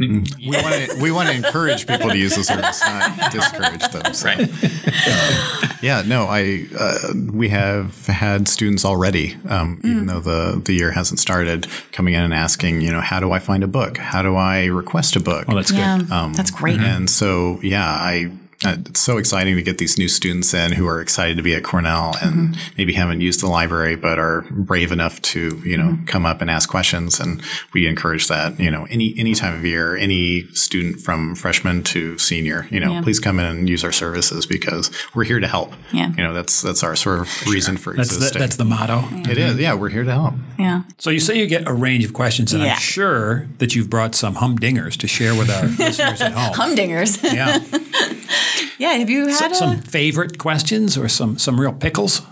We 0.00 0.08
want 0.52 0.74
to 0.74 0.96
we 1.02 1.10
want 1.10 1.28
to 1.28 1.34
encourage 1.34 1.84
people 1.84 2.08
to 2.10 2.16
use 2.16 2.36
the 2.36 2.44
service, 2.44 2.80
not 2.82 3.32
discourage 3.32 3.88
them. 3.88 4.14
So. 4.14 4.26
right. 4.28 4.48
Yeah, 5.82 6.02
no, 6.06 6.26
I 6.26 6.66
uh, 6.78 7.14
we 7.32 7.48
have 7.48 8.06
had 8.06 8.46
students 8.46 8.84
already, 8.84 9.36
um, 9.48 9.80
even 9.84 10.06
though 10.06 10.20
the 10.20 10.60
the 10.64 10.72
year 10.74 10.92
hasn't 10.92 11.18
started, 11.18 11.66
coming 11.90 12.14
in 12.14 12.22
and 12.22 12.32
asking, 12.34 12.80
you 12.80 12.92
know, 12.92 13.00
how 13.00 13.18
do 13.18 13.32
I 13.32 13.40
find 13.40 13.64
a 13.64 13.68
book? 13.68 13.96
How 13.98 14.22
do 14.22 14.36
I 14.36 14.66
request 14.66 15.16
a 15.16 15.20
book? 15.20 15.46
Oh, 15.48 15.56
that's 15.56 15.72
Yeah, 15.72 15.98
good. 15.98 16.34
that's 16.34 16.52
great. 16.52 16.78
And 16.80 17.10
so, 17.10 17.58
yeah, 17.62 17.84
I. 17.88 18.30
Uh, 18.64 18.76
it's 18.86 18.98
so 18.98 19.18
exciting 19.18 19.54
to 19.54 19.62
get 19.62 19.78
these 19.78 19.96
new 19.98 20.08
students 20.08 20.52
in 20.52 20.72
who 20.72 20.86
are 20.88 21.00
excited 21.00 21.36
to 21.36 21.44
be 21.44 21.54
at 21.54 21.62
Cornell 21.62 22.16
and 22.20 22.34
mm-hmm. 22.54 22.72
maybe 22.76 22.92
haven't 22.92 23.20
used 23.20 23.40
the 23.40 23.46
library 23.46 23.94
but 23.94 24.18
are 24.18 24.44
brave 24.50 24.90
enough 24.90 25.22
to 25.22 25.62
you 25.64 25.76
know 25.76 25.90
mm-hmm. 25.90 26.04
come 26.06 26.26
up 26.26 26.40
and 26.40 26.50
ask 26.50 26.68
questions 26.68 27.20
and 27.20 27.40
we 27.72 27.86
encourage 27.86 28.26
that 28.26 28.58
you 28.58 28.68
know 28.68 28.84
any 28.90 29.14
any 29.16 29.32
time 29.34 29.54
of 29.54 29.64
year 29.64 29.96
any 29.96 30.42
student 30.54 31.00
from 31.00 31.36
freshman 31.36 31.84
to 31.84 32.18
senior 32.18 32.66
you 32.70 32.80
know 32.80 32.94
Yeah. 32.94 33.02
please 33.02 33.20
come 33.20 33.38
in 33.38 33.46
and 33.46 33.68
use 33.68 33.84
our 33.84 33.92
services 33.92 34.44
because 34.44 34.90
we're 35.14 35.24
here 35.24 35.38
to 35.38 35.46
help 35.46 35.72
Yeah. 35.92 36.08
you 36.16 36.24
know 36.24 36.34
that's 36.34 36.60
that's 36.60 36.82
our 36.82 36.96
sort 36.96 37.20
of 37.20 37.46
reason 37.46 37.76
for 37.76 37.94
That's 37.94 38.08
the, 38.08 38.16
existing 38.16 38.40
that's 38.40 38.56
the 38.56 38.64
motto. 38.64 39.04
it 39.30 39.38
is 39.38 39.52
mm-hmm. 39.52 39.60
yeah 39.60 39.74
we're 39.74 39.90
here 39.90 40.02
to 40.04 40.10
help 40.12 40.34
Yeah. 40.58 40.82
So 40.98 41.10
you 41.10 41.20
say 41.20 41.38
you 41.38 41.46
get 41.46 41.68
a 41.68 41.72
range 41.72 42.04
of 42.04 42.12
questions, 42.12 42.52
and 42.52 42.62
Yeah. 42.62 42.72
I'm 42.72 42.78
sure 42.80 43.46
that 43.58 43.76
you've 43.76 43.88
brought 43.88 44.16
some 44.16 44.34
humdingers 44.34 44.96
to 44.96 45.06
share 45.06 45.34
with 45.36 45.48
our 45.48 45.66
listeners 45.78 46.20
at 46.20 46.32
home. 46.32 46.54
Humdingers. 46.54 47.22
Yeah, 47.22 47.58
yeah. 48.78 48.92
Have 48.94 49.10
you 49.10 49.32
So- 49.32 49.42
had 49.44 49.52
a, 49.52 49.54
some 49.54 49.80
favorite 49.82 50.38
questions 50.38 50.96
or 50.98 51.08
some 51.08 51.38
some 51.38 51.60
real 51.60 51.72
pickles. 51.72 52.22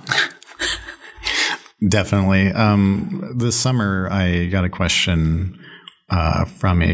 Definitely. 1.87 2.53
Um, 2.53 3.33
this 3.37 3.55
summer, 3.55 4.09
I 4.11 4.47
got 4.47 4.65
a 4.65 4.69
question 4.71 5.59
uh, 6.09 6.47
from 6.47 6.81
a, 6.83 6.87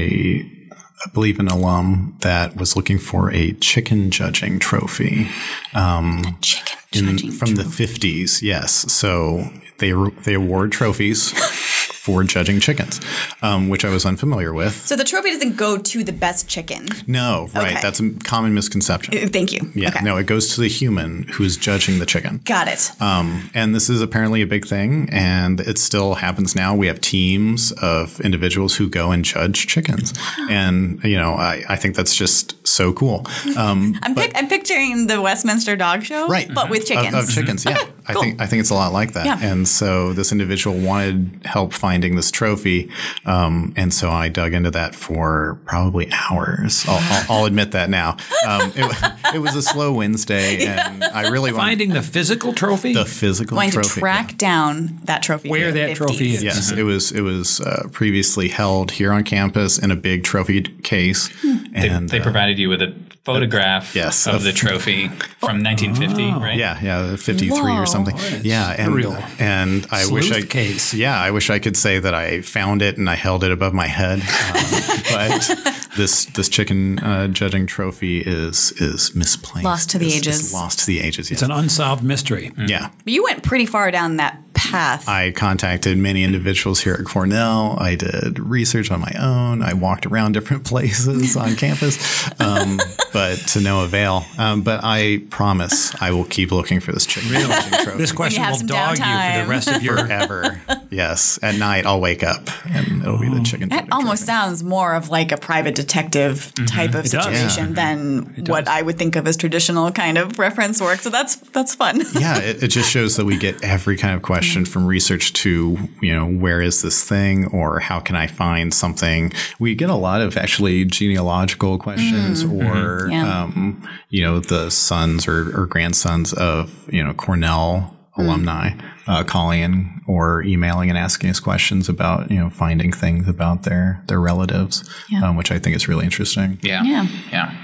I 0.72 1.10
believe, 1.14 1.38
an 1.38 1.46
alum 1.46 2.18
that 2.22 2.56
was 2.56 2.74
looking 2.74 2.98
for 2.98 3.30
a 3.32 3.52
chicken 3.54 4.10
judging 4.10 4.58
trophy 4.58 5.28
um, 5.74 6.36
chicken 6.40 7.08
in, 7.08 7.16
judging 7.16 7.30
from 7.32 7.54
the 7.54 7.64
fifties. 7.64 8.42
Yes, 8.42 8.92
so 8.92 9.48
they 9.78 9.92
they 10.24 10.34
award 10.34 10.72
trophies 10.72 11.30
for 12.02 12.24
judging 12.24 12.58
chickens, 12.58 13.00
um, 13.42 13.68
which 13.68 13.84
I 13.84 13.90
was 13.90 14.04
unfamiliar 14.04 14.52
with. 14.52 14.74
So 14.86 14.96
the 14.96 15.04
trophy 15.04 15.30
doesn't 15.30 15.56
go 15.56 15.78
to 15.78 16.02
the 16.02 16.12
best 16.12 16.48
chicken. 16.48 16.88
No, 17.06 17.48
right? 17.54 17.72
Okay. 17.74 17.80
That's 17.80 18.00
a 18.00 18.10
common 18.24 18.54
misconception. 18.54 19.14
Uh, 19.16 19.28
Thank 19.28 19.52
you. 19.52 19.70
Yeah, 19.76 19.90
Okay. 19.90 20.02
no, 20.04 20.16
it 20.16 20.26
goes 20.26 20.52
to 20.56 20.60
the 20.60 20.66
human 20.68 21.22
who's 21.34 21.56
judging 21.56 22.00
the 22.00 22.06
chicken. 22.06 22.40
Got 22.44 22.66
it. 22.66 22.90
Um, 23.00 23.50
and 23.54 23.72
this 23.72 23.88
is 23.88 24.00
apparently 24.02 24.42
a 24.42 24.46
big 24.48 24.66
thing, 24.66 25.08
and 25.12 25.60
it 25.60 25.78
still 25.78 26.14
happens 26.14 26.56
now. 26.56 26.74
We 26.74 26.88
have 26.88 27.00
teams 27.00 27.70
of 27.80 28.20
individuals 28.20 28.74
who 28.74 28.88
go 28.88 29.12
and 29.12 29.24
judge 29.24 29.68
chickens, 29.68 30.12
and 30.50 31.02
you 31.04 31.16
know, 31.16 31.34
I, 31.34 31.62
I 31.68 31.76
think 31.76 31.94
that's 31.94 32.16
just 32.16 32.66
so 32.66 32.92
cool. 32.92 33.24
Um, 33.56 33.96
I'm, 34.02 34.16
pic- 34.16 34.32
I'm 34.34 34.48
picturing 34.48 35.06
the 35.06 35.22
Westminster 35.22 35.76
Dog 35.76 36.02
Show, 36.02 36.26
right, 36.26 36.52
But 36.52 36.68
with 36.68 36.82
Of- 36.82 36.88
chickens. 36.88 37.14
of, 37.14 37.30
chickens. 37.32 37.64
Yeah, 37.64 37.78
I 38.06 38.12
cool. 38.14 38.22
think 38.22 38.40
I 38.40 38.46
think 38.46 38.60
it's 38.60 38.70
a 38.70 38.74
lot 38.74 38.92
like 38.92 39.12
that. 39.12 39.26
Yeah. 39.26 39.38
And 39.40 39.66
so 39.68 40.12
this 40.12 40.32
individual 40.32 40.76
wanted 40.78 41.40
help 41.44 41.72
finding 41.72 42.16
this 42.16 42.30
trophy, 42.30 42.90
um, 43.26 43.72
and 43.76 43.92
so 43.94 44.10
I 44.10 44.28
dug 44.28 44.54
into 44.54 44.70
that 44.72 44.94
for 44.94 45.58
probably 45.64 46.10
hours. 46.12 46.84
I'll, 46.88 46.98
I'll, 47.00 47.26
I'll 47.40 47.44
admit 47.46 47.72
that 47.72 47.90
now. 47.90 48.16
Um, 48.46 48.72
it, 48.74 49.12
it 49.34 49.38
was 49.38 49.54
a 49.54 49.62
slow 49.62 49.92
Wednesday, 49.92 50.66
and 50.66 51.04
I 51.04 51.28
really 51.28 51.52
wanted 51.52 51.62
Finding 51.72 51.90
the 51.90 52.02
physical 52.02 52.52
trophy. 52.52 52.92
the 52.94 53.04
physical 53.04 53.56
Going 53.56 53.70
trophy. 53.70 53.88
to 53.88 54.00
track 54.00 54.36
down 54.36 54.98
that 55.04 55.22
trophy. 55.22 55.48
Where 55.48 55.68
from 55.68 55.74
the 55.74 55.86
that 55.86 55.96
trophy 55.96 56.34
is. 56.34 56.42
Yes, 56.42 56.70
it 56.72 56.82
was. 56.82 57.12
It 57.12 57.22
was 57.22 57.60
uh, 57.60 57.88
previously 57.92 58.48
held 58.48 58.92
here 58.92 59.12
on 59.12 59.24
campus 59.24 59.78
in 59.78 59.90
a 59.90 59.96
big 59.96 60.24
trophy 60.24 60.62
case, 60.62 61.28
They, 61.42 61.88
and 61.88 62.08
they 62.08 62.20
uh, 62.20 62.22
provided 62.22 62.58
you 62.58 62.68
with 62.68 62.82
a 62.82 62.94
photograph 63.24 63.94
Yes, 63.94 64.26
of 64.26 64.34
of- 64.36 64.42
the 64.42 64.52
trophy 64.52 65.08
from 65.38 65.62
1950, 65.62 66.32
right? 66.32 66.56
yeah, 66.58 66.78
yeah, 66.82 67.16
fifty 67.16 67.48
three 67.48 67.72
Whoa. 67.72 67.82
or 67.82 67.86
something. 67.86 68.16
Yeah, 68.42 68.74
and 68.78 68.94
real 68.94 69.16
and 69.38 69.86
I 69.90 70.06
wish 70.10 70.30
I 70.32 70.42
case. 70.42 70.92
Yeah, 70.94 71.18
I 71.20 71.30
wish 71.30 71.48
I 71.50 71.58
could 71.58 71.76
say 71.76 71.98
that 71.98 72.14
I 72.14 72.40
found 72.42 72.82
it 72.82 72.98
and 72.98 73.08
I 73.08 73.14
held 73.14 73.44
it 73.44 73.50
above 73.52 73.74
my 73.74 73.86
head, 73.86 74.20
um, 74.20 74.26
but 75.12 75.81
this 75.96 76.24
this 76.26 76.48
chicken 76.48 76.98
uh, 77.00 77.28
judging 77.28 77.66
trophy 77.66 78.20
is 78.20 78.72
is 78.80 79.14
misplaced, 79.14 79.64
Lost 79.64 79.90
to 79.90 79.98
the 79.98 80.06
Is- 80.06 80.14
is 80.14 80.18
ages. 80.26 80.54
lost 80.54 80.78
to 80.80 80.86
the 80.86 81.00
ages. 81.00 81.30
it's 81.30 81.42
an 81.42 81.50
unsolved 81.50 82.02
mystery. 82.02 82.52
yeah. 82.66 82.90
But 83.04 83.12
you 83.12 83.22
went 83.24 83.42
pretty 83.42 83.66
far 83.66 83.90
down 83.90 84.16
that 84.16 84.38
path. 84.54 85.08
I 85.08 85.32
contacted 85.32 85.96
many 85.98 86.22
individuals 86.24 86.80
here 86.80 86.94
at 86.94 87.04
Cornell. 87.04 87.76
I 87.80 87.94
did 87.96 88.38
research 88.38 88.90
on 88.90 89.00
my 89.00 89.12
own. 89.18 89.62
I 89.62 89.72
walked 89.72 90.06
around 90.06 90.32
different 90.32 90.64
places 90.72 91.36
on 91.36 91.56
campus, 91.56 92.28
um, 92.40 92.78
but 93.12 93.36
to 93.48 93.60
no 93.60 93.82
avail. 93.84 94.24
Um, 94.38 94.62
but 94.62 94.80
I 94.82 95.22
promise 95.30 95.94
I 96.00 96.12
will 96.12 96.24
keep 96.24 96.52
looking 96.52 96.80
for 96.80 96.92
this 96.92 97.06
chicken 97.06 97.30
judging 97.32 97.84
trophy 97.84 97.98
This 97.98 98.12
question 98.12 98.42
will 98.46 98.54
some 98.56 98.66
dog 98.66 98.98
you 98.98 99.04
for 99.04 99.42
the 99.42 99.46
rest 99.48 99.68
of 99.68 99.82
your. 99.82 99.98
forever. 100.02 100.60
yes, 100.90 101.38
at 101.42 101.56
night 101.56 101.84
I'll 101.86 102.00
wake 102.00 102.22
up 102.22 102.48
and 102.66 103.02
it'll 103.02 103.18
be 103.18 103.28
the 103.28 103.42
chicken. 103.42 103.68
that 103.70 103.88
almost 103.90 104.24
trophy. 104.26 104.38
sounds 104.38 104.62
more 104.62 104.94
of 104.94 105.08
like 105.08 105.32
a 105.32 105.36
private 105.36 105.74
detective 105.84 106.52
type 106.66 106.94
of 106.94 107.04
Mm-hmm. 107.04 107.16
does. 107.18 107.26
situation 107.26 107.68
Yeah. 107.68 107.74
than 107.74 108.44
what 108.46 108.68
I 108.68 108.82
would 108.82 108.96
think 108.98 109.16
of 109.16 109.26
as 109.26 109.36
traditional 109.36 109.90
kind 109.92 110.16
of 110.18 110.38
reference 110.38 110.80
work. 110.80 111.00
So 111.00 111.10
that's 111.10 111.36
that's 111.54 111.74
fun. 111.74 112.02
yeah, 112.18 112.38
it, 112.38 112.62
it 112.62 112.68
just 112.68 112.90
shows 112.90 113.16
that 113.16 113.24
we 113.26 113.36
get 113.36 113.62
every 113.62 113.96
kind 113.96 114.14
of 114.14 114.22
question 114.22 114.64
from 114.64 114.86
research 114.86 115.32
to, 115.44 115.76
you 116.00 116.12
know, 116.14 116.26
where 116.26 116.60
is 116.62 116.82
this 116.82 117.02
thing 117.04 117.46
or 117.48 117.80
how 117.80 117.98
can 118.00 118.16
I 118.16 118.26
find 118.26 118.72
something? 118.72 119.32
We 119.58 119.74
get 119.74 119.90
a 119.90 119.94
lot 120.08 120.20
of 120.20 120.36
actually 120.36 120.84
genealogical 120.84 121.78
questions 121.78 122.44
or, 122.44 123.08
Yeah. 123.10 123.42
um, 123.42 123.88
you 124.08 124.22
know, 124.24 124.40
the 124.40 124.70
sons 124.70 125.26
or, 125.28 125.38
or 125.60 125.66
grandsons 125.66 126.32
of, 126.32 126.70
you 126.92 127.02
know, 127.04 127.12
Cornell 127.14 127.96
alumni 128.16 128.70
uh, 129.06 129.24
calling 129.24 129.60
in 129.62 129.91
or 130.06 130.42
emailing 130.42 130.88
and 130.90 130.98
asking 130.98 131.30
us 131.30 131.38
questions 131.40 131.88
about, 131.88 132.30
you 132.30 132.38
know, 132.38 132.50
finding 132.50 132.92
things 132.92 133.28
about 133.28 133.62
their, 133.62 134.02
their 134.08 134.20
relatives, 134.20 134.88
Yeah. 135.08 135.28
um, 135.28 135.36
which 135.36 135.50
I 135.52 135.58
think 135.58 135.76
is 135.76 135.86
really 135.88 136.04
interesting. 136.04 136.58
Yeah. 136.62 136.82
Yeah. 136.82 137.06
Yeah. 137.30 137.54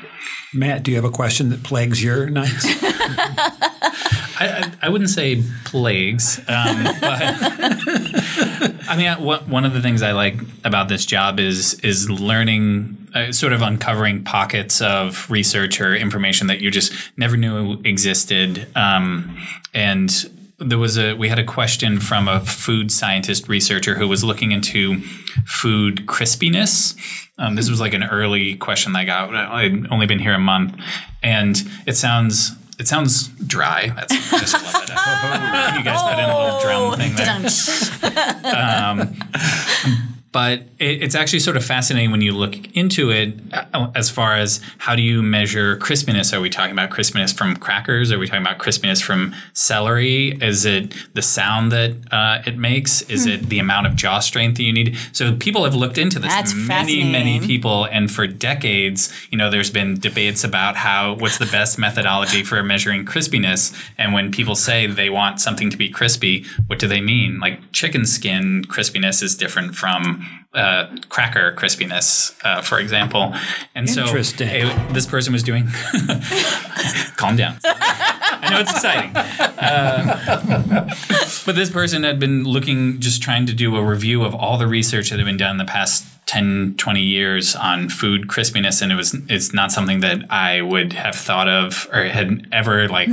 Matt, 0.55 0.83
do 0.83 0.91
you 0.91 0.97
have 0.97 1.05
a 1.05 1.11
question 1.11 1.51
that 1.51 1.63
plagues 1.63 2.03
your 2.03 2.31
nights? 2.31 2.65
I, 4.41 4.41
I, 4.41 4.73
I 4.87 4.89
wouldn't 4.89 5.11
say 5.11 5.43
plagues, 5.65 6.39
um, 6.49 6.85
but 7.01 7.21
I 8.89 8.95
mean, 8.97 9.07
I- 9.09 9.19
what, 9.19 9.49
one 9.49 9.65
of 9.65 9.73
the 9.75 9.81
things 9.83 10.01
I 10.03 10.13
like 10.13 10.37
about 10.65 10.89
this 10.89 11.05
job 11.05 11.41
is 11.41 11.75
is 11.81 12.09
learning, 12.09 13.09
uh, 13.15 13.33
sort 13.33 13.53
of 13.53 13.63
uncovering 13.63 14.23
pockets 14.25 14.81
of 14.81 15.29
research 15.31 15.81
or 15.81 15.95
information 15.95 16.47
that 16.47 16.61
you 16.61 16.71
just 16.71 16.93
never 17.17 17.37
knew 17.37 17.81
existed, 17.85 18.69
um, 18.77 19.37
and 19.75 20.11
there 20.59 20.79
was 20.79 20.99
a 20.99 21.15
we 21.15 21.29
had 21.29 21.39
a 21.39 21.45
question 21.45 22.01
from 22.01 22.27
a 22.27 22.41
food 22.41 22.91
scientist 22.91 23.49
researcher 23.49 23.95
who 23.95 24.09
was 24.09 24.25
looking 24.25 24.53
into 24.53 25.01
food 25.47 26.07
crispiness. 26.07 26.97
Um, 27.39 27.55
this 27.55 27.71
was 27.71 27.81
like 27.81 27.95
an 27.95 28.03
early 28.03 28.57
question 28.57 28.93
that 28.93 29.01
I 29.01 29.05
got. 29.05 29.35
I'd 29.35 29.91
only 29.93 30.07
been 30.07 30.19
here 30.19 30.35
a 30.35 30.39
month, 30.39 30.75
and 31.23 31.63
it 31.87 31.97
sounds 31.97 32.53
it 32.79 32.89
sounds 32.89 33.29
dry. 33.29 33.89
That's 33.95 34.31
just 34.31 34.55
love 34.55 34.83
it. 34.83 34.89
you 35.79 35.85
guys 35.85 36.03
put 36.03 36.19
in 36.19 36.29
a 36.29 36.39
little 36.39 36.61
drum 36.61 36.99
thing 36.99 37.15
there. 37.15 37.27
Dun. 38.43 40.15
But 40.31 40.61
it, 40.79 41.03
it's 41.03 41.15
actually 41.15 41.39
sort 41.41 41.57
of 41.57 41.65
fascinating 41.65 42.11
when 42.11 42.21
you 42.21 42.33
look 42.33 42.55
into 42.77 43.11
it 43.11 43.35
uh, 43.53 43.91
as 43.95 44.11
far 44.11 44.35
as 44.37 44.61
how 44.79 44.95
do 44.95 45.03
you 45.03 45.23
measure 45.23 45.77
crispiness? 45.79 46.37
Are 46.37 46.41
we 46.41 46.51
talking 46.51 46.73
about 46.73 46.91
crispiness 46.91 47.35
from 47.37 47.57
crackers? 47.57 48.13
Are 48.13 48.19
we 48.19 48.27
talking 48.27 48.43
about 48.43 48.59
crispiness 48.59 49.03
from 49.03 49.35
celery? 49.55 50.39
Is 50.43 50.65
it 50.65 50.95
the 51.15 51.23
sound 51.23 51.73
that 51.73 51.93
uh, 52.13 52.43
it 52.47 52.57
makes? 52.59 53.03
Is 53.03 53.25
Hmm. 53.25 53.31
it 53.31 53.49
the 53.49 53.59
amount 53.59 53.87
of 53.87 53.97
jaw 53.97 54.19
strength 54.21 54.57
that 54.59 54.63
you 54.65 54.73
need? 54.73 54.97
So 55.13 55.35
people 55.37 55.65
have 55.65 55.75
looked 55.75 55.99
into 55.99 56.19
this. 56.19 56.33
That's 56.33 56.55
many, 56.55 57.03
many 57.05 57.41
people, 57.41 57.85
and 57.87 58.11
for 58.11 58.27
decades, 58.27 59.13
you 59.31 59.39
know, 59.39 59.51
there's 59.51 59.71
been 59.71 59.99
debates 59.99 60.45
about 60.45 60.77
how 60.77 61.15
what's 61.15 61.39
the 61.39 61.47
best 61.47 61.79
methodology 61.79 62.43
for 62.43 62.63
measuring 62.63 63.05
crispiness. 63.05 63.75
And 63.97 64.13
when 64.13 64.31
people 64.31 64.55
say 64.55 64.87
they 64.87 65.11
want 65.11 65.41
something 65.41 65.71
to 65.71 65.77
be 65.77 65.89
crispy, 65.89 66.45
what 66.67 66.79
do 66.79 66.87
they 66.87 67.01
mean? 67.01 67.41
Like 67.41 67.61
chicken 67.73 68.07
skin 68.07 68.65
crispiness 68.65 69.23
is 69.23 69.37
different 69.37 69.75
from 69.75 70.18
uh, 70.55 70.97
cracker 71.09 71.53
crispiness, 71.57 72.35
uh, 72.45 72.63
for 72.63 72.79
example. 72.79 73.35
And 73.75 73.89
so 73.89 74.05
it- 74.71 74.95
this 74.95 75.07
person 75.07 75.33
was 75.33 75.43
doing. 75.43 75.69
Calm 77.17 77.37
down. 77.37 77.59
I 77.65 78.49
know 78.51 78.61
it's 78.61 78.71
exciting. 78.73 79.17
Uh, 79.17 80.85
but 81.47 81.55
this 81.55 81.71
person 81.71 82.03
had 82.05 82.19
been 82.21 82.45
looking, 82.45 83.01
just 83.01 83.23
trying 83.23 83.47
to 83.47 83.53
do 83.53 83.77
a 83.77 83.83
review 83.83 84.25
of 84.25 84.35
all 84.35 84.57
the 84.59 84.67
research 84.67 85.11
that 85.11 85.19
had 85.19 85.27
been 85.27 85.37
done 85.37 85.53
in 85.53 85.59
the 85.59 85.65
past 85.65 86.05
10, 86.29 86.75
20 86.77 87.01
years 87.01 87.57
on 87.57 87.89
food 87.89 88.29
crispiness. 88.29 88.83
And 88.83 88.93
it 88.93 88.97
was, 88.97 89.15
it's 89.31 89.55
not 89.55 89.73
something 89.73 90.01
that 90.01 90.31
I 90.31 90.61
would 90.61 90.93
have 90.93 91.15
thought 91.15 91.49
of 91.49 91.89
or 91.91 92.03
had 92.03 92.47
ever 92.53 92.87
like 92.87 93.09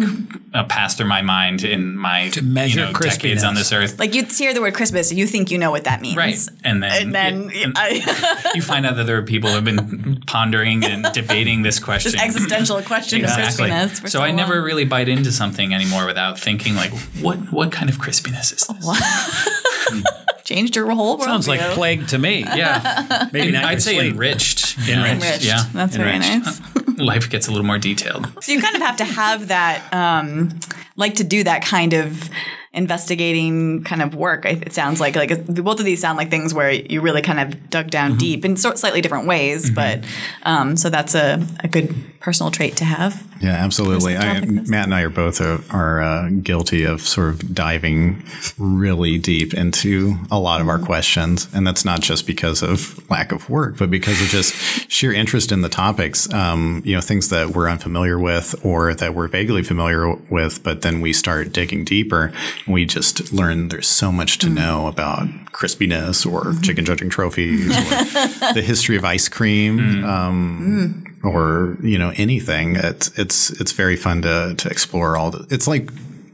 uh, 0.53 0.65
passed 0.65 0.97
through 0.97 1.07
my 1.07 1.21
mind 1.21 1.63
in 1.63 1.95
my 1.95 2.29
measure 2.43 2.81
you 2.81 2.85
know, 2.87 2.99
decades 2.99 3.45
on 3.45 3.55
this 3.55 3.71
earth. 3.71 3.99
Like 3.99 4.13
you 4.13 4.25
hear 4.25 4.53
the 4.53 4.59
word 4.59 4.73
Christmas, 4.73 5.13
you 5.13 5.27
think 5.27 5.49
you 5.49 5.57
know 5.57 5.71
what 5.71 5.85
that 5.85 6.01
means. 6.01 6.17
Right. 6.17 6.37
And 6.65 6.83
then, 6.83 6.91
And 6.91 7.15
then 7.15 7.51
and 7.55 7.73
I, 7.77 8.51
you 8.53 8.61
find 8.61 8.85
out 8.85 8.97
that 8.97 9.05
there 9.05 9.17
are 9.17 9.23
people 9.23 9.49
who 9.49 9.55
have 9.55 9.63
been 9.63 10.21
pondering 10.27 10.83
and 10.83 11.07
debating 11.13 11.61
this 11.61 11.79
question. 11.79 12.11
this 12.11 12.21
existential 12.21 12.81
question 12.81 13.19
of 13.23 13.29
Exactly. 13.29 13.69
crispiness. 13.69 14.01
For 14.01 14.07
So, 14.09 14.19
so, 14.19 14.23
I 14.25 14.31
never 14.31 14.61
really 14.61 14.83
bite 14.83 15.07
into 15.07 15.31
something 15.31 15.73
anymore 15.73 16.05
without 16.05 16.37
thinking 16.37 16.75
like, 16.75 16.91
what 17.21 17.37
what 17.53 17.71
kind 17.71 17.89
of 17.89 17.95
crispiness 17.95 18.51
is 18.51 18.67
this? 18.67 20.03
changed 20.55 20.75
your 20.75 20.89
whole 20.91 21.17
world. 21.17 21.23
Sounds 21.23 21.47
like 21.47 21.59
plague 21.73 22.07
to 22.09 22.17
me. 22.17 22.45
Yeah, 22.55 23.27
Maybe 23.33 23.51
not 23.51 23.65
I'd 23.65 23.81
say 23.81 23.97
sleep. 23.97 24.13
enriched. 24.13 24.77
you? 24.87 24.93
Enriched. 24.93 25.43
Yeah, 25.43 25.65
That's 25.73 25.95
very 25.97 26.17
nice. 26.19 26.61
Life 26.97 27.29
gets 27.29 27.47
a 27.47 27.51
little 27.51 27.65
more 27.65 27.77
detailed. 27.77 28.31
So 28.41 28.51
you 28.53 28.61
kind 28.61 28.75
of 28.75 28.81
have 28.81 28.95
to 28.97 29.03
have 29.05 29.49
that, 29.49 29.93
um, 29.93 30.57
like 30.95 31.15
to 31.15 31.23
do 31.25 31.43
that 31.43 31.63
kind 31.63 31.93
of 31.93 32.29
investigating 32.75 33.83
kind 33.83 34.01
of 34.01 34.15
work. 34.15 34.45
It 34.45 34.73
sounds 34.73 34.99
like 34.99 35.15
like 35.15 35.45
both 35.47 35.79
of 35.79 35.85
these 35.85 36.01
sound 36.01 36.17
like 36.17 36.29
things 36.29 36.53
where 36.53 36.71
you 36.71 37.01
really 37.01 37.21
kind 37.21 37.39
of 37.39 37.69
dug 37.69 37.89
down 37.89 38.05
Mm-hmm. 38.05 38.17
deep 38.19 38.45
in 38.45 38.55
sort 38.57 38.77
slightly 38.77 39.01
different 39.01 39.25
ways. 39.27 39.69
But 39.71 40.03
um, 40.43 40.77
so 40.77 40.89
that's 40.89 41.15
a, 41.15 41.45
a 41.61 41.67
good 41.67 41.93
personal 42.19 42.51
trait 42.51 42.75
to 42.77 42.85
have. 42.85 43.23
Yeah, 43.41 43.51
absolutely. 43.51 44.15
I, 44.15 44.39
Matt 44.45 44.85
and 44.85 44.95
I 44.95 45.01
are 45.01 45.09
both 45.09 45.41
are, 45.41 45.61
are 45.69 46.01
uh, 46.01 46.29
guilty 46.29 46.83
of 46.83 47.01
sort 47.01 47.29
of 47.29 47.53
diving 47.53 48.23
really 48.57 49.17
deep 49.17 49.53
into 49.53 50.15
a 50.31 50.39
lot 50.39 50.61
of 50.61 50.69
our 50.69 50.79
questions, 50.79 51.47
and 51.53 51.67
that's 51.67 51.83
not 51.85 52.01
just 52.01 52.25
because 52.25 52.63
of 52.63 53.07
lack 53.09 53.31
of 53.31 53.49
work, 53.49 53.77
but 53.77 53.91
because 53.91 54.21
of 54.21 54.27
just 54.29 54.53
sheer 54.89 55.11
interest 55.13 55.51
in 55.51 55.61
the 55.61 55.69
topics. 55.69 56.31
Um, 56.33 56.81
you 56.85 56.95
know, 56.95 57.01
things 57.01 57.29
that 57.29 57.49
we're 57.49 57.69
unfamiliar 57.69 58.17
with 58.17 58.55
or 58.63 58.93
that 58.95 59.13
we're 59.13 59.27
vaguely 59.27 59.63
familiar 59.63 60.13
with, 60.29 60.63
but 60.63 60.81
then 60.81 61.01
we 61.01 61.13
start 61.13 61.51
digging 61.51 61.83
deeper, 61.83 62.31
we 62.67 62.85
just 62.85 63.31
learn 63.31 63.69
there's 63.69 63.87
so 63.87 64.11
much 64.11 64.39
to 64.39 64.47
mm. 64.47 64.55
know 64.55 64.87
about 64.87 65.27
crispiness 65.51 66.25
or 66.25 66.45
mm-hmm. 66.45 66.61
chicken 66.61 66.85
judging 66.85 67.09
trophies 67.09 67.69
or 67.69 67.73
the 68.53 68.63
history 68.65 68.97
of 68.97 69.05
ice 69.05 69.27
cream. 69.27 69.79
Mm. 69.79 70.03
Um, 70.03 71.05
mm. 71.21 71.25
or 71.25 71.77
you 71.85 71.97
know 71.97 72.11
anything. 72.15 72.75
It's 72.75 73.17
it's 73.17 73.49
it's 73.51 73.71
very 73.71 73.95
fun 73.95 74.21
to 74.23 74.55
to 74.57 74.69
explore 74.69 75.17
all 75.17 75.31
the. 75.31 75.45
It's 75.49 75.67
like 75.67 75.91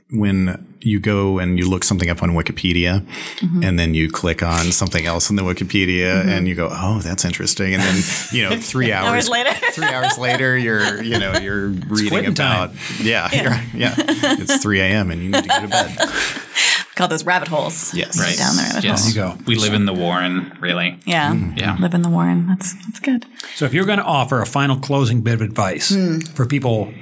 when 0.09 0.70
you 0.81 0.99
go 0.99 1.39
and 1.39 1.57
you 1.57 1.69
look 1.69 1.83
something 1.83 2.09
up 2.09 2.21
on 2.23 2.31
Wikipedia, 2.31 3.05
mm-hmm. 3.39 3.63
and 3.63 3.79
then 3.79 3.93
you 3.93 4.09
click 4.09 4.43
on 4.43 4.71
something 4.71 5.05
else 5.05 5.29
in 5.29 5.35
the 5.35 5.43
Wikipedia, 5.43 6.19
mm-hmm. 6.19 6.29
and 6.29 6.47
you 6.47 6.55
go, 6.55 6.69
"Oh, 6.71 6.99
that's 6.99 7.25
interesting," 7.25 7.73
and 7.73 7.81
then 7.81 8.03
you 8.31 8.49
know 8.49 8.57
three 8.57 8.91
hours, 8.93 9.07
Hours 9.07 9.29
later. 9.29 9.53
three 9.71 9.87
hours 9.87 10.17
later, 10.17 10.57
you're 10.57 11.01
you 11.01 11.19
know 11.19 11.37
you're 11.37 11.67
reading 11.67 12.25
about 12.25 12.75
time. 12.75 12.77
yeah 13.01 13.29
yeah 13.31 13.65
yeah 13.73 13.95
it's 13.97 14.61
three 14.61 14.79
a.m. 14.79 15.11
and 15.11 15.21
you 15.21 15.29
need 15.29 15.43
to 15.43 15.49
go 15.49 15.61
to 15.61 15.67
bed. 15.67 15.97
Call 16.95 17.07
those 17.07 17.25
rabbit 17.25 17.47
holes. 17.47 17.93
Yes. 17.93 18.19
Right. 18.19 18.37
Down 18.37 18.55
the 18.57 18.63
rabbit 18.63 18.83
Yes, 18.83 19.03
hole. 19.05 19.13
There 19.13 19.31
you 19.31 19.37
go. 19.37 19.43
We 19.45 19.55
live 19.55 19.73
in 19.73 19.85
the 19.85 19.93
Warren, 19.93 20.55
really. 20.59 20.99
Yeah. 21.05 21.33
Mm. 21.33 21.57
Yeah. 21.57 21.77
Live 21.79 21.93
in 21.93 22.01
the 22.01 22.09
Warren. 22.09 22.47
That's 22.47 22.73
that's 22.85 22.99
good. 22.99 23.25
So 23.55 23.65
if 23.65 23.73
you're 23.73 23.85
going 23.85 23.99
to 23.99 24.05
offer 24.05 24.41
a 24.41 24.45
final 24.45 24.77
closing 24.77 25.21
bit 25.21 25.35
of 25.35 25.41
advice 25.41 25.89
hmm. 25.89 26.19
for 26.19 26.45
people 26.45 26.93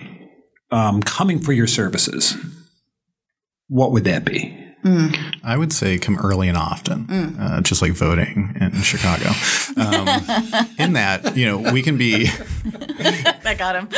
um, 0.71 1.01
coming 1.01 1.39
for 1.39 1.53
your 1.53 1.67
services, 1.67 2.35
what 3.69 3.91
would 3.93 4.03
that 4.03 4.25
be? 4.25 4.55
I 5.43 5.57
would 5.57 5.73
say 5.73 5.97
come 5.97 6.17
early 6.17 6.47
and 6.47 6.57
often, 6.57 7.09
uh, 7.37 7.59
just 7.61 7.81
like 7.81 7.91
voting 7.91 8.55
in 8.61 8.71
Chicago. 8.81 9.29
Um, 9.75 10.07
in 10.79 10.93
that, 10.93 11.35
you 11.35 11.45
know, 11.45 11.71
we 11.73 11.81
can 11.81 11.97
be 11.97 12.25
That 13.43 13.55
got 13.57 13.75
him. 13.75 13.89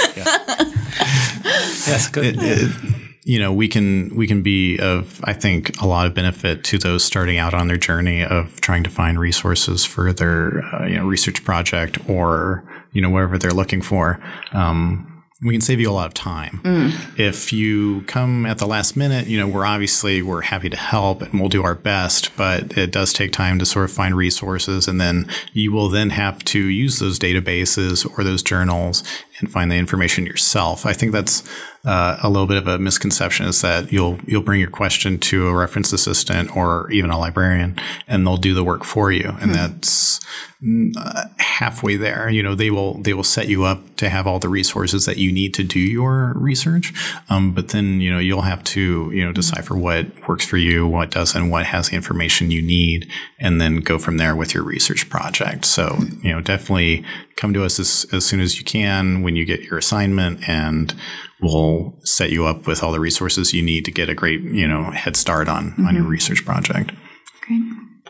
That's 1.86 2.08
good. 2.08 2.36
it- 2.38 2.44
it- 2.44 2.72
you 3.24 3.38
know 3.38 3.54
we 3.54 3.68
can 3.68 4.10
we 4.16 4.26
can 4.26 4.42
be 4.42 4.80
of 4.80 5.22
I 5.24 5.34
think 5.34 5.80
a 5.80 5.86
lot 5.86 6.08
of 6.08 6.16
benefit 6.16 6.64
to 6.66 6.80
those 6.80 7.04
starting 7.04 7.38
out 7.38 7.54
on 7.54 7.68
their 7.68 7.78
journey 7.78 8.24
of 8.26 8.60
trying 8.62 8.84
to 8.84 8.90
find 8.90 9.20
resources 9.20 9.86
for 9.86 10.12
their 10.12 10.64
uh, 10.74 10.88
you 10.88 10.96
know 10.96 11.06
research 11.06 11.44
project 11.44 12.00
or 12.10 12.64
you 12.94 13.00
know 13.02 13.12
whatever 13.12 13.38
they're 13.38 13.52
looking 13.52 13.84
for. 13.84 14.20
Um, 14.54 15.11
we 15.44 15.54
can 15.54 15.62
save 15.62 15.80
you 15.80 15.90
a 15.90 15.94
lot 15.94 16.06
of 16.06 16.14
time. 16.14 16.62
Mm. 16.64 17.20
If 17.20 17.52
you 17.52 18.02
come 18.02 18.46
at 18.46 18.60
the 18.60 18.68
last 18.68 18.96
minute, 18.96 19.26
you 19.28 19.40
know, 19.40 19.48
we're 19.48 19.66
obviously 19.66 20.22
we're 20.22 20.42
happy 20.42 20.70
to 20.70 20.78
help 20.78 21.24
and 21.24 21.40
we'll 21.40 21.50
do 21.50 21.64
our 21.64 21.74
best, 21.74 22.36
but 22.38 22.78
it 22.78 22.92
does 22.92 23.12
take 23.12 23.32
time 23.32 23.58
to 23.58 23.66
sort 23.66 23.86
of 23.86 23.92
find 23.92 24.16
resources 24.16 24.88
and 24.88 25.02
then 25.02 25.28
you 25.54 25.72
will 25.72 25.90
then 25.90 26.12
have 26.12 26.44
to 26.46 26.60
use 26.60 27.00
those 27.00 27.18
databases 27.18 28.08
or 28.18 28.24
those 28.24 28.44
journals 28.44 29.04
and 29.42 29.52
find 29.52 29.72
the 29.72 29.76
information 29.76 30.26
yourself. 30.26 30.86
I 30.86 30.94
think 30.94 31.12
that's 31.12 31.44
uh, 31.84 32.18
a 32.22 32.30
little 32.30 32.48
bit 32.48 32.58
of 32.58 32.68
a 32.68 32.78
misconception 32.78 33.48
is 33.48 33.62
that 33.62 33.92
you'll 33.92 34.20
you'll 34.28 34.44
bring 34.44 34.60
your 34.60 34.70
question 34.70 35.18
to 35.18 35.48
a 35.48 35.54
reference 35.54 35.92
assistant 35.92 36.56
or 36.56 36.92
even 36.92 37.10
a 37.10 37.18
librarian 37.18 37.76
and 38.08 38.26
they'll 38.26 38.38
do 38.38 38.54
the 38.54 38.64
work 38.64 38.84
for 38.84 39.12
you. 39.12 39.36
And 39.42 39.54
that's 39.56 40.20
mm, 40.64 40.94
uh, 40.96 41.26
halfway 41.40 41.96
there. 41.96 42.30
You 42.30 42.44
know 42.44 42.54
they 42.54 42.70
will 42.70 43.02
they 43.02 43.14
will 43.14 43.24
set 43.24 43.48
you 43.48 43.64
up 43.64 43.96
to 43.96 44.10
have 44.10 44.28
all 44.28 44.38
the 44.38 44.50
resources 44.50 45.06
that 45.06 45.18
you 45.18 45.32
need 45.32 45.56
to 45.56 45.64
do 45.64 45.80
your 45.80 46.34
research. 46.36 46.94
Um, 47.30 47.52
but 47.52 47.70
then 47.70 48.00
you 48.00 48.12
know 48.12 48.20
you'll 48.20 48.42
have 48.42 48.64
to 48.66 49.10
you 49.12 49.26
know 49.26 49.32
decipher 49.32 49.76
what 49.76 50.06
works 50.28 50.46
for 50.46 50.58
you 50.58 50.86
what 50.86 51.10
doesn't 51.10 51.50
what 51.50 51.66
has 51.66 51.90
the 51.90 51.96
information 51.96 52.52
you 52.52 52.62
need 52.62 53.10
and 53.40 53.60
then 53.60 53.78
go 53.78 53.98
from 53.98 54.18
there 54.18 54.36
with 54.36 54.54
your 54.54 54.64
research 54.64 55.10
project. 55.10 55.66
So 55.66 55.98
you 56.22 56.32
know 56.32 56.42
definitely 56.42 57.04
come 57.38 57.54
to 57.56 57.66
us 57.66 57.80
as, 57.80 58.06
as 58.14 58.24
soon 58.24 58.40
as 58.40 58.60
you 58.60 58.64
can 58.64 59.24
when 59.32 59.38
you 59.38 59.46
get 59.46 59.62
your 59.62 59.78
assignment 59.78 60.48
and 60.50 60.94
we'll 61.42 61.96
set 62.04 62.32
you 62.32 62.46
up 62.46 62.68
with 62.68 62.84
all 62.84 62.92
the 62.92 63.00
resources 63.00 63.54
you 63.54 63.64
need 63.64 63.86
to 63.86 63.92
get 63.92 64.10
a 64.10 64.14
great 64.14 64.42
you 64.42 64.68
know 64.68 64.92
head 64.92 65.16
start 65.16 65.48
on 65.48 65.74
on 65.88 65.96
your 65.96 66.04
research 66.04 66.46
project 66.46 66.92
Great. 67.48 67.62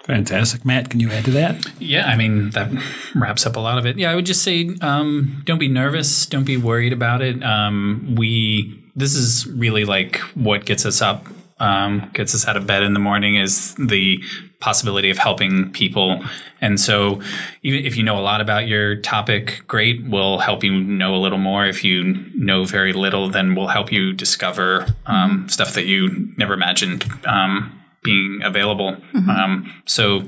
Fantastic. 0.04 0.66
Matt, 0.66 0.90
can 0.90 1.00
you 1.00 1.12
add 1.12 1.26
to 1.26 1.32
that? 1.32 1.72
Yeah, 1.80 2.08
I 2.08 2.18
mean 2.18 2.50
that 2.50 2.72
wraps 3.14 3.46
up 3.46 3.56
a 3.56 3.60
lot 3.60 3.78
of 3.78 3.86
it. 3.86 3.98
Yeah, 4.00 4.12
I 4.12 4.16
would 4.16 4.26
just 4.26 4.42
say 4.42 4.72
um, 4.82 5.44
don't 5.46 5.60
be 5.60 5.68
nervous, 5.68 6.26
don't 6.26 6.44
be 6.44 6.58
worried 6.58 6.92
about 6.92 7.22
it. 7.22 7.42
Um, 7.44 8.16
we 8.18 8.84
this 8.96 9.14
is 9.14 9.46
really 9.46 9.86
like 9.86 10.18
what 10.34 10.66
gets 10.66 10.88
us 10.88 11.04
up, 11.04 11.28
um, 11.60 12.10
gets 12.14 12.34
us 12.34 12.48
out 12.48 12.58
of 12.58 12.66
bed 12.66 12.82
in 12.82 12.94
the 12.94 13.00
morning 13.00 13.36
is 13.36 13.76
the 13.76 14.24
possibility 14.62 15.10
of 15.10 15.18
helping 15.18 15.72
people. 15.72 16.24
And 16.62 16.80
so, 16.80 17.22
even 17.64 17.86
if 17.86 17.98
you 17.98 18.04
know 18.04 18.18
a 18.18 18.22
lot 18.22 18.40
about 18.40 18.68
your 18.68 18.96
topic, 18.96 19.64
great. 19.68 20.04
We'll 20.08 20.38
help 20.38 20.64
you 20.64 20.72
know 20.72 21.16
a 21.16 21.18
little 21.18 21.40
more. 21.40 21.66
If 21.66 21.84
you 21.84 22.14
know 22.36 22.64
very 22.66 22.94
little, 22.94 23.30
then 23.30 23.56
we'll 23.56 23.68
help 23.68 23.92
you 23.92 24.14
discover 24.14 24.88
um, 25.08 25.50
stuff 25.50 25.74
that 25.74 25.86
you 25.86 26.32
never 26.38 26.54
imagined 26.54 27.06
um, 27.26 27.78
being 28.04 28.42
available. 28.44 28.96
Um, 29.16 29.74
so, 29.86 30.24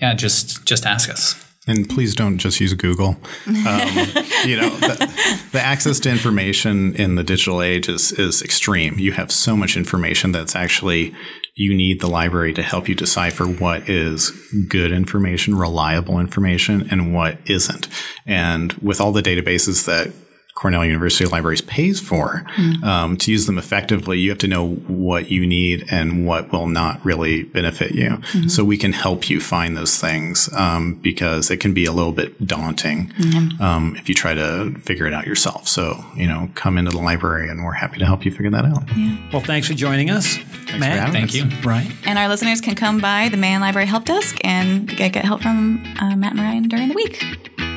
yeah, 0.00 0.14
just 0.14 0.64
just 0.64 0.86
ask 0.86 1.10
us. 1.10 1.44
And 1.66 1.86
please 1.86 2.14
don't 2.14 2.38
just 2.38 2.60
use 2.60 2.72
Google. 2.72 3.16
Um, 3.46 3.88
you 4.46 4.56
know, 4.56 4.70
the, 4.80 5.48
the 5.52 5.60
access 5.60 6.00
to 6.00 6.10
information 6.10 6.94
in 6.94 7.16
the 7.16 7.22
digital 7.22 7.60
age 7.60 7.90
is, 7.90 8.10
is 8.12 8.40
extreme. 8.40 8.98
You 8.98 9.12
have 9.12 9.30
so 9.30 9.54
much 9.54 9.76
information 9.76 10.32
that's 10.32 10.56
actually, 10.56 11.14
you 11.58 11.74
need 11.74 12.00
the 12.00 12.06
library 12.06 12.54
to 12.54 12.62
help 12.62 12.88
you 12.88 12.94
decipher 12.94 13.44
what 13.44 13.88
is 13.88 14.30
good 14.68 14.92
information, 14.92 15.56
reliable 15.56 16.20
information, 16.20 16.86
and 16.92 17.12
what 17.12 17.36
isn't. 17.46 17.88
And 18.24 18.72
with 18.74 19.00
all 19.00 19.10
the 19.10 19.22
databases 19.22 19.84
that 19.86 20.12
Cornell 20.58 20.84
University 20.84 21.24
Libraries 21.24 21.60
pays 21.60 22.00
for. 22.00 22.44
Um, 22.82 23.16
to 23.18 23.30
use 23.30 23.46
them 23.46 23.58
effectively, 23.58 24.18
you 24.18 24.30
have 24.30 24.38
to 24.38 24.48
know 24.48 24.70
what 24.88 25.30
you 25.30 25.46
need 25.46 25.84
and 25.88 26.26
what 26.26 26.50
will 26.50 26.66
not 26.66 27.04
really 27.04 27.44
benefit 27.44 27.92
you. 27.94 28.20
So 28.48 28.64
we 28.64 28.76
can 28.76 28.92
help 28.92 29.30
you 29.30 29.40
find 29.40 29.76
those 29.76 29.98
things 30.00 30.52
um, 30.54 30.94
because 30.94 31.52
it 31.52 31.58
can 31.58 31.74
be 31.74 31.84
a 31.84 31.92
little 31.92 32.10
bit 32.10 32.44
daunting 32.44 33.12
um, 33.60 33.94
if 33.96 34.08
you 34.08 34.16
try 34.16 34.34
to 34.34 34.74
figure 34.80 35.06
it 35.06 35.14
out 35.14 35.28
yourself. 35.28 35.68
So, 35.68 36.04
you 36.16 36.26
know, 36.26 36.50
come 36.56 36.76
into 36.76 36.90
the 36.90 36.98
library 36.98 37.48
and 37.48 37.62
we're 37.62 37.74
happy 37.74 38.00
to 38.00 38.06
help 38.06 38.24
you 38.24 38.32
figure 38.32 38.50
that 38.50 38.64
out. 38.64 38.82
Well, 39.32 39.42
thanks 39.42 39.68
for 39.68 39.74
joining 39.74 40.10
us, 40.10 40.38
Matt. 40.76 40.98
having 40.98 41.12
Thank 41.12 41.28
us. 41.28 41.34
you. 41.36 41.44
Right. 41.62 41.88
And 42.04 42.18
our 42.18 42.28
listeners 42.28 42.60
can 42.60 42.74
come 42.74 42.98
by 42.98 43.28
the 43.28 43.36
Mann 43.36 43.60
Library 43.60 43.86
Help 43.86 44.06
Desk 44.06 44.36
and 44.42 44.88
get, 44.88 45.12
get 45.12 45.24
help 45.24 45.40
from 45.40 45.84
uh, 46.00 46.16
Matt 46.16 46.32
and 46.32 46.40
Ryan 46.40 46.68
during 46.68 46.88
the 46.88 46.94
week. 46.94 47.67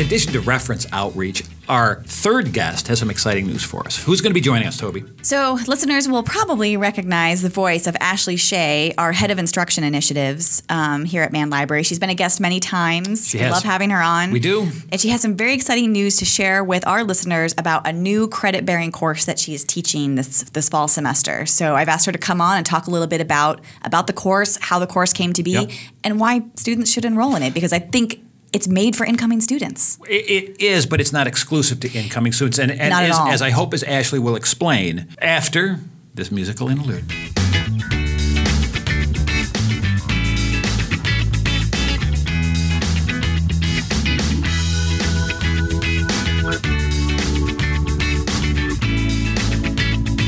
In 0.00 0.06
addition 0.06 0.32
to 0.32 0.40
reference 0.40 0.86
outreach, 0.92 1.42
our 1.68 2.02
third 2.06 2.54
guest 2.54 2.88
has 2.88 2.98
some 3.00 3.10
exciting 3.10 3.46
news 3.46 3.62
for 3.62 3.84
us. 3.84 4.02
Who's 4.02 4.22
going 4.22 4.30
to 4.30 4.34
be 4.34 4.40
joining 4.40 4.66
us, 4.66 4.78
Toby? 4.78 5.04
So, 5.20 5.58
listeners 5.66 6.08
will 6.08 6.22
probably 6.22 6.78
recognize 6.78 7.42
the 7.42 7.50
voice 7.50 7.86
of 7.86 7.98
Ashley 8.00 8.36
Shea, 8.36 8.94
our 8.96 9.12
head 9.12 9.30
of 9.30 9.38
instruction 9.38 9.84
initiatives 9.84 10.62
um, 10.70 11.04
here 11.04 11.22
at 11.22 11.32
Mann 11.32 11.50
Library. 11.50 11.82
She's 11.82 11.98
been 11.98 12.08
a 12.08 12.14
guest 12.14 12.40
many 12.40 12.60
times. 12.60 13.28
She 13.28 13.36
we 13.36 13.42
has. 13.42 13.52
love 13.52 13.62
having 13.62 13.90
her 13.90 14.00
on. 14.00 14.30
We 14.30 14.40
do. 14.40 14.70
And 14.90 14.98
she 14.98 15.10
has 15.10 15.20
some 15.20 15.36
very 15.36 15.52
exciting 15.52 15.92
news 15.92 16.16
to 16.16 16.24
share 16.24 16.64
with 16.64 16.86
our 16.86 17.04
listeners 17.04 17.54
about 17.58 17.86
a 17.86 17.92
new 17.92 18.26
credit 18.26 18.64
bearing 18.64 18.92
course 18.92 19.26
that 19.26 19.38
she 19.38 19.52
is 19.52 19.64
teaching 19.66 20.14
this 20.14 20.44
this 20.44 20.70
fall 20.70 20.88
semester. 20.88 21.44
So, 21.44 21.76
I've 21.76 21.90
asked 21.90 22.06
her 22.06 22.12
to 22.12 22.18
come 22.18 22.40
on 22.40 22.56
and 22.56 22.64
talk 22.64 22.86
a 22.86 22.90
little 22.90 23.06
bit 23.06 23.20
about 23.20 23.60
about 23.84 24.06
the 24.06 24.14
course, 24.14 24.56
how 24.62 24.78
the 24.78 24.86
course 24.86 25.12
came 25.12 25.34
to 25.34 25.42
be, 25.42 25.50
Yep. 25.50 25.70
and 26.04 26.18
why 26.18 26.40
students 26.56 26.90
should 26.90 27.04
enroll 27.04 27.36
in 27.36 27.42
it 27.42 27.52
because 27.52 27.74
I 27.74 27.80
think 27.80 28.22
it's 28.52 28.66
made 28.68 28.96
for 28.96 29.04
incoming 29.04 29.40
students. 29.40 29.98
It, 30.08 30.30
it 30.58 30.60
is, 30.60 30.86
but 30.86 31.00
it's 31.00 31.12
not 31.12 31.26
exclusive 31.26 31.80
to 31.80 31.90
incoming 31.90 32.32
students. 32.32 32.58
And, 32.58 32.70
and 32.70 32.90
Not 32.90 33.04
at 33.04 33.10
as, 33.10 33.18
all. 33.18 33.28
as 33.28 33.42
I 33.42 33.50
hope 33.50 33.74
as 33.74 33.82
Ashley 33.82 34.18
will 34.18 34.36
explain 34.36 35.06
after 35.20 35.78
this 36.14 36.30
musical 36.30 36.68
interlude. 36.68 37.04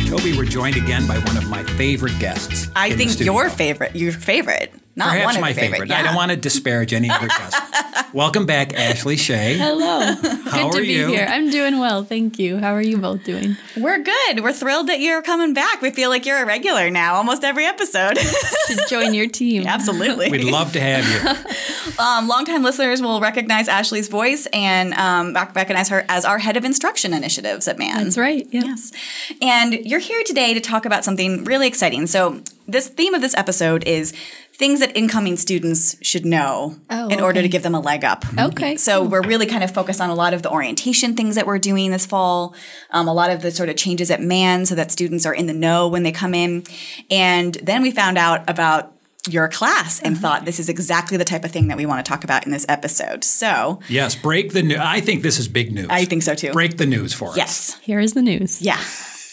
Toby, 0.09 0.37
we're 0.37 0.45
joined 0.45 0.77
again 0.77 1.07
by 1.09 1.19
one 1.21 1.39
of 1.39 1.49
my 1.49 1.63
favorite 1.65 2.19
guests. 2.19 2.69
I 2.77 2.89
in 2.89 2.99
think 2.99 3.11
studio. 3.13 3.33
your 3.33 3.49
favorite, 3.51 3.97
your 3.97 4.13
favorite, 4.13 4.73
not 4.95 5.11
Perhaps 5.11 5.25
one 5.25 5.35
of 5.37 5.41
my 5.41 5.49
your 5.51 5.71
favorite. 5.71 5.91
I 5.91 6.03
don't 6.03 6.15
want 6.15 6.33
to 6.33 6.37
disparage 6.37 6.93
any 6.93 7.09
of 7.09 7.17
other 7.17 7.29
guest. 7.29 8.13
Welcome 8.15 8.45
back, 8.45 8.75
Ashley 8.75 9.17
Shea. 9.17 9.57
Hello. 9.57 10.01
How 10.51 10.71
Good 10.71 10.81
to 10.81 10.83
be 10.83 10.93
you? 10.93 11.07
here. 11.09 11.27
I'm 11.27 11.49
doing 11.49 11.79
well, 11.79 12.05
thank 12.05 12.39
you. 12.39 12.59
How 12.59 12.75
are 12.75 12.83
you 12.83 12.99
both 12.99 13.25
doing? 13.25 13.57
We're 13.75 14.03
good. 14.03 14.41
We're 14.43 14.53
thrilled 14.53 14.89
that 14.89 15.01
you're 15.01 15.23
coming 15.23 15.55
back. 15.55 15.81
We 15.81 15.93
feel 15.93 16.11
like 16.11 16.27
you're 16.27 16.43
a 16.43 16.45
regular 16.45 16.91
now, 16.91 17.15
almost 17.15 17.43
every 17.43 17.65
episode. 17.65 18.19
Should 18.67 18.81
join 18.91 19.15
your 19.15 19.29
team. 19.29 19.67
Absolutely. 19.67 20.31
We'd 20.31 20.45
love 20.45 20.73
to 20.75 20.81
have 20.81 21.09
you. 21.09 21.95
Um, 21.99 22.29
longtime 22.29 22.63
listeners 22.63 23.01
will 23.01 23.21
recognize 23.21 23.69
Ashley's 23.69 24.09
voice 24.09 24.47
and 24.53 24.93
um, 24.93 25.33
recognize 25.55 25.89
her 25.89 26.05
as 26.11 26.27
our 26.27 26.39
head 26.39 26.59
of 26.59 26.67
instruction 26.67 27.15
initiatives 27.15 27.67
at 27.67 27.79
Mann. 27.79 28.05
That's 28.05 28.19
right. 28.19 28.47
Yeah. 28.51 28.65
Yes. 28.65 28.93
And 29.41 29.73
you're 29.73 30.01
here 30.01 30.23
today 30.25 30.53
to 30.53 30.61
talk 30.61 30.85
about 30.85 31.03
something 31.03 31.45
really 31.45 31.67
exciting. 31.67 32.07
So, 32.07 32.43
this 32.69 32.89
theme 32.89 33.13
of 33.13 33.21
this 33.21 33.35
episode 33.37 33.85
is 33.87 34.15
things 34.63 34.79
that 34.79 34.97
incoming 34.97 35.37
students 35.37 35.97
should 36.03 36.25
know 36.25 36.77
Oh, 36.89 37.09
in 37.09 37.21
order 37.21 37.43
to 37.43 37.49
give 37.49 37.63
them 37.65 37.75
a 37.75 37.81
leg 37.81 38.05
up. 38.05 38.25
Okay, 38.39 38.77
So, 38.77 39.01
cool. 39.01 39.09
we're 39.11 39.23
really 39.33 39.47
kind 39.47 39.65
of 39.65 39.71
focused 39.73 40.01
on 40.01 40.09
a 40.09 40.15
lot 40.15 40.35
of 40.35 40.43
the 40.43 40.51
orientation 40.51 41.17
things 41.17 41.35
that 41.35 41.47
we're 41.49 41.59
doing 41.59 41.91
this 41.91 42.07
fall, 42.07 42.55
um, 42.91 43.09
a 43.09 43.13
lot 43.13 43.31
of 43.31 43.43
the 43.43 43.51
sort 43.51 43.69
of 43.69 43.77
changes 43.77 44.09
at 44.11 44.21
Mann 44.21 44.65
so 44.65 44.75
that 44.77 44.93
students 44.93 45.27
are 45.27 45.35
in 45.35 45.47
the 45.47 45.53
know 45.53 45.89
when 45.89 46.05
they 46.05 46.13
come 46.13 46.33
in. 46.33 46.63
And 47.11 47.55
then 47.63 47.83
we 47.83 47.91
found 47.91 48.19
out 48.19 48.49
about 48.49 48.93
your 49.29 49.49
class 49.49 50.01
and 50.01 50.15
Uh-huh. 50.17 50.23
thought 50.23 50.45
this 50.45 50.59
is 50.61 50.69
exactly 50.69 51.17
the 51.17 51.25
type 51.25 51.45
of 51.45 51.51
thing 51.51 51.67
that 51.69 51.77
we 51.77 51.87
want 51.87 52.05
to 52.05 52.09
talk 52.09 52.23
about 52.25 52.45
in 52.47 52.53
this 52.53 52.67
episode. 52.69 53.25
So, 53.25 53.81
Yes, 53.89 54.15
break 54.15 54.53
the 54.53 54.63
news. 54.63 54.79
I 54.81 55.01
think 55.01 55.23
this 55.23 55.39
is 55.39 55.49
big 55.49 55.73
news. 55.73 55.89
I 55.91 56.05
think 56.05 56.23
so 56.23 56.35
too. 56.35 56.53
break 56.53 56.77
the 56.77 56.87
news 56.87 57.13
for 57.13 57.31
us. 57.31 57.37
Yes. 57.37 57.77
Here 57.83 58.01
is 58.01 58.13
the 58.15 58.23
news. 58.23 58.63
Yeah. 58.63 58.79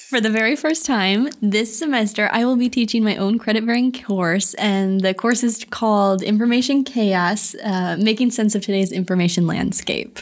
For 0.09 0.19
the 0.19 0.31
very 0.31 0.55
first 0.55 0.87
time 0.87 1.29
this 1.39 1.77
semester, 1.77 2.29
I 2.31 2.43
will 2.43 2.55
be 2.55 2.67
teaching 2.67 3.03
my 3.03 3.15
own 3.17 3.37
credit 3.37 3.63
bearing 3.63 3.91
course, 3.91 4.55
and 4.55 5.01
the 5.01 5.13
course 5.13 5.43
is 5.43 5.63
called 5.69 6.23
Information 6.23 6.83
Chaos 6.83 7.53
uh, 7.63 7.95
Making 7.99 8.31
Sense 8.31 8.55
of 8.55 8.63
Today's 8.63 8.91
Information 8.91 9.45
Landscape. 9.45 10.17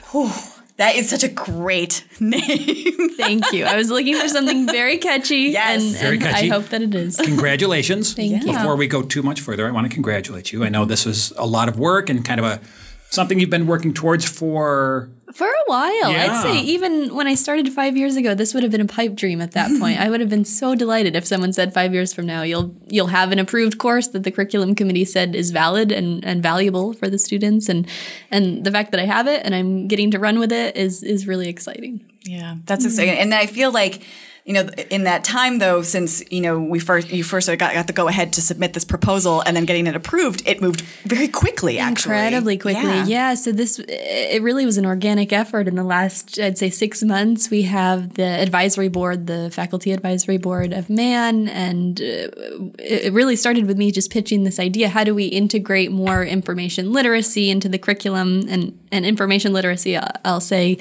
That 0.76 0.96
is 0.96 1.10
such 1.10 1.24
a 1.24 1.30
great 1.30 2.04
name. 2.20 3.10
Thank 3.12 3.54
you. 3.54 3.64
I 3.64 3.78
was 3.78 3.90
looking 3.90 4.18
for 4.20 4.28
something 4.28 4.66
very 4.68 4.98
catchy, 4.98 5.52
Yes. 5.54 5.82
and, 5.82 5.96
Very 5.96 6.16
and 6.18 6.24
catchy. 6.26 6.52
I 6.52 6.54
hope 6.54 6.66
that 6.66 6.82
it 6.82 6.94
is. 6.94 7.16
Congratulations. 7.16 8.14
Thank 8.14 8.44
you. 8.44 8.52
Before 8.52 8.76
we 8.76 8.88
go 8.88 9.04
too 9.04 9.24
much 9.24 9.40
further, 9.40 9.66
I 9.68 9.72
want 9.72 9.88
to 9.88 9.94
congratulate 9.94 10.52
you. 10.52 10.66
I 10.66 10.70
know 10.70 10.84
this 10.84 11.06
was 11.06 11.32
a 11.38 11.46
lot 11.48 11.70
of 11.70 11.80
work 11.80 12.10
and 12.10 12.26
kind 12.26 12.42
of 12.42 12.46
a 12.46 12.60
something 13.10 13.40
you've 13.40 13.50
been 13.50 13.68
working 13.68 13.94
towards 13.94 14.26
for 14.26 15.10
For 15.34 15.48
a 15.48 15.64
while. 15.66 16.12
Yeah. 16.12 16.32
I'd 16.32 16.42
say 16.42 16.60
even 16.60 17.14
when 17.16 17.28
I 17.28 17.36
started 17.36 17.72
five 17.72 17.98
years 17.98 18.16
ago, 18.16 18.34
this 18.34 18.54
would 18.54 18.64
have 18.64 18.72
been 18.72 18.82
a 18.82 18.86
pipe 18.86 19.16
dream 19.16 19.42
at 19.42 19.52
that 19.52 19.78
point. 19.80 20.00
I 20.06 20.10
would 20.10 20.20
have 20.20 20.30
been 20.30 20.46
so 20.46 20.76
delighted 20.76 21.16
if 21.16 21.26
someone 21.26 21.54
said 21.54 21.74
five 21.74 21.94
years 21.94 22.14
from 22.14 22.26
now 22.26 22.42
you'll 22.44 22.76
you'll 22.88 23.08
have 23.08 23.32
an 23.32 23.40
approved 23.40 23.78
course 23.78 24.08
that 24.10 24.24
the 24.24 24.32
curriculum 24.32 24.76
committee 24.76 25.06
said 25.06 25.36
is 25.36 25.52
valid 25.52 25.92
and, 25.92 26.24
and 26.26 26.44
valuable 26.44 26.94
for 26.94 27.10
the 27.10 27.20
students 27.20 27.70
and 27.70 27.88
and 28.32 28.64
the 28.64 28.72
fact 28.72 28.92
that 28.92 29.00
I 29.00 29.06
have 29.06 29.28
it 29.28 29.42
and 29.46 29.56
I'm 29.56 29.88
getting 29.88 30.12
to 30.12 30.20
run 30.20 30.40
with 30.40 30.52
it 30.52 30.76
is 30.76 31.04
is 31.04 31.28
really 31.28 31.50
exciting. 31.50 32.02
Yeah, 32.28 32.56
that's 32.66 32.82
mm-hmm. 32.82 32.90
exciting. 32.90 33.18
And 33.18 33.34
I 33.34 33.46
feel 33.46 33.72
like, 33.72 34.02
you 34.48 34.54
know, 34.54 34.62
in 34.90 35.04
that 35.04 35.26
time 35.26 35.60
though, 35.60 35.82
since 35.82 36.24
you 36.32 36.40
know 36.40 36.58
we 36.58 36.80
first 36.80 37.12
you 37.12 37.22
first 37.22 37.48
got, 37.48 37.74
got 37.74 37.86
the 37.86 37.92
go 37.92 38.08
ahead 38.08 38.32
to 38.34 38.42
submit 38.42 38.72
this 38.72 38.86
proposal 38.86 39.42
and 39.42 39.58
then 39.58 39.66
getting 39.66 39.88
it 39.88 39.96
approved, 39.96 40.42
it 40.48 40.62
moved 40.62 40.80
very 41.04 41.28
quickly. 41.28 41.80
Actually, 41.80 42.16
Incredibly 42.16 42.58
quickly. 42.58 43.02
Yeah. 43.02 43.34
So 43.34 43.52
this 43.52 43.78
it 43.90 44.42
really 44.42 44.66
was 44.66 44.78
an 44.78 44.86
organic 44.86 45.34
effort 45.34 45.68
in 45.68 45.76
the 45.76 45.84
last 45.84 46.40
I'd 46.40 46.58
say 46.58 46.70
6 46.70 47.04
months. 47.04 47.50
We 47.50 47.64
have 47.64 48.14
the 48.14 48.24
advisory 48.24 48.88
board, 48.88 49.28
the 49.28 49.52
faculty 49.52 49.92
advisory 49.92 50.38
board 50.38 50.72
of 50.72 50.90
Mann 50.90 51.50
and 51.50 52.00
uh, 52.00 52.32
it 52.80 53.08
it 53.08 53.14
really 53.14 53.36
started 53.36 53.68
with 53.68 53.78
me 53.78 53.92
just 53.92 54.12
pitching 54.12 54.46
this 54.46 54.60
idea 54.60 54.88
how 54.88 55.04
do 55.04 55.14
we 55.14 55.26
integrate 55.26 55.92
more 55.92 56.24
information 56.24 56.94
literacy 56.94 57.50
into 57.50 57.68
the 57.68 57.78
curriculum 57.78 58.46
and 58.48 58.80
and 58.94 59.06
information 59.06 59.52
literacy 59.52 59.98
I'll 60.24 60.40
say 60.40 60.78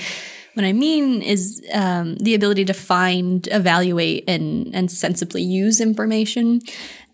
what 0.57 0.65
I 0.65 0.73
mean 0.73 1.21
is 1.21 1.63
um, 1.73 2.17
the 2.17 2.35
ability 2.35 2.65
to 2.65 2.73
find, 2.73 3.47
evaluate, 3.53 4.25
and 4.27 4.75
and 4.75 4.91
sensibly 4.91 5.43
use 5.43 5.81
information. 5.81 6.63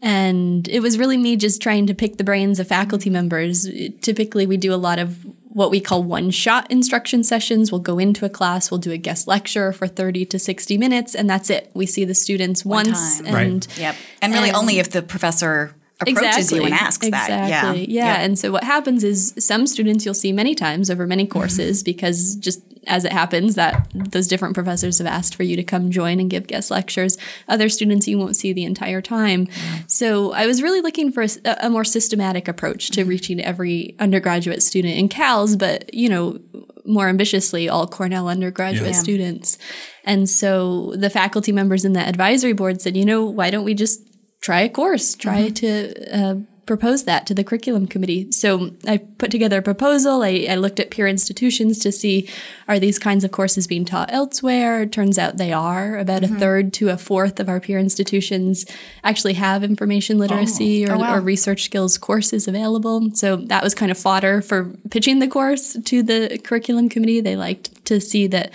And 0.01 0.67
it 0.69 0.81
was 0.81 0.99
really 0.99 1.17
me 1.17 1.37
just 1.37 1.61
trying 1.61 1.87
to 1.89 1.95
pick 1.95 2.17
the 2.19 2.25
brains 2.25 2.59
of 2.61 2.69
faculty 2.69 3.11
members. 3.11 3.69
Typically, 4.01 4.47
we 4.47 4.57
do 4.57 4.73
a 4.73 4.77
lot 4.77 4.99
of 4.99 5.25
what 5.49 5.71
we 5.71 5.81
call 5.81 6.03
one 6.03 6.31
shot 6.31 6.71
instruction 6.71 7.23
sessions. 7.25 7.71
We'll 7.71 7.81
go 7.81 7.99
into 7.99 8.25
a 8.25 8.29
class, 8.29 8.71
we'll 8.71 8.79
do 8.81 8.91
a 8.93 8.97
guest 8.97 9.27
lecture 9.29 9.73
for 9.73 9.87
30 9.87 10.25
to 10.27 10.39
60 10.39 10.79
minutes, 10.79 11.15
and 11.15 11.29
that's 11.29 11.51
it. 11.51 11.71
We 11.75 11.87
see 11.87 12.05
the 12.05 12.15
students 12.15 12.65
once. 12.65 13.21
time. 13.21 13.35
Right. 13.35 13.47
And 13.47 13.69
Yep. 13.79 13.97
And 14.23 14.33
really, 14.33 14.49
And- 14.49 14.57
only 14.57 14.79
if 14.79 14.91
the 14.91 15.03
professor 15.03 15.75
approaches 16.03 16.53
you 16.53 16.65
and 16.65 16.75
asks 16.75 17.07
exactly. 17.07 17.35
that. 17.35 17.89
Yeah. 17.89 18.15
Yeah. 18.15 18.21
And 18.21 18.39
so 18.39 18.51
what 18.51 18.65
happens 18.65 19.05
is 19.05 19.35
some 19.39 19.67
students 19.67 20.05
you'll 20.05 20.15
see 20.15 20.33
many 20.33 20.55
times 20.55 20.91
over 20.91 21.07
many 21.07 21.27
courses 21.27 21.79
mm-hmm. 21.79 21.85
because 21.85 22.37
just 22.37 22.63
as 22.87 23.05
it 23.05 23.13
happens 23.13 23.55
that 23.55 23.87
those 23.95 24.27
different 24.27 24.55
professors 24.55 24.99
have 24.99 25.07
asked 25.07 25.35
for 25.35 25.43
you 25.45 25.57
to 25.57 25.63
come 25.63 25.91
join 25.91 26.19
and 26.19 26.29
give 26.29 26.47
guest 26.47 26.71
lectures. 26.71 27.17
Other 27.49 27.69
students 27.69 28.09
you 28.09 28.19
won't 28.19 28.37
see 28.37 28.53
the 28.53 28.65
entire 28.65 29.01
time. 29.01 29.47
So 29.87 30.33
I 30.33 30.47
was 30.47 30.63
really 30.63 30.81
looking 30.81 31.13
for 31.13 31.25
a 31.45 31.71
more 31.71 31.85
systematic 31.85 32.49
approach 32.49 32.91
to 32.91 33.03
mm-hmm. 33.03 33.11
reaching 33.11 33.41
every 33.41 33.95
undergraduate 33.99 34.63
student 34.63 34.97
in 34.97 35.09
CALS, 35.09 35.57
but 35.57 35.93
you 35.95 36.09
know, 36.09 36.41
more 36.85 37.09
ambitiously, 37.09 37.69
all 37.69 37.87
Cornell 37.87 38.29
undergraduate 38.29 38.93
Yeah. 38.93 38.99
students. 38.99 39.59
And 40.05 40.29
so 40.29 40.95
the 40.97 41.11
faculty 41.11 41.53
members 41.53 41.85
in 41.85 41.93
the 41.93 42.01
advisory 42.01 42.53
board 42.53 42.81
said, 42.81 42.97
you 42.97 43.05
know, 43.05 43.25
why 43.25 43.51
don't 43.51 43.65
we 43.65 43.75
just 43.75 44.03
try 44.43 44.61
a 44.61 44.69
course, 44.69 45.15
try 45.15 45.49
to 45.49 45.95
uh, 46.15 46.35
propose 46.67 47.05
that 47.05 47.27
to 47.27 47.35
the 47.35 47.45
curriculum 47.45 47.87
committee. 47.87 48.31
So 48.31 48.71
I 48.87 48.99
put 48.99 49.31
together 49.31 49.59
a 49.59 49.63
proposal. 49.63 50.23
I, 50.23 50.47
I 50.49 50.55
looked 50.57 50.79
at 50.79 50.91
peer 50.91 51.07
institutions 51.07 51.79
to 51.81 51.91
see 51.91 52.29
are 52.69 52.79
these 52.79 52.99
kinds 52.99 53.25
of 53.25 53.33
courses 53.33 53.67
being 53.67 53.85
taught 53.85 54.13
elsewhere. 54.13 54.83
It 54.83 54.93
turns 54.93 55.19
out 55.19 55.37
they 55.37 55.53
are. 55.53 55.99
About 55.99 56.23
mm-hmm. 56.23 56.37
a 56.37 56.39
third 56.39 56.73
to 56.75 56.91
a 56.91 56.97
fourth 56.97 57.41
of 57.41 57.49
our 57.49 57.61
peer 57.61 57.79
institutions 57.79 58.65
actually 59.03 59.35
have 59.35 59.65
information 59.65 60.19
literacy 60.19 60.87
oh. 60.87 60.93
or, 60.93 60.97
oh, 60.97 60.99
wow. 60.99 61.17
or 61.17 61.21
research 61.21 61.65
skills 61.65 61.99
courses 61.99 62.47
available. 62.47 63.11
So 63.15 63.37
that 63.37 63.63
was 63.63 63.75
kind 63.75 63.91
of 63.91 63.99
fodder 63.99 64.41
for 64.41 64.73
pitching 64.91 65.19
the 65.19 65.29
course 65.29 65.77
to 65.85 66.03
the 66.03 66.41
curriculum 66.45 66.89
committee. 66.89 67.21
They 67.21 67.37
liked 67.37 67.85
to 67.87 68.01
see 68.01 68.29
that 68.29 68.53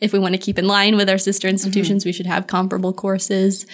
if 0.00 0.12
we 0.12 0.18
want 0.18 0.34
to 0.34 0.40
keep 0.40 0.58
in 0.58 0.66
line 0.66 0.96
with 0.96 1.08
our 1.08 1.18
sister 1.18 1.48
institutions, 1.48 2.02
mm-hmm. 2.02 2.08
we 2.08 2.12
should 2.12 2.26
have 2.26 2.48
comparable 2.48 2.92
courses. 2.92 3.66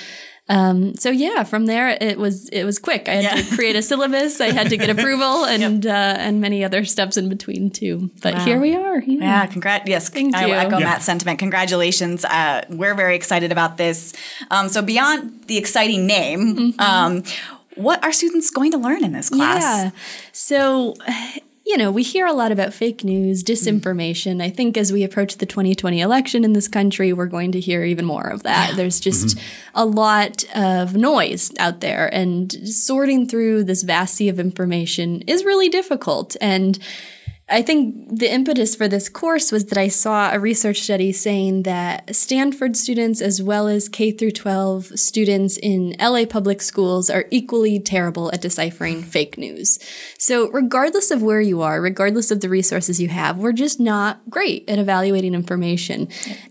Um, 0.49 0.95
so 0.95 1.11
yeah, 1.11 1.45
from 1.45 1.67
there 1.67 1.91
it 2.01 2.19
was 2.19 2.49
it 2.49 2.65
was 2.65 2.79
quick. 2.79 3.09
I 3.09 3.15
had 3.15 3.25
yeah. 3.25 3.35
to 3.43 3.55
create 3.55 3.77
a 3.77 3.83
syllabus. 3.83 4.41
I 4.41 4.51
had 4.51 4.71
to 4.71 4.77
get 4.77 4.91
approval 4.99 5.45
and 5.45 5.85
yep. 5.85 5.95
uh, 5.95 6.21
and 6.21 6.41
many 6.41 6.65
other 6.65 6.85
steps 6.85 7.17
in 7.17 7.29
between 7.29 7.71
too. 7.71 8.11
But 8.23 8.35
wow. 8.35 8.45
here 8.45 8.61
we 8.61 8.75
are. 8.75 9.01
Yeah, 9.01 9.19
yeah 9.21 9.47
congrats. 9.47 9.89
Yes, 9.89 10.09
Thank 10.09 10.35
I 10.35 10.47
you. 10.47 10.55
echo 10.55 10.79
yeah. 10.79 10.87
Matt's 10.87 11.05
sentiment. 11.05 11.39
Congratulations. 11.39 12.25
Uh, 12.25 12.65
we're 12.71 12.95
very 12.95 13.17
excited 13.17 13.53
about 13.53 13.77
this. 13.77 14.15
Um, 14.51 14.69
so 14.69 14.83
beyond 14.83 15.47
the 15.47 15.59
exciting 15.59 16.07
name. 16.07 16.57
Mm-hmm. 16.57 16.81
Um, 16.81 17.23
what 17.75 18.03
are 18.03 18.11
students 18.11 18.51
going 18.51 18.73
to 18.73 18.79
learn 18.79 19.05
in 19.05 19.13
this 19.13 19.31
class? 19.31 19.63
Yeah. 19.63 19.91
So 20.33 20.95
you 21.69 21.77
know, 21.77 21.91
we 21.91 22.03
hear 22.03 22.27
a 22.27 22.33
lot 22.33 22.51
about 22.51 22.73
fake 22.73 23.05
news, 23.05 23.45
disinformation. 23.45 24.43
I 24.43 24.49
think 24.49 24.79
as 24.79 24.91
we 24.91 25.05
approach 25.05 25.37
the 25.37 25.45
2020 25.45 26.01
election 26.01 26.43
in 26.43 26.55
this 26.55 26.67
country, 26.67 27.13
we're 27.13 27.27
going 27.27 27.53
to 27.53 27.61
hear 27.61 27.85
even 27.85 28.07
more 28.07 28.27
of 28.27 28.43
that. 28.45 28.71
Yeah. 28.71 28.77
There's 28.77 28.99
just 28.99 29.37
mm-hmm. 29.37 29.69
a 29.75 29.85
lot 29.85 30.45
of 30.57 30.97
noise 30.97 31.53
out 31.59 31.81
there, 31.81 32.13
and 32.13 32.51
sorting 32.67 33.29
through 33.29 33.65
this 33.65 33.83
vast 33.83 34.15
sea 34.15 34.31
of 34.31 34.41
information 34.41 35.21
is 35.27 35.45
really 35.45 35.69
difficult. 35.69 36.37
And 36.41 36.79
I 37.51 37.63
think 37.63 38.19
the 38.19 38.31
impetus 38.31 38.77
for 38.77 38.89
this 38.89 39.09
course 39.09 39.51
was 39.51 39.65
that 39.67 39.79
I 39.79 39.89
saw 39.89 40.31
a 40.31 40.39
research 40.39 40.81
study 40.81 41.13
saying 41.13 41.63
that 41.63 42.15
Stanford 42.15 42.77
students 42.77 43.23
as 43.23 43.43
well 43.43 43.69
as 43.69 43.89
K 43.89 44.11
through 44.11 44.33
12 44.33 44.99
students 44.99 45.57
in 45.57 45.97
LA 45.99 46.27
public 46.27 46.61
schools 46.61 47.09
are 47.09 47.25
equally 47.31 47.81
terrible 47.81 48.31
at 48.33 48.43
deciphering 48.43 49.03
fake 49.15 49.39
news. 49.39 49.79
So 50.19 50.51
regardless 50.51 51.11
of 51.11 51.23
where 51.23 51.41
you 51.41 51.63
are, 51.63 51.81
regardless 51.81 52.31
of 52.31 52.43
the 52.43 52.51
resources 52.51 53.01
you 53.01 53.09
have, 53.09 53.39
we're 53.39 53.53
just 53.53 53.81
not 53.81 54.21
great 54.29 54.69
at 54.69 54.79
evaluating 54.79 55.35
information. 55.35 56.09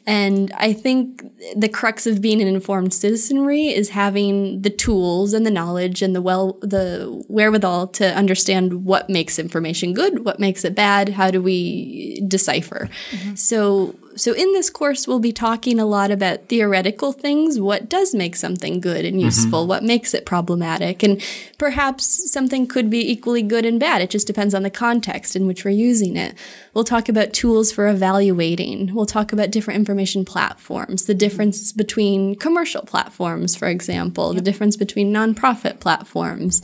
And 0.08 0.52
I 0.58 0.74
think 0.74 1.24
the 1.56 1.70
crux 1.70 2.08
of 2.08 2.22
being 2.22 2.42
an 2.42 2.48
informed 2.48 2.92
citizenry 2.92 3.68
is 3.68 3.90
having 3.90 4.64
the 4.64 4.72
tools 4.72 5.34
and 5.34 5.46
the 5.46 5.52
knowledge 5.52 6.02
and 6.02 6.16
the 6.16 6.24
well 6.24 6.54
the 6.62 7.24
wherewithal 7.28 7.88
to 7.88 8.16
understand 8.16 8.84
what 8.84 9.12
makes 9.12 9.38
information 9.38 9.94
good, 9.94 10.26
what 10.26 10.40
makes 10.40 10.66
it 10.66 10.74
bad 10.74 10.87
bad? 10.88 11.10
How 11.10 11.32
do 11.32 11.42
we 11.42 12.22
decipher? 12.28 12.90
Mm-hmm. 13.12 13.36
So 13.36 13.96
so 14.16 14.34
in 14.34 14.52
this 14.54 14.70
course 14.72 15.08
we'll 15.08 15.20
be 15.20 15.34
talking 15.34 15.80
a 15.80 15.86
lot 15.86 16.10
about 16.12 16.48
theoretical 16.48 17.12
things, 17.12 17.60
what 17.60 17.88
does 17.88 18.16
make 18.16 18.36
something 18.36 18.80
good 18.80 19.06
and 19.06 19.22
useful, 19.22 19.62
mm-hmm. 19.62 19.70
what 19.70 19.84
makes 19.84 20.14
it 20.14 20.26
problematic, 20.26 21.04
and 21.04 21.22
perhaps 21.58 22.32
something 22.32 22.66
could 22.68 22.90
be 22.90 23.12
equally 23.12 23.44
good 23.44 23.66
and 23.66 23.80
bad. 23.80 24.02
It 24.02 24.10
just 24.10 24.26
depends 24.26 24.54
on 24.56 24.64
the 24.64 24.72
context 24.72 25.36
in 25.36 25.46
which 25.46 25.64
we're 25.64 25.82
using 25.90 26.16
it. 26.16 26.34
We'll 26.74 26.84
talk 26.96 27.10
about 27.10 27.34
tools 27.34 27.72
for 27.72 27.88
evaluating. 27.88 28.96
We'll 28.96 29.06
talk 29.18 29.34
about 29.34 29.52
different 29.52 29.80
information 29.80 30.26
platforms, 30.26 31.06
the 31.06 31.14
difference 31.26 31.72
between 31.72 32.36
commercial 32.36 32.84
platforms, 32.84 33.56
for 33.56 33.68
example, 33.68 34.28
yep. 34.28 34.36
the 34.38 34.50
difference 34.50 34.78
between 34.78 35.14
nonprofit 35.14 35.80
platforms 35.80 36.62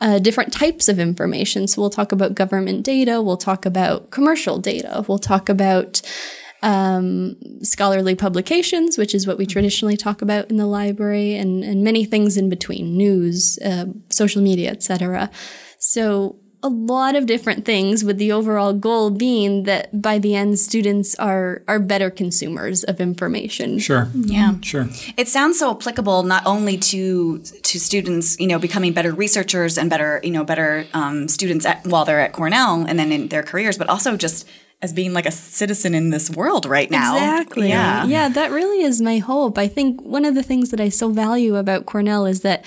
uh, 0.00 0.18
different 0.18 0.52
types 0.52 0.88
of 0.88 0.98
information. 0.98 1.66
So 1.66 1.80
we'll 1.80 1.90
talk 1.90 2.12
about 2.12 2.34
government 2.34 2.84
data, 2.84 3.20
we'll 3.22 3.36
talk 3.36 3.66
about 3.66 4.10
commercial 4.10 4.58
data, 4.58 5.04
we'll 5.06 5.18
talk 5.18 5.48
about 5.48 6.00
um, 6.62 7.36
scholarly 7.62 8.14
publications, 8.14 8.98
which 8.98 9.14
is 9.14 9.26
what 9.26 9.38
we 9.38 9.46
traditionally 9.46 9.96
talk 9.96 10.22
about 10.22 10.50
in 10.50 10.56
the 10.56 10.66
library, 10.66 11.34
and, 11.34 11.64
and 11.64 11.82
many 11.82 12.04
things 12.04 12.36
in 12.36 12.48
between, 12.48 12.96
news, 12.96 13.58
uh, 13.64 13.86
social 14.10 14.42
media, 14.42 14.70
etc. 14.70 15.30
So 15.78 16.36
a 16.62 16.68
lot 16.68 17.16
of 17.16 17.26
different 17.26 17.64
things 17.64 18.04
with 18.04 18.18
the 18.18 18.30
overall 18.32 18.72
goal 18.72 19.10
being 19.10 19.62
that 19.64 20.02
by 20.02 20.18
the 20.18 20.34
end 20.34 20.58
students 20.58 21.14
are 21.16 21.62
are 21.66 21.78
better 21.78 22.10
consumers 22.10 22.84
of 22.84 23.00
information 23.00 23.78
sure 23.78 24.08
yeah 24.14 24.54
sure 24.60 24.86
it 25.16 25.26
sounds 25.26 25.58
so 25.58 25.70
applicable 25.70 26.22
not 26.22 26.44
only 26.44 26.76
to 26.76 27.38
to 27.38 27.80
students 27.80 28.38
you 28.38 28.46
know 28.46 28.58
becoming 28.58 28.92
better 28.92 29.12
researchers 29.12 29.78
and 29.78 29.88
better 29.88 30.20
you 30.22 30.30
know 30.30 30.44
better 30.44 30.86
um, 30.92 31.28
students 31.28 31.64
at, 31.64 31.86
while 31.86 32.04
they're 32.04 32.20
at 32.20 32.32
cornell 32.32 32.84
and 32.86 32.98
then 32.98 33.10
in 33.10 33.28
their 33.28 33.42
careers 33.42 33.78
but 33.78 33.88
also 33.88 34.16
just 34.16 34.46
as 34.82 34.92
being 34.92 35.12
like 35.12 35.26
a 35.26 35.30
citizen 35.30 35.94
in 35.94 36.08
this 36.08 36.30
world 36.30 36.64
right 36.64 36.90
now. 36.90 37.14
Exactly. 37.14 37.68
Yeah. 37.68 38.06
Yeah, 38.06 38.28
that 38.30 38.50
really 38.50 38.82
is 38.82 39.00
my 39.00 39.18
hope. 39.18 39.58
I 39.58 39.68
think 39.68 40.00
one 40.00 40.24
of 40.24 40.34
the 40.34 40.42
things 40.42 40.70
that 40.70 40.80
I 40.80 40.88
so 40.88 41.10
value 41.10 41.56
about 41.56 41.84
Cornell 41.84 42.24
is 42.24 42.40
that 42.40 42.64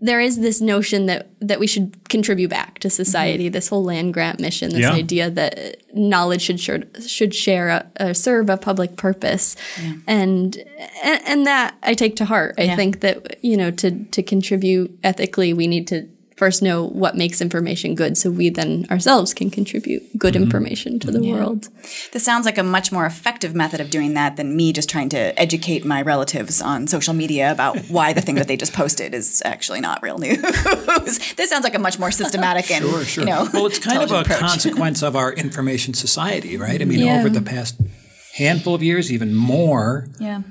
there 0.00 0.20
is 0.20 0.38
this 0.38 0.60
notion 0.60 1.06
that 1.06 1.28
that 1.40 1.58
we 1.58 1.66
should 1.66 2.08
contribute 2.08 2.50
back 2.50 2.78
to 2.80 2.90
society. 2.90 3.46
Mm-hmm. 3.46 3.52
This 3.52 3.68
whole 3.68 3.82
land 3.82 4.14
grant 4.14 4.38
mission, 4.40 4.70
this 4.70 4.80
yeah. 4.80 4.92
idea 4.92 5.30
that 5.30 5.82
knowledge 5.94 6.42
should 6.42 6.60
share, 6.60 6.84
should 7.06 7.34
share 7.34 7.90
a, 7.96 8.14
serve 8.14 8.48
a 8.48 8.56
public 8.56 8.96
purpose, 8.96 9.56
yeah. 9.80 9.94
and, 10.06 10.56
and, 11.02 11.22
and 11.26 11.46
that 11.46 11.74
I 11.82 11.94
take 11.94 12.16
to 12.16 12.24
heart. 12.24 12.54
I 12.58 12.62
yeah. 12.62 12.76
think 12.76 13.00
that 13.00 13.42
you 13.42 13.56
know 13.56 13.70
to 13.72 14.04
to 14.04 14.22
contribute 14.22 14.96
ethically, 15.02 15.52
we 15.52 15.66
need 15.66 15.88
to 15.88 16.08
first 16.38 16.62
know 16.62 16.84
what 16.84 17.16
makes 17.16 17.40
information 17.40 17.96
good 17.96 18.16
so 18.16 18.30
we 18.30 18.48
then 18.48 18.86
ourselves 18.90 19.34
can 19.34 19.50
contribute 19.50 20.16
good 20.16 20.34
mm-hmm. 20.34 20.44
information 20.44 20.98
to 21.00 21.10
the 21.10 21.20
yeah. 21.20 21.34
world. 21.34 21.68
This 22.12 22.24
sounds 22.24 22.46
like 22.46 22.56
a 22.56 22.62
much 22.62 22.92
more 22.92 23.04
effective 23.04 23.54
method 23.54 23.80
of 23.80 23.90
doing 23.90 24.14
that 24.14 24.36
than 24.36 24.56
me 24.56 24.72
just 24.72 24.88
trying 24.88 25.08
to 25.10 25.38
educate 25.38 25.84
my 25.84 26.00
relatives 26.00 26.62
on 26.62 26.86
social 26.86 27.12
media 27.12 27.50
about 27.50 27.76
why 27.88 28.12
the 28.12 28.20
thing 28.20 28.36
that 28.36 28.46
they 28.46 28.56
just 28.56 28.72
posted 28.72 29.14
is 29.14 29.42
actually 29.44 29.80
not 29.80 30.02
real 30.02 30.18
news. 30.18 30.40
this 31.36 31.50
sounds 31.50 31.64
like 31.64 31.74
a 31.74 31.78
much 31.78 31.98
more 31.98 32.12
systematic 32.12 32.70
and 32.70 32.84
sure, 32.84 33.04
sure. 33.04 33.24
you 33.24 33.30
know 33.30 33.48
Well, 33.52 33.66
it's 33.66 33.80
kind 33.80 34.02
of 34.02 34.12
a 34.12 34.20
approach. 34.20 34.38
consequence 34.38 35.02
of 35.02 35.16
our 35.16 35.32
information 35.32 35.92
society, 35.92 36.56
right? 36.56 36.80
I 36.80 36.84
mean, 36.84 37.00
yeah. 37.00 37.18
over 37.18 37.28
the 37.28 37.42
past 37.42 37.80
handful 38.34 38.74
of 38.74 38.82
years, 38.82 39.12
even 39.12 39.34
more. 39.34 40.08
Yeah 40.20 40.42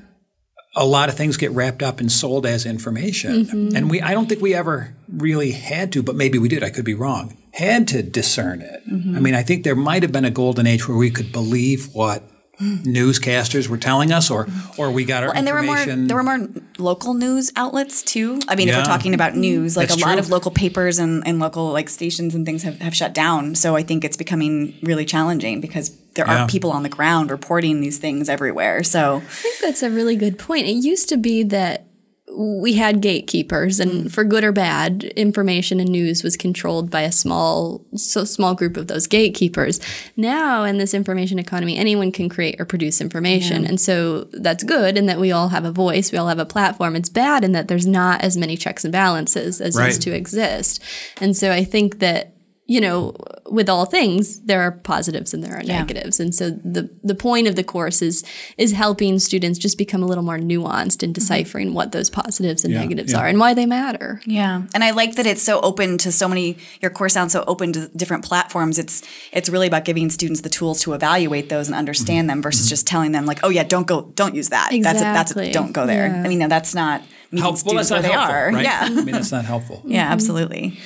a 0.77 0.85
lot 0.85 1.09
of 1.09 1.15
things 1.15 1.37
get 1.37 1.49
wrapped 1.51 1.81
up 1.81 1.99
and 1.99 2.11
sold 2.11 2.45
as 2.45 2.65
information. 2.65 3.45
Mm-hmm. 3.45 3.75
And 3.75 3.89
we 3.89 3.99
I 3.99 4.13
don't 4.13 4.29
think 4.29 4.41
we 4.41 4.53
ever 4.53 4.95
really 5.09 5.51
had 5.51 5.91
to, 5.93 6.03
but 6.03 6.15
maybe 6.15 6.37
we 6.37 6.49
did, 6.49 6.63
I 6.63 6.69
could 6.69 6.85
be 6.85 6.93
wrong, 6.93 7.37
had 7.53 7.87
to 7.89 8.03
discern 8.03 8.61
it. 8.61 8.87
Mm-hmm. 8.87 9.15
I 9.15 9.19
mean, 9.19 9.35
I 9.35 9.43
think 9.43 9.63
there 9.63 9.75
might 9.75 10.03
have 10.03 10.11
been 10.11 10.25
a 10.25 10.31
golden 10.31 10.67
age 10.67 10.87
where 10.87 10.97
we 10.97 11.09
could 11.09 11.31
believe 11.31 11.93
what 11.93 12.23
newscasters 12.59 13.67
were 13.67 13.77
telling 13.77 14.11
us 14.11 14.31
or 14.31 14.47
or 14.79 14.89
we 14.89 15.05
got 15.05 15.21
our 15.21 15.29
well, 15.29 15.37
and 15.37 15.45
there 15.45 15.53
were 15.53 15.61
more 15.61 15.85
there 15.85 16.17
were 16.17 16.23
more 16.23 16.49
local 16.79 17.13
news 17.13 17.51
outlets 17.55 18.01
too 18.01 18.39
i 18.47 18.55
mean 18.55 18.67
yeah. 18.67 18.73
if 18.73 18.79
we're 18.79 18.91
talking 18.91 19.13
about 19.13 19.35
news 19.35 19.77
like 19.77 19.89
That's 19.89 19.99
a 19.99 20.01
true. 20.01 20.09
lot 20.09 20.17
of 20.17 20.29
local 20.29 20.49
papers 20.49 20.97
and, 20.97 21.25
and 21.27 21.37
local 21.37 21.71
like 21.71 21.87
stations 21.87 22.33
and 22.33 22.47
things 22.47 22.63
have, 22.63 22.79
have 22.81 22.95
shut 22.95 23.13
down 23.13 23.53
so 23.53 23.75
i 23.75 23.83
think 23.83 24.03
it's 24.03 24.17
becoming 24.17 24.73
really 24.81 25.05
challenging 25.05 25.61
because 25.61 25.95
there 26.15 26.25
yeah. 26.25 26.39
aren't 26.39 26.49
people 26.49 26.71
on 26.71 26.81
the 26.81 26.89
ground 26.89 27.29
reporting 27.29 27.79
these 27.79 27.99
things 27.99 28.27
everywhere 28.27 28.83
so 28.83 29.17
i 29.17 29.19
think 29.19 29.59
that's 29.61 29.83
a 29.83 29.91
really 29.91 30.15
good 30.15 30.39
point 30.39 30.65
it 30.65 30.71
used 30.71 31.09
to 31.09 31.17
be 31.17 31.43
that 31.43 31.86
we 32.35 32.73
had 32.73 33.01
gatekeepers 33.01 33.79
and 33.79 33.91
mm. 33.91 34.11
for 34.11 34.23
good 34.23 34.43
or 34.43 34.51
bad 34.51 35.03
information 35.15 35.79
and 35.79 35.89
news 35.89 36.23
was 36.23 36.35
controlled 36.35 36.91
by 36.91 37.01
a 37.01 37.11
small 37.11 37.85
so 37.95 38.23
small 38.25 38.53
group 38.53 38.75
of 38.77 38.87
those 38.87 39.07
gatekeepers 39.07 39.79
now 40.15 40.63
in 40.63 40.77
this 40.77 40.93
information 40.93 41.39
economy 41.39 41.77
anyone 41.77 42.11
can 42.11 42.27
create 42.27 42.59
or 42.59 42.65
produce 42.65 42.99
information 43.01 43.63
yeah. 43.63 43.69
and 43.69 43.79
so 43.79 44.25
that's 44.33 44.63
good 44.63 44.97
in 44.97 45.05
that 45.05 45.19
we 45.19 45.31
all 45.31 45.49
have 45.49 45.65
a 45.65 45.71
voice 45.71 46.11
we 46.11 46.17
all 46.17 46.27
have 46.27 46.39
a 46.39 46.45
platform 46.45 46.95
it's 46.95 47.09
bad 47.09 47.43
in 47.43 47.53
that 47.53 47.69
there's 47.69 47.87
not 47.87 48.21
as 48.21 48.37
many 48.37 48.57
checks 48.57 48.83
and 48.83 48.91
balances 48.91 49.61
as 49.61 49.75
right. 49.75 49.87
used 49.87 50.01
to 50.01 50.13
exist 50.13 50.83
and 51.21 51.35
so 51.35 51.51
i 51.51 51.63
think 51.63 51.99
that 51.99 52.36
you 52.67 52.81
know, 52.81 53.15
with 53.49 53.69
all 53.69 53.85
things, 53.85 54.41
there 54.41 54.61
are 54.61 54.71
positives 54.71 55.33
and 55.33 55.41
there 55.41 55.55
are 55.55 55.63
yeah. 55.63 55.79
negatives. 55.79 56.19
And 56.19 56.35
so 56.35 56.49
the 56.49 56.89
the 57.01 57.15
point 57.15 57.47
of 57.47 57.55
the 57.55 57.63
course 57.63 58.01
is 58.01 58.25
is 58.57 58.73
helping 58.73 59.19
students 59.19 59.57
just 59.57 59.77
become 59.77 60.03
a 60.03 60.05
little 60.05 60.23
more 60.23 60.37
nuanced 60.37 61.01
in 61.01 61.09
mm-hmm. 61.09 61.13
deciphering 61.13 61.67
mm-hmm. 61.67 61.75
what 61.75 61.93
those 61.93 62.09
positives 62.09 62.65
and 62.65 62.73
yeah, 62.73 62.81
negatives 62.81 63.13
yeah. 63.13 63.19
are 63.19 63.27
and 63.27 63.39
why 63.39 63.53
they 63.53 63.65
matter. 63.65 64.21
Yeah. 64.25 64.63
And 64.73 64.83
I 64.83 64.91
like 64.91 65.15
that 65.15 65.25
it's 65.25 65.41
so 65.41 65.61
open 65.61 65.97
to 65.99 66.11
so 66.11 66.27
many 66.27 66.57
your 66.81 66.91
course 66.91 67.13
sounds 67.13 67.31
so 67.31 67.45
open 67.47 67.71
to 67.71 67.87
different 67.89 68.25
platforms. 68.25 68.77
It's 68.77 69.01
it's 69.31 69.47
really 69.47 69.67
about 69.67 69.85
giving 69.85 70.09
students 70.09 70.41
the 70.41 70.49
tools 70.49 70.81
to 70.81 70.93
evaluate 70.93 71.47
those 71.47 71.69
and 71.69 71.75
understand 71.75 72.27
mm-hmm. 72.27 72.37
them 72.37 72.41
versus 72.41 72.65
mm-hmm. 72.65 72.69
just 72.69 72.85
telling 72.85 73.13
them 73.13 73.25
like, 73.25 73.39
oh 73.43 73.49
yeah, 73.49 73.63
don't 73.63 73.87
go 73.87 74.11
don't 74.15 74.35
use 74.35 74.49
that. 74.49 74.73
Exactly. 74.73 75.03
That's 75.03 75.31
a, 75.31 75.39
that's 75.39 75.49
a, 75.49 75.53
don't 75.53 75.71
go 75.71 75.85
there. 75.85 76.13
I 76.13 76.27
mean, 76.27 76.39
no, 76.39 76.49
that's 76.49 76.75
not 76.75 77.01
meeting 77.31 77.43
Help, 77.43 77.57
students 77.57 77.89
well, 77.89 78.01
where 78.01 78.09
they 78.09 78.15
are. 78.15 78.51
Right? 78.51 78.63
Yeah. 78.65 78.81
I 78.83 78.89
mean, 78.89 79.11
that's 79.13 79.31
not 79.31 79.45
helpful. 79.45 79.81
yeah, 79.85 80.11
absolutely. 80.11 80.77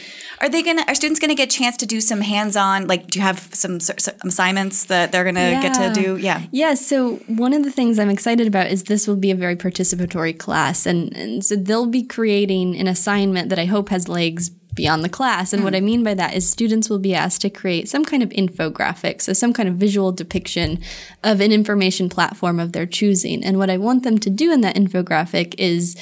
Are 0.42 0.50
they 0.50 0.64
gonna? 0.64 0.84
Are 0.88 0.96
students 0.96 1.20
gonna 1.20 1.36
get 1.36 1.54
a 1.54 1.58
chance 1.58 1.78
to 1.78 1.86
do 1.86 2.02
some 2.02 2.22
hands-on? 2.22 2.88
Like, 2.88 3.08
do 3.08 3.20
you 3.20 3.24
have 3.24 3.40
some, 3.54 3.80
some 3.80 3.96
assignments 4.26 4.86
that 4.86 5.12
they're 5.12 5.24
gonna 5.24 5.52
yeah. 5.52 5.62
get 5.62 5.74
to 5.76 6.02
do? 6.02 6.18
Yeah. 6.18 6.42
Yeah. 6.52 6.74
So 6.74 7.18
one 7.28 7.54
of 7.54 7.64
the 7.64 7.72
things 7.72 8.00
I'm 8.00 8.10
excited 8.10 8.48
about 8.48 8.68
is 8.68 8.84
this 8.84 9.08
will 9.08 9.16
be 9.16 9.30
a 9.30 9.36
very 9.36 9.56
participatory 9.56 10.38
class, 10.38 10.86
and, 10.86 11.16
and 11.16 11.46
so 11.46 11.56
they'll 11.56 11.86
be 11.86 12.04
creating 12.04 12.76
an 12.76 12.88
assignment 12.88 13.50
that 13.50 13.60
I 13.60 13.66
hope 13.66 13.90
has 13.90 14.08
legs 14.08 14.50
beyond 14.74 15.04
the 15.04 15.10
class. 15.10 15.54
And 15.54 15.64
what 15.64 15.74
mm. 15.74 15.78
I 15.78 15.80
mean 15.82 16.04
by 16.04 16.14
that 16.14 16.34
is 16.34 16.50
students 16.50 16.90
will 16.90 17.00
be 17.00 17.14
asked 17.14 17.42
to 17.42 17.50
create 17.50 17.90
some 17.90 18.06
kind 18.06 18.24
of 18.24 18.30
infographic, 18.30 19.22
so 19.22 19.34
some 19.34 19.54
kind 19.54 19.70
of 19.70 19.76
visual 19.76 20.12
depiction 20.12 20.80
of 21.24 21.42
an 21.42 21.52
information 21.52 22.10
platform 22.10 22.60
of 22.60 22.72
their 22.72 22.86
choosing. 22.86 23.44
And 23.44 23.58
what 23.58 23.70
I 23.70 23.78
want 23.78 24.04
them 24.04 24.18
to 24.20 24.30
do 24.30 24.52
in 24.52 24.62
that 24.62 24.76
infographic 24.76 25.56
is 25.58 25.96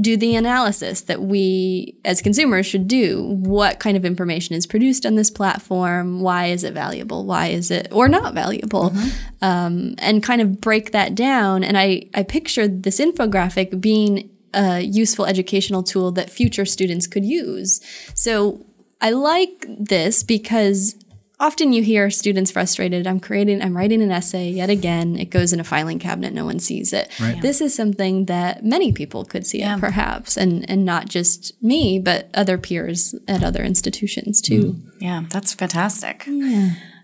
do 0.00 0.16
the 0.16 0.36
analysis 0.36 1.02
that 1.02 1.20
we 1.22 1.96
as 2.04 2.22
consumers 2.22 2.66
should 2.66 2.86
do. 2.86 3.22
What 3.22 3.80
kind 3.80 3.96
of 3.96 4.04
information 4.04 4.54
is 4.54 4.66
produced 4.66 5.04
on 5.04 5.16
this 5.16 5.30
platform? 5.30 6.20
Why 6.20 6.46
is 6.46 6.62
it 6.62 6.72
valuable? 6.72 7.24
Why 7.24 7.48
is 7.48 7.70
it 7.70 7.88
or 7.90 8.08
not 8.08 8.34
valuable? 8.34 8.92
Um, 9.40 9.94
and 9.98 10.22
kind 10.22 10.40
of 10.40 10.60
break 10.60 10.92
that 10.92 11.14
down. 11.14 11.62
And 11.62 11.78
I, 11.78 12.02
I 12.14 12.22
pictured 12.22 12.82
this 12.82 12.98
infographic 12.98 13.80
being 13.80 14.30
a 14.54 14.80
useful 14.80 15.26
educational 15.26 15.82
tool 15.82 16.10
that 16.12 16.30
future 16.30 16.64
students 16.64 17.06
could 17.06 17.24
use. 17.24 17.80
So 18.14 18.66
I 19.00 19.10
like 19.10 19.66
this 19.68 20.22
because 20.22 20.96
often 21.40 21.72
you 21.72 21.82
hear 21.82 22.10
students 22.10 22.50
frustrated. 22.50 23.06
I'm 23.06 23.20
creating 23.20 23.62
i'm 23.62 23.76
writing 23.76 24.02
an 24.02 24.10
essay 24.10 24.48
yet 24.50 24.70
again. 24.70 25.16
It 25.16 25.30
goes 25.30 25.52
in 25.52 25.60
a 25.60 25.64
filing 25.64 25.98
cabinet. 25.98 26.32
No 26.32 26.44
one 26.44 26.58
sees 26.58 26.92
it. 26.92 27.10
This 27.40 27.60
is 27.60 27.74
something 27.74 28.26
that 28.26 28.64
many 28.64 28.92
people 28.92 29.24
could 29.24 29.46
see 29.46 29.62
it 29.62 29.80
perhaps 29.80 30.36
and 30.36 30.68
and 30.68 30.84
not 30.84 31.08
just 31.08 31.60
me 31.62 31.98
but 31.98 32.28
other 32.34 32.58
peers 32.58 33.14
at 33.26 33.42
other 33.44 33.62
institutions 33.62 34.40
too. 34.40 34.72
Mm. 34.74 34.92
Yeah, 35.00 35.24
that's 35.30 35.54
fantastic. 35.54 36.24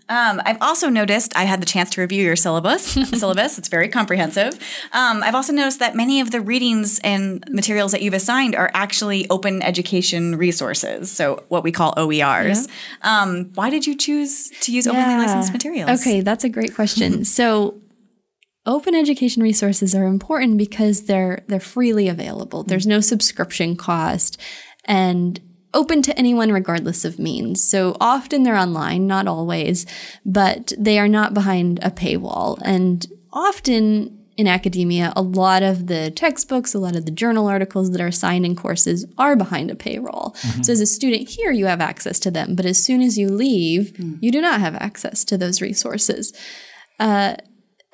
Um, 0.07 0.41
I've 0.45 0.61
also 0.61 0.89
noticed 0.89 1.35
I 1.35 1.45
had 1.45 1.61
the 1.61 1.65
chance 1.65 1.89
to 1.91 2.01
review 2.01 2.23
your 2.23 2.35
syllabus. 2.35 2.83
syllabus, 3.19 3.57
it's 3.57 3.67
very 3.67 3.89
comprehensive. 3.89 4.53
Um, 4.93 5.23
I've 5.23 5.33
also 5.33 5.51
noticed 5.51 5.79
that 5.79 5.95
many 5.95 6.19
of 6.19 6.31
the 6.31 6.41
readings 6.41 6.99
and 6.99 7.43
materials 7.49 7.91
that 7.91 8.01
you've 8.01 8.13
assigned 8.13 8.55
are 8.55 8.69
actually 8.73 9.27
open 9.29 9.63
education 9.63 10.37
resources, 10.37 11.11
so 11.11 11.43
what 11.47 11.63
we 11.63 11.71
call 11.71 11.93
OERs. 11.95 12.67
Um, 13.01 13.51
why 13.55 13.69
did 13.69 13.87
you 13.87 13.95
choose 13.95 14.51
to 14.61 14.71
use 14.71 14.85
openly 14.85 15.15
licensed 15.15 15.51
materials? 15.51 16.01
Okay, 16.01 16.21
that's 16.21 16.43
a 16.43 16.49
great 16.49 16.75
question. 16.75 17.25
so 17.25 17.81
open 18.65 18.95
education 18.95 19.41
resources 19.41 19.95
are 19.95 20.05
important 20.05 20.57
because 20.57 21.05
they're 21.05 21.43
they're 21.47 21.59
freely 21.59 22.07
available. 22.07 22.63
There's 22.63 22.87
no 22.87 22.99
subscription 22.99 23.75
cost 23.75 24.39
and 24.85 25.39
open 25.75 26.01
to 26.01 26.17
anyone 26.17 26.51
regardless 26.51 27.05
of 27.05 27.19
means. 27.19 27.63
So 27.63 27.95
often 27.99 28.43
they're 28.43 28.55
online, 28.55 29.05
not 29.05 29.27
always, 29.27 29.85
but 30.25 30.73
they 30.77 30.97
are 30.97 31.07
not 31.07 31.35
behind 31.35 31.79
a 31.83 31.91
paywall. 31.91 32.59
And 32.63 33.05
often 33.31 34.17
in 34.37 34.47
academia, 34.47 35.13
a 35.15 35.21
lot 35.21 35.63
of 35.63 35.87
the 35.87 36.11
textbooks, 36.11 36.73
a 36.73 36.79
lot 36.79 36.95
of 36.95 37.05
the 37.05 37.11
journal 37.11 37.47
articles 37.47 37.91
that 37.91 38.01
are 38.01 38.07
assigned 38.07 38.45
in 38.45 38.55
courses 38.55 39.05
are 39.17 39.35
behind 39.35 39.71
a 39.71 39.75
paywall. 39.75 40.35
So 40.65 40.73
as 40.73 40.81
a 40.81 40.85
student 40.85 41.29
here, 41.29 41.51
you 41.51 41.67
have 41.67 41.79
access 41.79 42.19
to 42.21 42.31
them, 42.31 42.55
but 42.55 42.65
as 42.65 42.77
soon 42.77 43.01
as 43.01 43.17
you 43.17 43.29
leave, 43.29 43.97
you 44.21 44.31
do 44.31 44.41
not 44.41 44.59
have 44.59 44.75
access 44.75 45.23
to 45.25 45.37
those 45.37 45.61
resources. 45.61 46.33
Uh, 46.99 47.35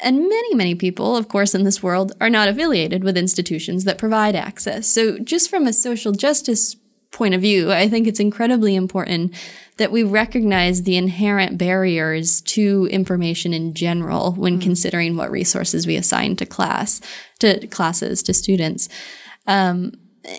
and 0.03 0.17
many, 0.17 0.55
many 0.55 0.73
people, 0.73 1.15
of 1.15 1.27
course, 1.27 1.53
in 1.53 1.63
this 1.63 1.83
world 1.83 2.13
are 2.19 2.29
not 2.29 2.47
affiliated 2.47 3.03
with 3.03 3.17
institutions 3.17 3.83
that 3.83 3.99
provide 3.99 4.35
access. 4.35 4.87
So, 4.87 5.19
just 5.19 5.47
from 5.47 5.67
a 5.67 5.73
social 5.73 6.11
justice 6.11 6.75
point 7.11 7.33
of 7.33 7.41
view, 7.41 7.71
I 7.71 7.87
think 7.89 8.07
it's 8.07 8.19
incredibly 8.19 8.75
important 8.75 9.33
that 9.77 9.91
we 9.91 10.03
recognize 10.03 10.83
the 10.83 10.95
inherent 10.95 11.57
barriers 11.57 12.41
to 12.41 12.87
information 12.91 13.53
in 13.53 13.73
general 13.73 14.33
when 14.33 14.59
considering 14.59 15.17
what 15.17 15.31
resources 15.31 15.85
we 15.87 15.95
assign 15.95 16.35
to 16.37 16.45
class, 16.45 17.01
to 17.39 17.67
classes, 17.67 18.23
to 18.23 18.33
students. 18.33 18.87
Um, 19.47 19.93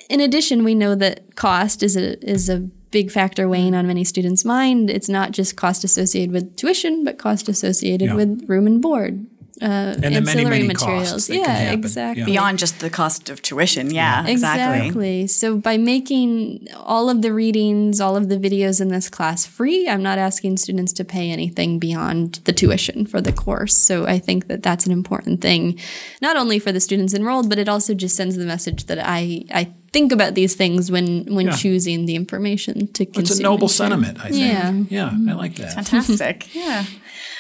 in 0.08 0.20
addition, 0.20 0.64
we 0.64 0.74
know 0.74 0.94
that 0.94 1.34
cost 1.34 1.82
is 1.82 1.96
a 1.96 2.18
is 2.28 2.48
a 2.48 2.60
big 2.92 3.10
factor 3.10 3.48
weighing 3.48 3.74
on 3.74 3.86
many 3.86 4.04
students' 4.04 4.44
mind. 4.44 4.90
It's 4.90 5.08
not 5.08 5.32
just 5.32 5.56
cost 5.56 5.82
associated 5.82 6.30
with 6.32 6.56
tuition, 6.56 7.04
but 7.04 7.18
cost 7.18 7.48
associated 7.48 8.08
Yeah. 8.08 8.14
with 8.14 8.44
room 8.48 8.66
and 8.66 8.80
board, 8.82 9.26
uh, 9.62 9.94
And 10.02 10.14
the 10.16 10.20
many, 10.20 10.44
many 10.44 10.66
materials. 10.66 11.10
costs 11.10 11.30
yeah, 11.30 11.70
exactly. 11.72 12.20
Yeah. 12.20 12.26
Beyond 12.26 12.58
just 12.58 12.80
the 12.80 12.90
cost 12.90 13.30
of 13.30 13.40
tuition. 13.42 13.90
Yeah, 13.90 14.26
exactly. 14.26 14.86
Exactly. 14.88 15.26
So 15.28 15.56
by 15.56 15.76
making 15.78 16.68
all 16.76 17.08
of 17.08 17.22
the 17.22 17.32
readings, 17.32 18.00
all 18.00 18.16
of 18.16 18.28
the 18.28 18.36
videos 18.36 18.80
in 18.80 18.88
this 18.88 19.08
class 19.08 19.46
free, 19.46 19.88
I'm 19.88 20.02
not 20.02 20.18
asking 20.18 20.56
students 20.56 20.92
to 20.94 21.04
pay 21.04 21.30
anything 21.30 21.78
beyond 21.78 22.40
the 22.44 22.52
tuition 22.52 23.06
for 23.06 23.20
the 23.20 23.32
course. 23.32 23.76
So 23.76 24.06
I 24.06 24.18
think 24.18 24.48
that 24.48 24.62
that's 24.62 24.84
an 24.86 24.92
important 24.92 25.40
thing, 25.40 25.78
not 26.20 26.36
only 26.36 26.58
for 26.58 26.72
the 26.72 26.80
students 26.80 27.14
enrolled, 27.14 27.48
but 27.48 27.58
it 27.58 27.68
also 27.68 27.94
just 27.94 28.16
sends 28.16 28.36
the 28.36 28.46
message 28.46 28.84
that 28.86 28.98
I 28.98 29.44
I 29.54 29.72
think 29.92 30.10
about 30.12 30.34
these 30.34 30.54
things 30.54 30.90
when 30.90 31.26
when 31.34 31.46
Yeah. 31.46 31.56
choosing 31.56 32.06
the 32.06 32.14
information 32.16 32.88
to 32.96 33.04
consume. 33.04 33.22
It's 33.22 33.38
a 33.38 33.42
noble 33.42 33.68
sentiment, 33.68 34.18
I 34.26 34.30
think. 34.30 34.90
Yeah. 34.90 35.10
Yeah, 35.12 35.30
I 35.32 35.34
like 35.34 35.54
that. 35.56 35.74
Fantastic. 35.74 36.54
yeah. 36.54 36.84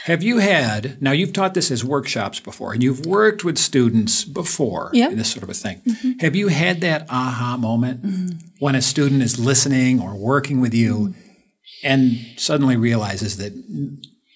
Have 0.04 0.22
you 0.22 0.38
had, 0.38 1.00
now 1.00 1.12
you've 1.12 1.32
taught 1.32 1.54
this 1.54 1.70
as 1.70 1.84
workshops 1.84 2.40
before, 2.40 2.72
and 2.72 2.82
you've 2.82 3.06
worked 3.06 3.44
with 3.44 3.56
students 3.56 4.24
before 4.24 4.90
Yeah. 4.92 5.10
in 5.10 5.16
this 5.16 5.30
sort 5.30 5.44
of 5.44 5.48
a 5.50 5.54
thing. 5.54 5.80
Mm-hmm. 5.86 6.18
Have 6.20 6.34
you 6.34 6.48
had 6.48 6.80
that 6.80 7.06
aha 7.08 7.56
moment 7.56 8.02
mm-hmm. 8.02 8.36
when 8.58 8.74
a 8.74 8.82
student 8.82 9.22
is 9.22 9.38
listening 9.38 10.00
or 10.00 10.16
working 10.16 10.60
with 10.60 10.74
you 10.74 10.94
mm-hmm. 10.94 11.20
and 11.84 12.18
suddenly 12.36 12.76
realizes 12.76 13.36
that 13.36 13.52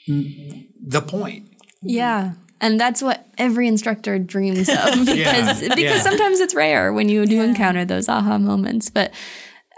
the 0.07 1.03
point? 1.03 1.49
Yeah. 1.83 2.35
And 2.61 2.81
that's 2.81 3.03
what 3.03 3.27
every 3.37 3.67
instructor 3.67 4.19
dreams 4.21 4.69
of 4.69 4.77
because 5.05 5.61
because 5.61 5.79
yeah. 5.79 6.01
sometimes 6.01 6.41
it's 6.41 6.55
rare 6.55 6.93
when 6.93 7.09
you 7.09 7.27
do 7.27 7.43
encounter 7.43 7.85
those 7.85 8.09
aha 8.09 8.39
moments. 8.39 8.89
But 8.89 9.12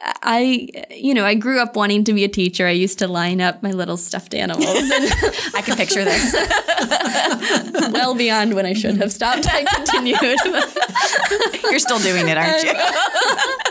I, 0.01 0.69
you 0.91 1.13
know, 1.13 1.25
I 1.25 1.35
grew 1.35 1.61
up 1.61 1.75
wanting 1.75 2.05
to 2.05 2.13
be 2.13 2.23
a 2.23 2.29
teacher. 2.29 2.67
I 2.67 2.71
used 2.71 2.99
to 3.01 3.09
line 3.09 3.41
up 3.41 3.63
my 3.63 3.73
little 3.73 3.97
stuffed 3.97 4.33
animals 4.33 4.69
and 4.69 4.91
I 5.55 5.63
can 5.65 5.77
picture 5.77 6.05
this. 6.05 6.33
well 7.93 8.15
beyond 8.15 8.55
when 8.55 8.65
I 8.65 8.75
should 8.75 8.97
have 8.99 9.13
stopped. 9.13 9.47
I 9.51 9.65
continued. 9.65 10.21
You're 11.65 11.81
still 11.81 11.99
doing 11.99 12.29
it, 12.29 12.39
aren't 12.39 12.63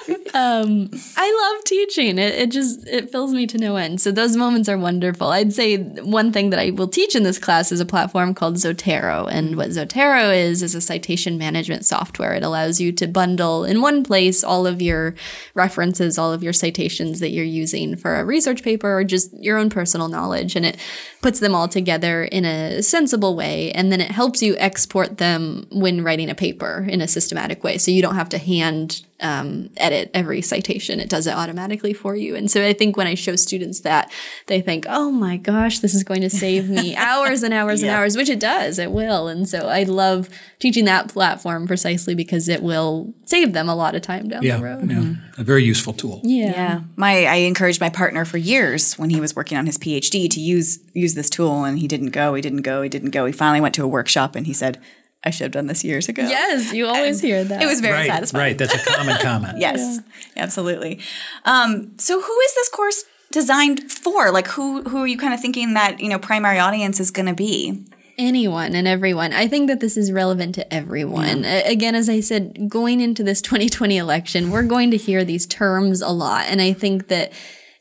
you? 0.08 0.18
Um, 0.34 0.90
I 1.16 1.54
love 1.56 1.64
teaching. 1.64 2.18
It, 2.18 2.36
it 2.36 2.52
just 2.52 2.88
it 2.88 3.12
fills 3.12 3.34
me 3.34 3.48
to 3.48 3.58
no 3.58 3.76
end. 3.76 4.02
So 4.02 4.12
those 4.12 4.36
moments 4.36 4.70
are 4.70 4.78
wonderful. 4.78 5.28
I'd 5.28 5.54
say 5.54 5.78
one 5.78 6.32
thing 6.32 6.50
that 6.52 6.60
I 6.60 6.72
will 6.72 6.88
teach 6.88 7.16
in 7.16 7.24
this 7.24 7.40
class 7.40 7.72
is 7.72 7.80
a 7.80 7.86
platform 7.86 8.34
called 8.34 8.56
Zotero. 8.56 9.28
And 9.32 9.56
what 9.58 9.70
Zotero 9.70 10.36
is 10.36 10.62
is 10.62 10.76
a 10.76 10.82
citation 10.82 11.38
management 11.38 11.86
software. 11.86 12.34
It 12.34 12.44
allows 12.44 12.80
you 12.80 12.92
to 12.94 13.08
bundle 13.08 13.66
in 13.66 13.82
one 13.82 14.04
place 14.04 14.44
all 14.44 14.68
of 14.68 14.82
your 14.82 15.16
references, 15.54 16.18
all 16.18 16.34
of 16.34 16.44
your 16.44 16.54
citations 16.54 17.20
that 17.20 17.30
you're 17.30 17.46
using 17.46 17.96
for 17.96 18.16
a 18.16 18.26
research 18.26 18.64
paper 18.64 18.98
or 19.00 19.04
just 19.04 19.34
your 19.42 19.58
own 19.58 19.70
personal 19.70 20.08
knowledge, 20.08 20.56
and 20.56 20.66
it 20.66 20.78
puts 21.22 21.40
them 21.40 21.56
all 21.56 21.68
together 21.68 22.24
in 22.26 22.46
a 22.46 22.84
sensible 22.84 23.36
way. 23.36 23.72
And 23.72 23.92
then 23.92 24.02
it 24.02 24.12
helps 24.12 24.42
you 24.42 24.56
export 24.58 25.18
them 25.18 25.68
when 25.72 26.04
writing 26.04 26.30
a 26.30 26.36
paper 26.36 26.86
in 26.90 27.02
a 27.02 27.08
systematic 27.08 27.64
way. 27.64 27.78
So 27.78 27.92
you 27.92 28.02
don't 28.02 28.16
have 28.16 28.30
to 28.30 28.38
hand 28.38 29.06
um, 29.20 29.70
edit 29.78 30.12
every 30.14 30.42
citation. 30.42 31.00
It 31.00 31.10
does 31.10 31.26
it 31.26 31.34
automatically 31.34 31.94
for 31.94 32.16
you. 32.16 32.36
And 32.36 32.52
so 32.52 32.64
I 32.64 32.74
think 32.74 32.96
when 32.98 33.08
I 33.08 33.16
show 33.16 33.36
students 33.36 33.80
that, 33.82 34.12
they 34.46 34.62
think, 34.62 34.86
oh 34.88 35.10
my 35.12 35.38
gosh, 35.38 35.80
this 35.80 35.96
is 35.96 36.04
going 36.04 36.22
to 36.22 36.30
save 36.30 36.70
me 36.70 36.96
hours 36.98 37.42
and 37.42 37.54
hours 37.54 37.82
and 37.82 37.90
hours, 37.92 38.16
which 38.16 38.30
it 38.30 38.40
does, 38.40 38.78
it 38.78 38.92
will. 38.92 39.28
And 39.28 39.50
so 39.50 39.68
I 39.70 39.84
love 39.84 40.30
teaching 40.60 40.86
that 40.86 41.08
platform 41.10 41.66
precisely 41.68 42.14
because 42.14 42.48
it 42.48 42.62
will 42.62 43.14
save 43.26 43.54
them 43.54 43.68
a 43.70 43.76
lot 43.76 43.96
of 43.96 44.02
time 44.04 44.28
down 44.30 44.44
Yeah, 44.44 44.58
the 44.58 44.64
road. 44.64 44.92
yeah. 44.92 45.14
A 45.40 45.44
very 45.44 45.64
useful 45.64 45.94
tool. 45.94 46.22
Yeah. 46.24 46.52
Yeah, 46.52 46.82
my 46.96 47.26
I 47.26 47.36
encouraged 47.38 47.82
my 47.82 47.90
partner 47.90 48.24
for 48.26 48.38
years 48.38 48.94
when 49.00 49.10
he 49.10 49.20
was 49.20 49.36
working 49.36 49.58
on 49.58 49.66
his 49.66 49.78
PhD 49.78 50.30
to 50.30 50.40
use 50.40 50.80
use 50.94 51.14
this 51.16 51.30
tool, 51.30 51.64
and 51.64 51.78
he 51.80 51.88
didn't 51.88 52.10
go. 52.12 52.34
He 52.34 52.42
didn't 52.42 52.62
go. 52.62 52.82
He 52.82 52.90
didn't 52.90 53.12
go. 53.12 53.26
He 53.26 53.32
finally 53.32 53.62
went 53.62 53.76
to 53.76 53.84
a 53.84 53.88
workshop, 53.88 54.36
and 54.36 54.48
he 54.48 54.54
said, 54.54 54.80
"I 55.28 55.32
should 55.32 55.46
have 55.46 55.52
done 55.60 55.68
this 55.68 55.84
years 55.84 56.08
ago." 56.10 56.24
Yes, 56.28 56.74
you 56.74 56.88
always 56.88 57.20
hear 57.22 57.44
that. 57.44 57.62
it 57.62 57.68
was 57.68 57.80
very 57.82 57.94
Right, 58.00 58.08
satisfying. 58.10 58.44
right. 58.44 58.58
That's 58.58 58.76
a 58.76 58.86
common 58.94 59.18
comment. 59.18 59.58
Yes, 59.66 60.00
absolutely. 60.36 61.00
Um, 61.46 61.92
so, 61.98 62.22
who 62.22 62.40
is 62.48 62.56
this 62.56 62.70
course 62.70 63.04
designed 63.32 63.92
for? 63.92 64.32
Like, 64.32 64.48
who 64.48 64.84
who 64.84 64.98
are 65.04 65.08
you 65.08 65.18
kind 65.18 65.34
of 65.34 65.40
thinking 65.42 65.74
that 65.74 66.00
you 66.00 66.10
know 66.10 66.20
primary 66.20 66.60
audience 66.60 67.00
is 67.00 67.12
going 67.12 67.28
to 67.28 67.34
be? 67.36 67.84
anyone 68.20 68.74
and 68.74 68.88
everyone. 68.88 69.32
I 69.32 69.48
think 69.48 69.68
that 69.70 69.80
this 69.80 69.96
is 69.96 70.12
relevant 70.12 70.56
to 70.56 70.74
everyone. 70.74 71.46
A- 71.46 71.72
Again, 71.72 71.94
as 71.94 72.10
I 72.10 72.20
said, 72.20 72.68
going 72.68 73.00
into 73.00 73.22
this 73.22 73.42
2020 73.44 73.96
election, 73.96 74.50
we're 74.50 74.64
going 74.64 74.90
to 74.90 74.98
hear 74.98 75.24
these 75.24 75.46
terms 75.46 76.02
a 76.02 76.10
lot. 76.10 76.46
And 76.48 76.60
I 76.60 76.74
think 76.74 77.10
that 77.10 77.32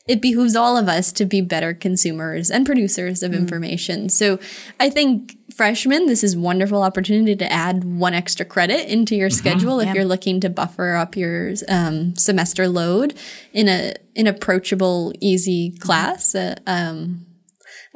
it 0.07 0.21
behooves 0.21 0.55
all 0.55 0.77
of 0.77 0.87
us 0.87 1.11
to 1.13 1.25
be 1.25 1.41
better 1.41 1.73
consumers 1.73 2.51
and 2.51 2.67
producers 2.67 3.23
of 3.23 3.33
information. 3.33 4.09
So 4.09 4.37
I 4.79 4.91
think 4.91 5.36
freshmen, 5.57 6.05
this 6.05 6.23
is 6.23 6.37
wonderful 6.37 6.83
opportunity 6.83 7.35
to 7.35 7.51
add 7.51 7.83
one 7.83 8.13
extra 8.13 8.45
credit 8.45 8.87
into 8.87 9.15
your 9.15 9.31
schedule 9.31 9.79
if 9.79 9.93
you're 9.95 10.05
looking 10.05 10.39
to 10.41 10.49
buffer 10.49 10.95
up 10.95 11.17
your 11.17 11.53
um, 11.67 12.15
semester 12.15 12.67
load 12.67 13.15
in 13.53 13.67
a 13.67 13.95
an 14.15 14.27
approachable, 14.27 15.13
easy 15.19 15.71
class. 15.79 16.35
Uh, 16.35 16.55
um, 16.67 17.25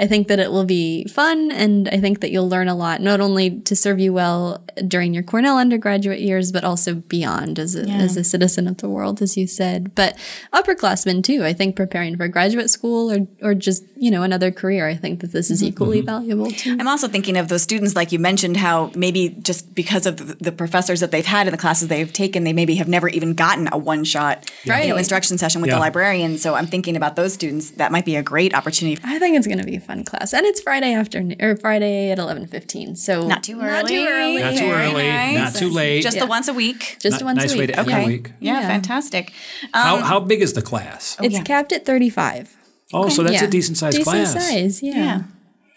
I 0.01 0.07
think 0.07 0.29
that 0.29 0.39
it 0.39 0.51
will 0.51 0.65
be 0.65 1.05
fun 1.05 1.51
and 1.51 1.87
I 1.89 1.99
think 1.99 2.21
that 2.21 2.31
you'll 2.31 2.49
learn 2.49 2.67
a 2.67 2.73
lot, 2.73 3.01
not 3.01 3.21
only 3.21 3.59
to 3.61 3.75
serve 3.75 3.99
you 3.99 4.11
well 4.13 4.65
during 4.87 5.13
your 5.13 5.21
Cornell 5.21 5.59
undergraduate 5.59 6.19
years, 6.19 6.51
but 6.51 6.63
also 6.63 6.95
beyond 6.95 7.59
as 7.59 7.75
a, 7.75 7.87
as 7.87 8.17
a 8.17 8.23
citizen 8.23 8.67
of 8.67 8.77
the 8.77 8.89
world, 8.89 9.21
as 9.21 9.37
you 9.37 9.45
said. 9.45 9.93
But 9.93 10.17
upperclassmen 10.53 11.23
too, 11.23 11.45
I 11.45 11.53
think 11.53 11.75
preparing 11.75 12.17
for 12.17 12.27
graduate 12.27 12.71
school 12.71 13.11
or, 13.11 13.27
or 13.43 13.53
just, 13.53 13.83
you 13.95 14.09
know, 14.09 14.23
another 14.23 14.49
career, 14.49 14.87
I 14.87 14.95
think 14.95 15.19
that 15.19 15.33
this 15.33 15.51
is 15.51 15.59
mm-hmm. 15.59 15.69
equally 15.69 15.97
mm-hmm. 15.99 16.07
valuable 16.07 16.49
too. 16.49 16.77
I'm 16.79 16.87
also 16.87 17.07
thinking 17.07 17.37
of 17.37 17.47
those 17.49 17.61
students, 17.61 17.95
like 17.95 18.11
you 18.11 18.17
mentioned, 18.17 18.57
how 18.57 18.91
maybe 18.95 19.29
just 19.29 19.75
because 19.75 20.07
of 20.07 20.17
the, 20.17 20.35
the 20.35 20.51
professors 20.51 20.99
that 21.01 21.11
they've 21.11 21.23
had 21.23 21.45
in 21.45 21.51
the 21.51 21.59
classes 21.59 21.89
they've 21.89 22.11
taken, 22.11 22.43
they 22.43 22.53
maybe 22.53 22.75
have 22.75 22.87
never 22.87 23.07
even 23.09 23.35
gotten 23.35 23.69
a 23.71 23.77
one 23.77 24.03
shot 24.03 24.49
you 24.65 24.71
know, 24.71 24.97
instruction 24.97 25.37
session 25.37 25.61
with 25.61 25.69
Yeah. 25.69 25.75
the 25.75 25.81
librarian. 25.81 26.39
So 26.39 26.55
I'm 26.55 26.65
thinking 26.65 26.97
about 26.97 27.15
those 27.15 27.33
students. 27.33 27.69
That 27.71 27.91
might 27.91 28.05
be 28.05 28.15
a 28.15 28.23
great 28.23 28.55
opportunity. 28.55 28.99
I 29.03 29.19
think 29.19 29.37
it's 29.37 29.45
going 29.45 29.59
to 29.59 29.65
be 29.65 29.75
a 29.75 29.79
fun 29.91 30.03
class, 30.03 30.33
and 30.33 30.45
it's 30.45 30.61
Friday 30.61 30.93
afternoon 30.93 31.35
or 31.41 31.55
Friday 31.57 32.11
at 32.11 32.19
eleven 32.19 32.47
fifteen. 32.47 32.95
So 32.95 33.27
Not 33.27 33.43
too 33.43 33.59
early. 33.59 33.71
Not 33.71 33.87
too 33.87 34.05
early. 34.07 34.39
Not 34.41 34.51
too 34.53 34.59
Very 34.59 34.85
early, 34.91 35.07
nice. 35.07 35.53
not 35.53 35.55
too 35.59 35.69
late. 35.69 36.01
Just 36.03 36.15
Yeah. 36.17 36.23
the 36.23 36.29
once 36.29 36.47
a 36.47 36.53
week. 36.53 36.97
Just 36.99 37.19
Ni- 37.19 37.25
once 37.25 37.37
nice 37.39 37.53
a 37.53 37.55
way 37.55 37.61
week. 37.65 37.73
to 37.73 37.79
end 37.79 37.87
the 37.89 37.93
Okay. 37.93 38.05
week. 38.07 38.31
Yeah, 38.39 38.61
Yeah. 38.61 38.67
fantastic. 38.67 39.33
how, 39.73 39.97
Um, 39.97 40.03
how 40.03 40.19
big 40.19 40.41
is 40.41 40.53
the 40.53 40.61
class? 40.61 41.17
It's 41.21 41.35
yeah. 41.35 41.41
capped 41.43 41.71
at 41.73 41.85
thirty 41.85 42.09
five. 42.09 42.55
Oh, 42.93 43.09
so 43.09 43.23
that's 43.23 43.35
yeah. 43.35 43.45
a 43.45 43.47
decent 43.49 43.77
sized 43.77 43.97
Decent 43.97 44.15
class. 44.27 44.33
size, 44.49 44.83
yeah. 44.83 45.21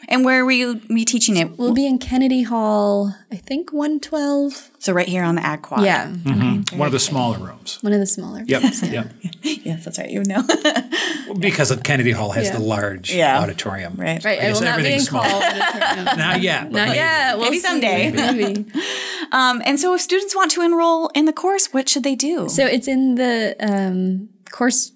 Yeah. 0.08 0.14
And 0.14 0.24
where 0.24 0.44
were 0.44 0.50
you 0.52 0.76
be 0.88 1.04
teaching 1.04 1.36
it? 1.36 1.58
We'll 1.58 1.72
be 1.74 1.86
in 1.86 1.98
Kennedy 1.98 2.42
Hall, 2.42 3.14
I 3.32 3.36
think 3.36 3.72
one 3.72 4.00
twelve. 4.00 4.70
So 4.78 4.92
right 4.92 5.08
here 5.08 5.24
on 5.24 5.36
the 5.36 5.44
Ag 5.44 5.62
Quad. 5.62 5.84
Yeah, 5.84 6.08
One 6.76 6.86
of 6.86 6.92
the 6.92 6.98
smaller 7.00 7.38
rooms. 7.38 7.78
one 7.82 7.92
of 7.94 8.00
the 8.00 8.06
smaller. 8.06 8.38
rooms. 8.38 8.50
Yep. 8.50 8.62
ones, 8.62 8.82
Yep. 8.90 9.12
Yes, 9.42 9.84
that's 9.84 9.98
right. 9.98 10.10
You 10.10 10.22
know. 10.24 10.42
Because 11.38 11.70
of 11.70 11.82
Kennedy 11.82 12.10
Hall 12.12 12.30
has 12.32 12.46
Yeah. 12.46 12.52
the 12.58 12.60
large 12.62 13.12
Yeah. 13.14 13.40
auditorium. 13.40 13.94
right. 13.96 14.22
Right, 14.24 14.38
I 14.38 14.42
I 14.44 14.46
guess 14.48 14.60
will 14.60 14.66
not 14.66 14.76
be 14.76 14.80
in 14.80 14.86
everything's 14.92 15.08
small. 15.08 15.24
Not 16.16 16.42
yet. 16.42 16.70
Not 16.70 16.88
maybe. 16.88 16.96
yet. 16.96 17.36
We'll 17.38 17.50
Maybe 17.50 17.58
someday. 17.60 18.10
Maybe. 18.10 18.66
Um, 19.32 19.62
and 19.64 19.80
so 19.80 19.94
if 19.94 20.00
students 20.00 20.34
want 20.36 20.50
to 20.52 20.60
enroll 20.62 21.08
in 21.14 21.24
the 21.24 21.32
course, 21.32 21.72
what 21.72 21.88
should 21.88 22.02
they 22.04 22.14
do? 22.14 22.48
So 22.48 22.66
it's 22.66 22.86
in 22.88 23.14
the 23.16 23.56
um, 23.60 24.28
course 24.50 24.92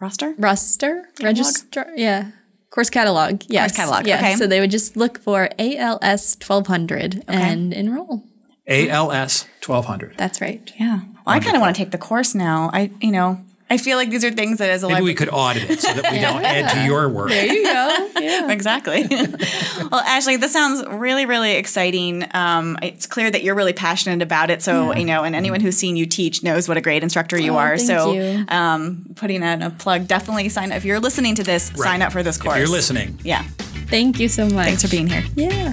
roster? 0.00 0.34
roster 0.38 1.08
register. 1.22 1.90
Yeah. 1.96 2.30
Course 2.72 2.88
catalog. 2.88 3.42
Yes. 3.48 3.76
catalog, 3.76 4.06
Yeah. 4.06 4.16
okay. 4.16 4.34
So 4.34 4.46
they 4.46 4.58
would 4.58 4.70
just 4.70 4.96
look 4.96 5.20
for 5.20 5.50
ALS 5.58 6.38
1200 6.40 7.22
and 7.28 7.70
enroll. 7.74 8.24
ALS 8.66 9.46
1200. 9.64 10.14
That's 10.16 10.40
right. 10.40 10.72
Yeah. 10.80 11.00
Well, 11.26 11.36
I 11.36 11.38
kind 11.40 11.54
of 11.54 11.60
want 11.60 11.76
to 11.76 11.82
take 11.82 11.90
the 11.92 11.98
course 11.98 12.34
now. 12.34 12.70
I, 12.72 12.90
you 13.02 13.12
know, 13.12 13.44
I 13.72 13.78
feel 13.78 13.96
like 13.96 14.10
these 14.10 14.22
are 14.22 14.30
things 14.30 14.58
that 14.58 14.68
as 14.68 14.82
a 14.82 14.88
Maybe 14.88 15.00
we 15.00 15.14
could 15.14 15.30
audit 15.32 15.70
it 15.70 15.80
so 15.80 15.94
that 15.94 16.12
we 16.12 16.20
don't 16.20 16.44
add 16.44 16.74
to 16.74 16.84
your 16.84 17.08
work. 17.08 17.30
There 17.30 17.46
you 17.46 17.64
go. 17.64 18.10
Yeah. 18.20 18.50
Exactly. 18.52 19.06
well, 19.90 20.00
Ashley, 20.00 20.36
this 20.36 20.52
sounds 20.52 20.84
really, 20.86 21.24
really 21.24 21.52
exciting. 21.52 22.22
Um, 22.34 22.78
it's 22.82 23.06
clear 23.06 23.30
that 23.30 23.42
you're 23.42 23.54
really 23.54 23.72
passionate 23.72 24.20
about 24.20 24.50
it. 24.50 24.60
So, 24.60 24.94
you 24.94 25.06
know, 25.06 25.24
and 25.24 25.34
anyone 25.34 25.60
who's 25.60 25.78
seen 25.78 25.96
you 25.96 26.04
teach 26.04 26.42
knows 26.42 26.68
what 26.68 26.76
a 26.76 26.82
great 26.82 27.02
instructor 27.02 27.40
you 27.40 27.54
Oh, 27.54 27.56
are. 27.56 27.78
thank 27.78 27.88
so, 27.88 28.12
you. 28.12 28.44
Um, 28.48 29.06
putting 29.16 29.42
in 29.42 29.62
a 29.62 29.70
plug, 29.70 30.06
definitely 30.06 30.50
sign 30.50 30.70
up. 30.70 30.76
If 30.76 30.84
you're 30.84 31.00
listening 31.00 31.34
to 31.36 31.42
this, 31.42 31.72
sign 31.74 32.02
up 32.02 32.12
for 32.12 32.22
this 32.22 32.36
course. 32.36 32.56
If 32.56 32.60
you're 32.60 32.68
listening. 32.68 33.18
Yeah. 33.24 33.42
Thank 33.88 34.20
you 34.20 34.28
so 34.28 34.44
much. 34.50 34.66
Thanks 34.66 34.82
for 34.82 34.88
being 34.90 35.06
here. 35.06 35.24
Yeah. 35.34 35.72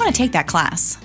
Want 0.00 0.14
to 0.14 0.18
take 0.18 0.32
that 0.32 0.46
class. 0.46 0.98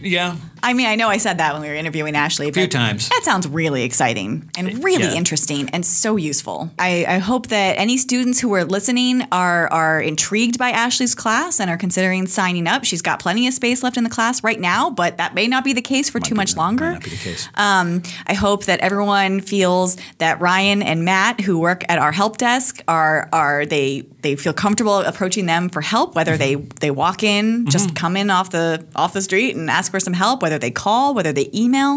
Yeah. 0.00 0.36
I 0.62 0.72
mean, 0.72 0.86
I 0.86 0.96
know 0.96 1.08
I 1.08 1.18
said 1.18 1.38
that 1.38 1.52
when 1.52 1.62
we 1.62 1.68
were 1.68 1.74
interviewing 1.74 2.16
Ashley. 2.16 2.48
A 2.48 2.52
few 2.52 2.66
times. 2.66 3.08
That 3.08 3.22
sounds 3.24 3.46
really 3.46 3.82
exciting 3.84 4.50
and 4.56 4.82
really 4.82 5.04
Yeah. 5.04 5.12
interesting 5.14 5.68
and 5.70 5.84
so 5.84 6.16
useful. 6.16 6.70
I, 6.78 7.04
I 7.08 7.18
hope 7.18 7.48
that 7.48 7.78
any 7.78 7.96
students 7.98 8.40
who 8.40 8.52
are 8.54 8.64
listening 8.64 9.22
are 9.32 9.68
are 9.72 10.00
intrigued 10.00 10.58
by 10.58 10.70
Ashley's 10.70 11.14
class 11.14 11.60
and 11.60 11.70
are 11.70 11.76
considering 11.76 12.26
signing 12.26 12.66
up. 12.66 12.84
She's 12.84 13.02
got 13.02 13.20
plenty 13.20 13.46
of 13.46 13.54
space 13.54 13.82
left 13.82 13.96
in 13.96 14.04
the 14.04 14.10
class 14.10 14.42
right 14.42 14.58
now, 14.60 14.90
but 14.90 15.16
that 15.18 15.34
may 15.34 15.46
not 15.46 15.64
be 15.64 15.72
the 15.72 15.82
case 15.82 16.08
for 16.10 16.20
too 16.20 16.34
much 16.34 16.56
longer. 16.56 16.86
Might 16.86 16.92
not 16.94 17.04
be 17.04 17.10
the 17.10 17.16
case. 17.16 17.48
Um, 17.54 18.02
I 18.26 18.34
hope 18.34 18.64
that 18.64 18.80
everyone 18.80 19.40
feels 19.40 19.96
that 20.18 20.40
Ryan 20.40 20.82
and 20.82 21.04
Matt, 21.04 21.40
who 21.42 21.58
work 21.58 21.84
at 21.88 21.98
our 21.98 22.12
help 22.12 22.38
desk, 22.38 22.82
are 22.88 23.28
are 23.32 23.66
they 23.66 24.06
they 24.22 24.36
feel 24.36 24.52
comfortable 24.52 25.00
approaching 25.00 25.46
them 25.46 25.68
for 25.68 25.80
help. 25.80 26.14
Whether 26.14 26.36
they 26.36 26.54
they 26.56 26.90
walk 26.90 27.22
in, 27.22 27.66
just 27.66 27.94
come 27.94 28.16
in 28.16 28.30
off 28.30 28.50
the 28.50 28.84
off 28.96 29.12
the 29.12 29.22
street 29.22 29.54
and 29.56 29.70
ask 29.70 29.90
for 29.90 30.00
some 30.00 30.12
help. 30.14 30.42
Whether 30.46 30.60
they 30.60 30.70
call, 30.70 31.12
whether 31.12 31.32
they 31.32 31.50
email. 31.52 31.94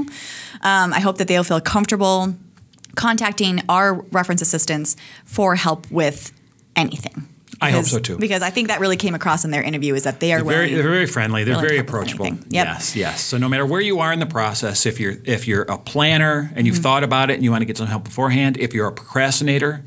Um, 0.64 0.92
I 0.92 1.00
hope 1.02 1.20
that 1.20 1.28
they'll 1.28 1.44
feel 1.44 1.62
comfortable 1.62 2.34
contacting 2.96 3.62
our 3.70 3.94
reference 4.12 4.42
assistants 4.42 4.96
for 5.24 5.56
help 5.56 5.86
with 5.92 6.34
anything. 6.76 7.28
I 7.62 7.70
hope 7.70 7.82
Because- 7.82 7.92
so, 7.92 8.00
too. 8.00 8.18
Because 8.18 8.42
I 8.42 8.50
think 8.50 8.70
that 8.70 8.80
really 8.80 8.98
came 8.98 9.14
across 9.14 9.46
in 9.46 9.52
their 9.52 9.62
interview 9.62 9.94
is 9.94 10.02
that 10.02 10.20
they 10.20 10.34
are 10.34 10.38
They're 10.38 10.46
very, 10.46 10.66
willing. 10.70 10.82
they're 10.82 10.92
very 10.92 11.06
friendly. 11.06 11.44
They're 11.44 11.62
very 11.62 11.78
approachable. 11.78 12.26
Yep. 12.26 12.40
Yes, 12.50 12.96
yes. 12.96 13.22
So 13.22 13.38
no 13.38 13.48
matter 13.48 13.68
where 13.68 13.82
you 13.82 14.00
are 14.00 14.12
in 14.12 14.20
the 14.20 14.26
process, 14.26 14.88
if 14.88 15.00
you're 15.00 15.18
if 15.26 15.48
you're 15.48 15.62
a 15.70 15.78
planner 15.78 16.52
and 16.56 16.66
you've 16.66 16.78
Mm-hmm. 16.78 16.84
thought 16.84 17.04
about 17.04 17.30
it 17.30 17.36
and 17.36 17.44
you 17.44 17.52
want 17.52 17.62
to 17.62 17.66
get 17.68 17.78
some 17.78 17.86
help 17.86 18.04
beforehand, 18.04 18.58
if 18.58 18.74
you're 18.74 18.88
a 18.88 18.92
procrastinator, 18.92 19.84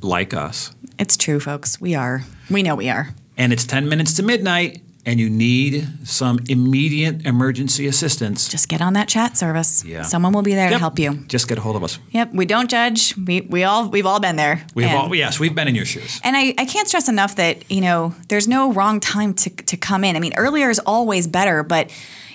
like 0.00 0.32
us, 0.32 0.70
it's 0.98 1.18
true, 1.18 1.38
folks. 1.38 1.78
We 1.82 1.94
are. 1.94 2.22
We 2.50 2.62
know 2.62 2.76
we 2.76 2.88
are. 2.88 3.08
and 3.36 3.52
it's 3.52 3.66
ten 3.66 3.90
minutes 3.90 4.14
to 4.14 4.22
midnight, 4.22 4.80
and 5.06 5.18
you 5.18 5.30
need 5.30 5.88
some 6.04 6.38
immediate 6.48 7.24
emergency 7.26 7.86
assistance, 7.86 8.48
Just 8.48 8.68
get 8.68 8.82
on 8.82 8.92
that 8.92 9.08
chat 9.08 9.36
service. 9.36 9.84
Yeah. 9.84 10.02
Someone 10.02 10.32
will 10.32 10.42
be 10.42 10.54
there 10.54 10.68
to 10.70 10.78
help 10.78 10.98
you. 10.98 11.14
Just 11.26 11.48
get 11.48 11.58
a 11.58 11.60
hold 11.60 11.76
of 11.76 11.82
us. 11.84 11.98
Yep, 12.10 12.34
we 12.34 12.44
don't 12.46 12.68
judge. 12.70 13.16
We 13.16 13.40
we 13.42 13.64
all 13.64 13.88
we've 13.88 14.06
all 14.06 14.20
been 14.20 14.36
there. 14.36 14.64
We've 14.74 14.86
and, 14.86 14.96
all 14.96 15.14
yes, 15.14 15.40
we've 15.40 15.54
been 15.54 15.68
in 15.68 15.74
your 15.74 15.86
shoes. 15.86 16.20
and 16.22 16.36
I, 16.36 16.54
I 16.58 16.64
can't 16.66 16.86
stress 16.88 17.08
enough 17.08 17.36
that, 17.36 17.70
you 17.70 17.80
know, 17.80 18.14
there's 18.28 18.46
no 18.48 18.72
wrong 18.72 19.00
time 19.00 19.34
to 19.34 19.50
to 19.50 19.76
come 19.76 20.04
in. 20.04 20.16
I 20.16 20.20
mean, 20.20 20.34
earlier 20.36 20.68
is 20.70 20.78
always 20.80 21.26
better, 21.26 21.62
but 21.62 21.90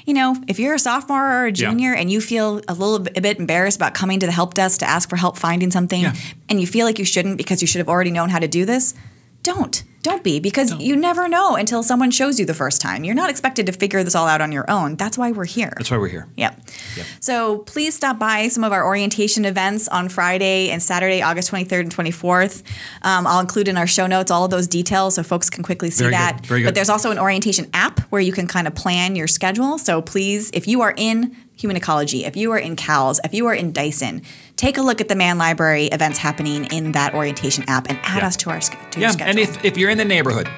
you 0.08 0.14
know, 0.14 0.36
if 0.48 0.60
you're 0.60 0.76
a 0.76 0.80
sophomore 0.80 1.26
or 1.26 1.46
a 1.48 1.52
junior 1.52 1.94
and 1.96 2.12
you 2.12 2.22
feel 2.22 2.62
a 2.68 2.74
little 2.76 3.00
bit, 3.00 3.18
a 3.18 3.22
bit 3.22 3.40
embarrassed 3.40 3.78
about 3.78 3.96
coming 3.96 4.20
to 4.20 4.28
the 4.28 4.32
help 4.32 4.54
desk 4.54 4.80
to 4.82 4.86
ask 4.88 5.10
for 5.10 5.16
help 5.16 5.36
finding 5.38 5.72
something 5.72 6.02
Yeah. 6.02 6.14
and 6.48 6.62
you 6.62 6.68
feel 6.68 6.86
like 6.86 7.00
you 7.00 7.06
shouldn't 7.06 7.38
because 7.38 7.62
you 7.62 7.68
should 7.68 7.80
have 7.80 7.90
already 7.90 8.12
known 8.12 8.30
how 8.30 8.38
to 8.38 8.48
do 8.48 8.66
this, 8.66 8.94
don't. 9.42 9.84
Don't 10.06 10.24
be 10.24 10.40
because 10.40 10.72
you 10.80 10.96
never 10.96 11.28
know 11.28 11.56
until 11.56 11.82
someone 11.82 12.12
shows 12.12 12.40
you 12.40 12.46
the 12.46 12.54
first 12.54 12.80
time. 12.80 13.04
You're 13.04 13.16
not 13.16 13.32
expected 13.32 13.66
to 13.66 13.72
figure 13.72 14.04
this 14.04 14.14
all 14.14 14.28
out 14.28 14.40
on 14.40 14.52
your 14.52 14.70
own. 14.70 14.98
That's 14.98 15.18
why 15.18 15.32
we're 15.32 15.46
here. 15.46 15.74
That's 15.78 15.90
why 15.90 15.98
we're 15.98 16.10
here. 16.10 16.28
Yep. 16.36 16.62
yep. 16.96 17.06
So 17.22 17.58
please 17.58 17.96
stop 17.96 18.20
by 18.20 18.50
some 18.50 18.64
of 18.64 18.72
our 18.72 18.86
orientation 18.86 19.46
events 19.46 19.88
on 19.88 20.10
Friday 20.10 20.70
and 20.70 20.84
Saturday, 20.84 21.24
August 21.24 21.52
23rd 21.52 21.80
and 21.80 21.96
24th. 21.96 22.62
Um, 23.02 23.26
I'll 23.26 23.40
include 23.40 23.68
in 23.68 23.78
our 23.78 23.88
show 23.88 24.06
notes 24.06 24.30
all 24.30 24.46
of 24.46 24.52
those 24.52 24.68
details 24.68 25.16
so 25.16 25.24
folks 25.24 25.50
can 25.50 25.64
quickly 25.64 25.90
see 25.90 26.04
Very 26.04 26.12
good. 26.12 26.20
that. 26.20 26.46
Very 26.46 26.62
good. 26.62 26.68
But 26.68 26.76
there's 26.76 26.90
also 26.90 27.10
an 27.10 27.18
orientation 27.18 27.68
app 27.74 28.02
where 28.12 28.22
you 28.22 28.32
can 28.32 28.46
kind 28.46 28.68
of 28.68 28.76
plan 28.76 29.16
your 29.16 29.26
schedule. 29.26 29.80
So 29.80 30.04
please, 30.04 30.52
if 30.54 30.68
you 30.68 30.82
are 30.82 30.94
in 30.96 31.36
human 31.56 31.78
ecology, 31.78 32.26
if 32.26 32.36
you 32.36 32.52
are 32.52 32.58
in 32.58 32.76
CALS, 32.76 33.20
if 33.24 33.34
you 33.34 33.46
are 33.48 33.54
in 33.54 33.72
Dyson, 33.72 34.22
take 34.56 34.78
a 34.78 34.82
look 34.82 35.02
at 35.02 35.08
the 35.08 35.16
Mann 35.16 35.38
Library 35.38 35.86
events 35.88 36.18
happening 36.20 36.66
in 36.66 36.92
that 36.94 37.14
orientation 37.14 37.64
app 37.68 37.90
and 37.90 37.98
add 38.04 38.20
Yeah. 38.22 38.28
us 38.28 38.36
to 38.38 38.50
our 38.50 38.60
to 38.60 39.00
your 39.00 39.08
Yeah, 39.08 39.12
schedule. 39.12 39.30
and 39.30 39.40
if, 39.40 39.64
if 39.66 39.78
you're 39.78 39.90
in 39.90 39.98
the 39.98 40.06
neighborhood, 40.06 40.50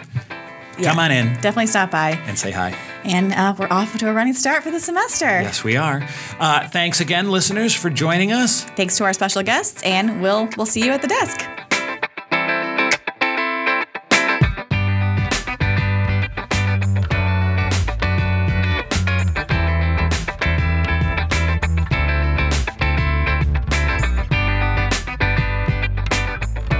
come 0.82 1.00
on 1.00 1.12
in 1.12 1.34
Definitely 1.36 1.68
stop 1.68 1.92
by. 1.92 2.12
and 2.28 2.38
say 2.38 2.52
hi. 2.52 2.76
And 3.04 3.32
uh, 3.34 3.56
we're 3.58 3.72
off 3.72 3.98
to 3.98 4.10
a 4.10 4.14
running 4.14 4.34
start 4.34 4.64
for 4.64 4.72
the 4.72 4.80
semester. 4.82 5.26
Yes, 5.26 5.64
we 5.64 5.78
are. 5.78 6.06
Uh, 6.40 6.68
thanks 6.68 7.00
again, 7.00 7.32
listeners, 7.32 7.74
for 7.74 7.90
joining 7.90 8.34
us. 8.34 8.64
Thanks 8.76 8.98
to 8.98 9.06
our 9.06 9.14
special 9.14 9.44
guests, 9.44 9.82
and 9.84 10.22
we'll 10.22 10.50
we'll 10.58 10.66
see 10.66 10.84
you 10.84 10.92
at 10.92 11.02
the 11.02 11.08
desk. 11.08 11.67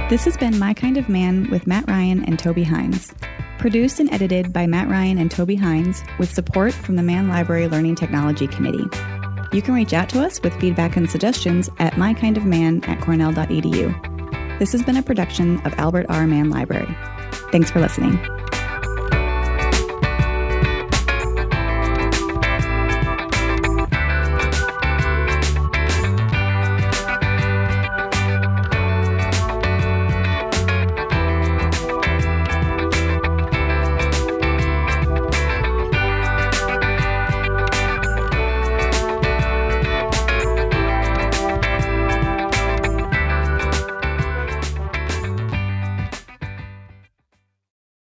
This 0.08 0.24
has 0.24 0.38
been 0.38 0.58
My 0.58 0.72
Kind 0.72 0.96
of 0.96 1.10
Mann 1.10 1.50
with 1.50 1.66
Matt 1.66 1.86
Ryan 1.86 2.24
and 2.24 2.38
Toby 2.38 2.64
Hines. 2.64 3.12
Produced 3.58 4.00
and 4.00 4.10
edited 4.10 4.54
by 4.54 4.66
Matt 4.66 4.88
Ryan 4.88 5.18
and 5.18 5.30
Toby 5.30 5.54
Hines 5.54 6.02
with 6.18 6.32
support 6.32 6.72
from 6.72 6.96
the 6.96 7.02
Mann 7.02 7.28
Library 7.28 7.68
Learning 7.68 7.94
Technology 7.94 8.46
Committee. 8.46 8.86
You 9.52 9.60
can 9.60 9.74
reach 9.74 9.92
out 9.92 10.08
to 10.08 10.22
us 10.22 10.40
with 10.42 10.58
feedback 10.58 10.96
and 10.96 11.10
suggestions 11.10 11.68
at 11.78 11.92
mykindofman 11.94 12.88
at 12.88 13.02
cornell.edu. 13.02 14.58
This 14.58 14.72
has 14.72 14.82
been 14.82 14.96
a 14.96 15.02
production 15.02 15.60
of 15.66 15.74
Albert 15.74 16.06
R. 16.08 16.26
Mann 16.26 16.48
Library. 16.48 16.88
Thanks 17.52 17.70
for 17.70 17.80
listening. 17.80 18.18